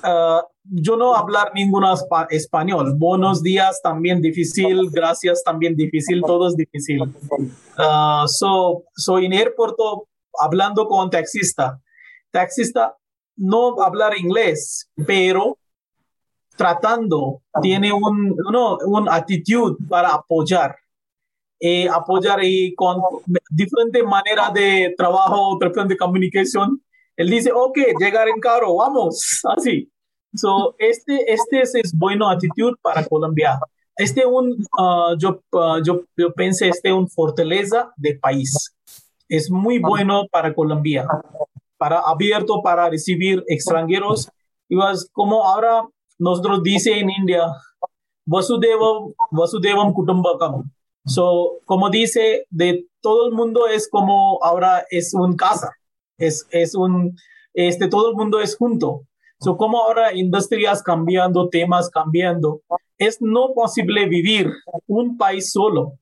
Ah, 0.02 0.42
yo 0.62 0.96
no 0.96 1.14
hablar 1.14 1.52
ninguno 1.54 1.92
español. 2.30 2.94
Buenos 2.96 3.42
días 3.42 3.80
también 3.82 4.20
difícil, 4.20 4.90
gracias 4.90 5.42
también 5.44 5.74
difícil, 5.74 6.22
todo 6.22 6.48
es 6.48 6.56
difícil. 6.56 7.02
Uh, 7.02 8.26
so, 8.26 8.84
so 8.94 9.18
en 9.18 9.32
aeropuerto 9.32 10.08
hablando 10.38 10.86
con 10.86 11.10
taxista. 11.10 11.80
Taxista 12.30 12.96
no 13.36 13.80
hablar 13.80 14.16
inglés, 14.16 14.90
pero 15.06 15.58
tratando, 16.56 17.42
tiene 17.60 17.92
un, 17.92 18.34
no, 18.50 18.78
un 18.86 19.08
actitud 19.08 19.76
para 19.88 20.14
apoyar. 20.14 20.76
Eh, 21.58 21.88
apoyar 21.88 22.40
y 22.42 22.74
con 22.74 23.00
diferente 23.50 24.02
manera 24.02 24.50
de 24.50 24.94
trabajo, 24.96 25.58
diferente 25.58 25.96
comunicación. 25.96 26.82
Él 27.16 27.30
dice, 27.30 27.50
ok, 27.52 27.78
llegar 27.98 28.28
en 28.28 28.40
carro, 28.40 28.76
vamos, 28.76 29.40
así. 29.56 29.90
So, 30.34 30.74
este, 30.78 31.32
este 31.32 31.62
es, 31.62 31.74
es 31.74 31.96
buena 31.96 32.30
actitud 32.32 32.74
para 32.82 33.04
Colombia. 33.04 33.58
Este 33.96 34.26
un, 34.26 34.50
uh, 34.78 35.16
yo, 35.16 35.40
uh, 35.52 35.82
yo, 35.82 36.02
yo 36.16 36.32
pensé, 36.34 36.68
este 36.68 36.88
es 36.88 36.94
un 36.94 37.08
fortaleza 37.08 37.92
del 37.96 38.18
país 38.18 38.76
es 39.28 39.50
muy 39.50 39.78
bueno 39.78 40.26
para 40.30 40.54
Colombia, 40.54 41.06
para 41.76 42.00
abierto 42.00 42.62
para 42.62 42.88
recibir 42.88 43.44
extranjeros. 43.48 44.28
Y 44.68 44.76
como 45.12 45.44
ahora 45.44 45.86
nosotros 46.18 46.62
dice 46.62 46.98
en 46.98 47.10
India, 47.10 47.46
Vasudevam, 48.24 49.12
Vasudevam 49.30 49.92
Kutumbakam. 49.92 50.70
So, 51.04 51.60
como 51.64 51.88
dice, 51.88 52.46
de 52.50 52.86
todo 53.00 53.28
el 53.28 53.32
mundo 53.32 53.68
es 53.68 53.88
como 53.88 54.42
ahora 54.42 54.84
es 54.90 55.14
un 55.14 55.36
casa, 55.36 55.70
es, 56.18 56.46
es 56.50 56.74
un, 56.74 57.16
este, 57.54 57.88
todo 57.88 58.10
el 58.10 58.16
mundo 58.16 58.40
es 58.40 58.56
junto. 58.56 59.02
So, 59.40 59.56
como 59.56 59.82
ahora 59.82 60.14
industrias 60.14 60.82
cambiando, 60.82 61.48
temas 61.48 61.90
cambiando, 61.90 62.62
es 62.98 63.18
no 63.20 63.52
posible 63.54 64.06
vivir 64.06 64.50
un 64.86 65.18
país 65.18 65.52
solo. 65.52 65.92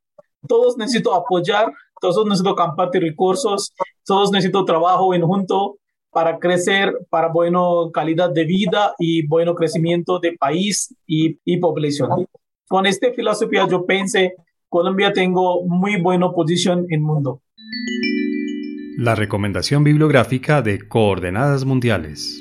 Todos 0.47 0.77
necesitan 0.77 1.15
apoyar 1.15 1.73
todos 2.05 2.27
necesito 2.27 2.55
compartir 2.55 3.03
recursos, 3.03 3.73
todos 4.05 4.31
necesito 4.31 4.65
trabajo 4.67 5.15
en 5.15 5.23
junto 5.23 5.79
para 6.11 6.39
crecer, 6.39 6.93
para 7.09 7.29
buena 7.29 7.61
calidad 7.95 8.31
de 8.31 8.45
vida 8.45 8.95
y 8.99 9.27
buen 9.27 9.53
crecimiento 9.55 10.19
de 10.19 10.37
país 10.37 10.95
y, 11.07 11.39
y 11.47 11.57
población. 11.57 12.27
Con 12.69 12.85
esta 12.85 13.11
filosofía 13.13 13.67
yo 13.67 13.87
pensé, 13.87 14.35
Colombia 14.69 15.15
tengo 15.15 15.65
muy 15.65 15.99
buena 16.01 16.31
posición 16.31 16.81
en 16.91 16.95
el 16.95 17.01
mundo. 17.01 17.41
La 18.97 19.17
recomendación 19.17 19.83
bibliográfica 19.83 20.63
de 20.63 20.87
Coordenadas 20.87 21.65
Mundiales. 21.65 22.41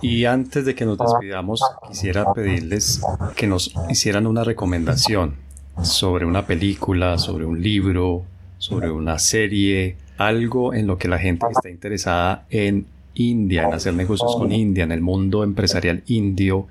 Y 0.00 0.24
antes 0.24 0.64
de 0.64 0.74
que 0.76 0.84
nos 0.84 0.98
despidamos, 0.98 1.60
quisiera 1.88 2.32
pedirles 2.32 3.00
que 3.34 3.48
nos 3.48 3.74
hicieran 3.90 4.26
una 4.26 4.44
recomendación 4.44 5.34
sobre 5.82 6.26
una 6.26 6.46
película, 6.46 7.18
sobre 7.18 7.44
un 7.44 7.60
libro, 7.60 8.24
sobre 8.58 8.90
una 8.90 9.18
serie, 9.18 9.96
algo 10.16 10.74
en 10.74 10.86
lo 10.86 10.96
que 10.96 11.08
la 11.08 11.18
gente 11.18 11.44
que 11.46 11.52
está 11.52 11.70
interesada 11.70 12.46
en 12.50 12.86
India, 13.14 13.64
en 13.64 13.74
hacer 13.74 13.94
negocios 13.94 14.36
con 14.36 14.52
India, 14.52 14.84
en 14.84 14.92
el 14.92 15.00
mundo 15.00 15.42
empresarial 15.42 16.04
indio, 16.06 16.68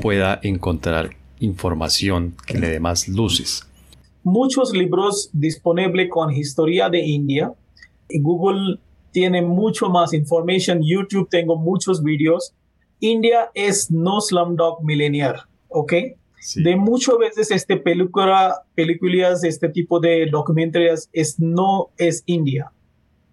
pueda 0.00 0.40
encontrar 0.42 1.10
información 1.38 2.34
que 2.46 2.58
le 2.58 2.68
dé 2.68 2.80
más 2.80 3.06
luces. 3.06 3.64
Muchos 4.22 4.72
libros 4.72 5.30
disponibles 5.32 6.10
con 6.10 6.30
historia 6.30 6.90
de 6.90 7.00
India. 7.00 7.54
Google 8.20 8.80
tiene 9.12 9.42
mucho 9.42 9.88
más 9.88 10.12
información. 10.12 10.80
YouTube 10.82 11.28
tengo 11.28 11.56
muchos 11.56 12.02
videos. 12.02 12.54
India 13.00 13.50
es 13.54 13.90
no 13.90 14.20
Slumdog 14.20 14.84
Millionaire, 14.84 15.40
¿ok? 15.68 15.92
De 16.56 16.76
muchas 16.76 17.18
veces 17.18 17.50
este 17.50 17.76
película, 17.76 18.62
películas, 18.74 19.44
este 19.44 19.68
tipo 19.68 20.00
de 20.00 20.26
documentarias 20.30 21.08
es, 21.12 21.38
no 21.38 21.90
es 21.98 22.22
India. 22.26 22.72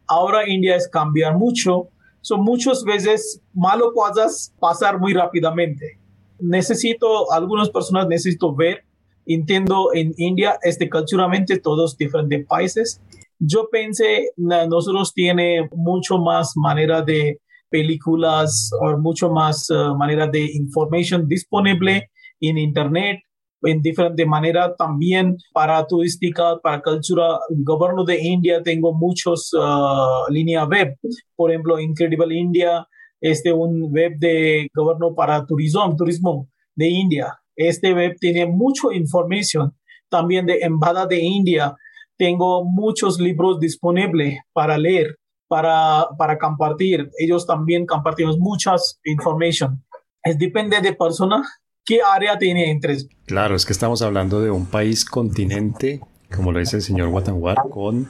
Ahora 0.07 0.47
India 0.47 0.75
es 0.75 0.87
cambiar 0.87 1.37
mucho. 1.37 1.89
Son 2.21 2.41
muchas 2.41 2.83
veces 2.83 3.41
malas 3.53 3.89
cosas 3.93 4.53
pasar 4.59 4.99
muy 4.99 5.13
rápidamente. 5.13 5.99
Necesito, 6.39 7.31
algunas 7.31 7.69
personas 7.69 8.07
necesito 8.07 8.53
ver, 8.53 8.83
entiendo 9.25 9.89
en 9.93 10.13
India, 10.17 10.57
este 10.61 10.89
culturalmente 10.89 11.59
todos 11.59 11.97
diferentes 11.97 12.45
países. 12.45 13.01
Yo 13.39 13.67
pensé, 13.71 14.31
nosotros 14.37 15.13
tiene 15.13 15.69
mucho 15.71 16.17
más 16.17 16.53
manera 16.55 17.01
de 17.01 17.39
películas 17.69 18.71
o 18.81 18.97
mucho 18.97 19.29
más 19.29 19.69
uh, 19.69 19.95
manera 19.95 20.27
de 20.27 20.43
información 20.53 21.27
disponible 21.27 22.09
en 22.39 22.57
Internet, 22.57 23.19
en 23.63 23.81
diferente 23.81 24.25
manera 24.25 24.75
también 24.75 25.37
para 25.53 25.85
turística, 25.85 26.57
para 26.61 26.81
cultura. 26.81 27.39
El 27.49 27.63
gobierno 27.63 28.03
de 28.05 28.19
India 28.19 28.61
tengo 28.63 28.93
muchos 28.93 29.51
uh, 29.53 30.31
líneas 30.31 30.67
web, 30.67 30.95
por 31.35 31.51
ejemplo, 31.51 31.79
Incredible 31.79 32.35
India, 32.35 32.87
este 33.19 33.51
un 33.51 33.91
web 33.91 34.13
de 34.17 34.69
gobierno 34.73 35.13
para 35.15 35.45
turismo, 35.45 35.95
turismo 35.95 36.47
de 36.75 36.87
India. 36.87 37.37
Este 37.55 37.93
web 37.93 38.15
tiene 38.19 38.45
mucha 38.45 38.93
información 38.93 39.73
también 40.09 40.45
de 40.45 40.59
Embajada 40.61 41.05
de 41.05 41.19
India. 41.19 41.75
Tengo 42.17 42.65
muchos 42.65 43.19
libros 43.19 43.59
disponibles 43.59 44.39
para 44.53 44.77
leer 44.77 45.17
para, 45.47 46.07
para 46.17 46.37
compartir. 46.37 47.09
Ellos 47.17 47.45
también 47.45 47.85
compartimos 47.85 48.37
muchas 48.37 48.99
información. 49.03 49.83
Es 50.23 50.37
depende 50.37 50.81
de 50.81 50.93
persona 50.93 51.43
qué 51.85 51.99
área 52.01 52.37
tiene 52.37 52.69
interés. 52.69 53.07
Claro, 53.25 53.55
es 53.55 53.65
que 53.65 53.73
estamos 53.73 54.01
hablando 54.01 54.41
de 54.41 54.51
un 54.51 54.65
país 54.65 55.05
continente, 55.05 56.01
como 56.35 56.51
lo 56.51 56.59
dice 56.59 56.77
el 56.77 56.81
señor 56.81 57.07
Watanwar, 57.09 57.57
con 57.69 58.09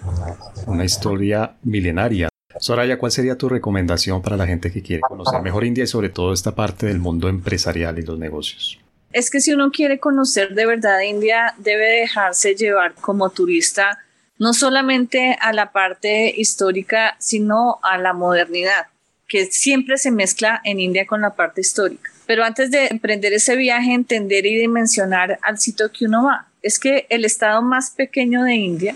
una 0.65 0.85
historia 0.85 1.57
milenaria. 1.63 2.29
Soraya, 2.59 2.97
¿cuál 2.97 3.11
sería 3.11 3.37
tu 3.37 3.49
recomendación 3.49 4.21
para 4.23 4.35
la 4.35 4.47
gente 4.47 4.71
que 4.71 4.81
quiere 4.81 5.01
conocer 5.01 5.41
mejor 5.43 5.63
India 5.63 5.83
y 5.83 5.87
sobre 5.87 6.09
todo 6.09 6.33
esta 6.33 6.55
parte 6.55 6.87
del 6.87 6.97
mundo 6.97 7.29
empresarial 7.29 7.99
y 7.99 8.01
los 8.01 8.17
negocios? 8.17 8.79
Es 9.17 9.31
que 9.31 9.41
si 9.41 9.51
uno 9.51 9.71
quiere 9.71 9.97
conocer 9.97 10.53
de 10.53 10.67
verdad 10.67 11.01
India, 11.01 11.55
debe 11.57 12.01
dejarse 12.01 12.53
llevar 12.53 12.93
como 12.93 13.31
turista 13.31 13.97
no 14.37 14.53
solamente 14.53 15.35
a 15.41 15.53
la 15.53 15.71
parte 15.71 16.31
histórica, 16.39 17.15
sino 17.17 17.79
a 17.81 17.97
la 17.97 18.13
modernidad, 18.13 18.85
que 19.27 19.47
siempre 19.47 19.97
se 19.97 20.11
mezcla 20.11 20.61
en 20.63 20.79
India 20.79 21.07
con 21.07 21.21
la 21.21 21.33
parte 21.33 21.61
histórica. 21.61 22.11
Pero 22.27 22.43
antes 22.43 22.69
de 22.69 22.89
emprender 22.91 23.33
ese 23.33 23.55
viaje, 23.55 23.91
entender 23.91 24.45
y 24.45 24.55
dimensionar 24.55 25.39
al 25.41 25.57
sitio 25.57 25.91
que 25.91 26.05
uno 26.05 26.25
va. 26.25 26.45
Es 26.61 26.77
que 26.77 27.07
el 27.09 27.25
estado 27.25 27.63
más 27.63 27.89
pequeño 27.89 28.43
de 28.43 28.53
India 28.53 28.95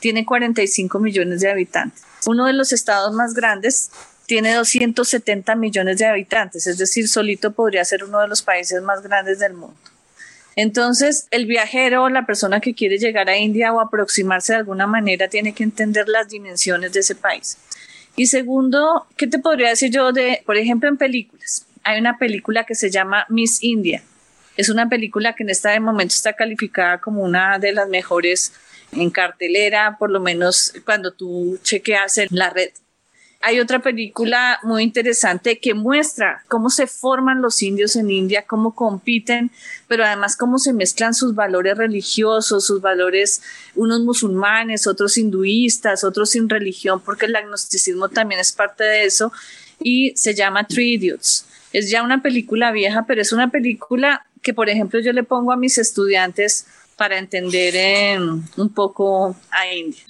tiene 0.00 0.26
45 0.26 0.98
millones 0.98 1.40
de 1.40 1.50
habitantes. 1.50 2.02
Uno 2.26 2.44
de 2.44 2.52
los 2.52 2.74
estados 2.74 3.14
más 3.14 3.32
grandes 3.32 3.90
tiene 4.32 4.54
270 4.54 5.56
millones 5.56 5.98
de 5.98 6.06
habitantes, 6.06 6.66
es 6.66 6.78
decir, 6.78 7.06
solito 7.06 7.52
podría 7.52 7.84
ser 7.84 8.02
uno 8.02 8.18
de 8.18 8.28
los 8.28 8.40
países 8.40 8.80
más 8.80 9.02
grandes 9.02 9.40
del 9.40 9.52
mundo. 9.52 9.76
Entonces, 10.56 11.26
el 11.30 11.44
viajero, 11.44 12.08
la 12.08 12.24
persona 12.24 12.58
que 12.58 12.72
quiere 12.72 12.96
llegar 12.96 13.28
a 13.28 13.36
India 13.36 13.74
o 13.74 13.80
aproximarse 13.80 14.54
de 14.54 14.60
alguna 14.60 14.86
manera, 14.86 15.28
tiene 15.28 15.52
que 15.52 15.64
entender 15.64 16.08
las 16.08 16.30
dimensiones 16.30 16.94
de 16.94 17.00
ese 17.00 17.14
país. 17.14 17.58
Y 18.16 18.28
segundo, 18.28 19.06
¿qué 19.18 19.26
te 19.26 19.38
podría 19.38 19.68
decir 19.68 19.90
yo 19.90 20.12
de, 20.12 20.42
por 20.46 20.56
ejemplo, 20.56 20.88
en 20.88 20.96
películas? 20.96 21.66
Hay 21.82 22.00
una 22.00 22.16
película 22.16 22.64
que 22.64 22.74
se 22.74 22.90
llama 22.90 23.26
Miss 23.28 23.62
India. 23.62 24.02
Es 24.56 24.70
una 24.70 24.88
película 24.88 25.34
que 25.34 25.42
en 25.42 25.50
este 25.50 25.78
momento 25.78 26.14
está 26.14 26.32
calificada 26.32 27.02
como 27.02 27.22
una 27.22 27.58
de 27.58 27.72
las 27.72 27.86
mejores 27.86 28.54
en 28.92 29.10
cartelera, 29.10 29.98
por 29.98 30.10
lo 30.10 30.20
menos 30.20 30.72
cuando 30.86 31.12
tú 31.12 31.58
chequeas 31.62 32.16
en 32.16 32.28
la 32.30 32.48
red. 32.48 32.70
Hay 33.44 33.58
otra 33.58 33.80
película 33.80 34.60
muy 34.62 34.84
interesante 34.84 35.58
que 35.58 35.74
muestra 35.74 36.44
cómo 36.46 36.70
se 36.70 36.86
forman 36.86 37.42
los 37.42 37.60
indios 37.60 37.96
en 37.96 38.08
India, 38.08 38.44
cómo 38.46 38.74
compiten, 38.76 39.50
pero 39.88 40.04
además 40.04 40.36
cómo 40.36 40.58
se 40.58 40.72
mezclan 40.72 41.12
sus 41.12 41.34
valores 41.34 41.76
religiosos, 41.76 42.64
sus 42.64 42.80
valores, 42.80 43.42
unos 43.74 44.00
musulmanes, 44.00 44.86
otros 44.86 45.18
hinduistas, 45.18 46.04
otros 46.04 46.30
sin 46.30 46.48
religión, 46.48 47.02
porque 47.04 47.26
el 47.26 47.34
agnosticismo 47.34 48.08
también 48.08 48.40
es 48.40 48.52
parte 48.52 48.84
de 48.84 49.04
eso, 49.04 49.32
y 49.82 50.12
se 50.16 50.34
llama 50.34 50.68
Three 50.68 50.94
Idiots. 50.94 51.44
Es 51.72 51.90
ya 51.90 52.04
una 52.04 52.22
película 52.22 52.70
vieja, 52.70 53.06
pero 53.08 53.22
es 53.22 53.32
una 53.32 53.50
película 53.50 54.24
que, 54.42 54.54
por 54.54 54.68
ejemplo, 54.68 55.00
yo 55.00 55.12
le 55.12 55.24
pongo 55.24 55.50
a 55.50 55.56
mis 55.56 55.78
estudiantes 55.78 56.66
para 56.96 57.18
entender 57.18 57.74
eh, 57.74 58.18
un 58.56 58.68
poco 58.72 59.34
a 59.50 59.66
India. 59.74 60.04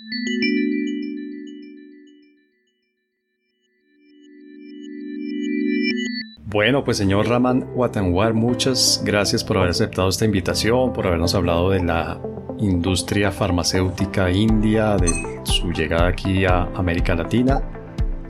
Bueno, 6.53 6.85
pues 6.85 6.99
señor 6.99 7.29
Raman 7.29 7.71
Watanwar, 7.75 8.35
muchas 8.35 9.01
gracias 9.03 9.43
por 9.43 9.57
haber 9.57 9.71
aceptado 9.71 10.11
esta 10.11 10.27
invitación, 10.27 10.93
por 10.93 11.07
habernos 11.07 11.35
hablado 11.35 11.71
de 11.71 11.83
la 11.83 12.21
industria 12.59 13.33
farmacéutica 13.33 14.31
india, 14.31 14.99
de 14.99 15.41
su 15.45 15.73
llegada 15.73 16.09
aquí 16.09 16.45
a 16.45 16.69
América 16.75 17.15
Latina. 17.15 17.63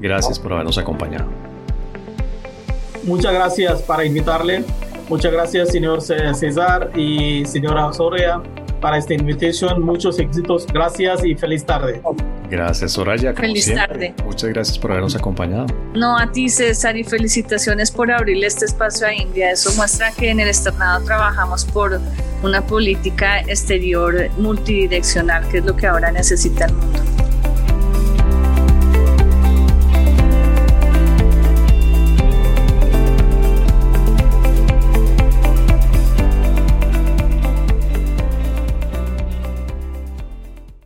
Gracias 0.01 0.39
por 0.39 0.53
habernos 0.53 0.79
acompañado. 0.79 1.27
Muchas 3.03 3.33
gracias 3.33 3.83
para 3.83 4.05
invitarle. 4.05 4.62
Muchas 5.09 5.33
gracias, 5.33 5.70
señor 5.70 6.01
César 6.01 6.97
y 6.97 7.45
señora 7.45 7.93
Soria 7.93 8.41
para 8.83 8.99
esta 8.99 9.14
invitación. 9.14 9.80
Muchos 9.80 10.18
éxitos. 10.18 10.66
Gracias 10.66 11.24
y 11.24 11.35
feliz 11.35 11.64
tarde. 11.64 12.03
Gracias, 12.51 12.93
Soraya. 12.93 13.33
Feliz 13.33 13.72
tarde. 13.74 14.14
Muchas 14.24 14.51
gracias 14.51 14.78
por 14.78 14.91
habernos 14.91 15.16
acompañado. 15.16 15.66
No, 15.95 16.18
a 16.18 16.30
ti, 16.30 16.51
César, 16.51 16.97
y 16.97 17.05
felicitaciones 17.05 17.91
por 17.91 18.11
abrirle 18.11 18.49
este 18.49 18.66
espacio 18.66 19.07
a 19.07 19.14
India. 19.14 19.53
Eso 19.53 19.72
muestra 19.76 20.11
que 20.11 20.30
en 20.30 20.41
el 20.41 20.49
externado 20.49 21.03
trabajamos 21.05 21.64
por 21.64 21.99
una 22.43 22.61
política 22.61 23.41
exterior 23.41 24.28
multidireccional, 24.37 25.49
que 25.49 25.59
es 25.59 25.64
lo 25.64 25.74
que 25.76 25.87
ahora 25.87 26.11
necesita 26.11 26.66
el 26.66 26.74
mundo. 26.74 27.11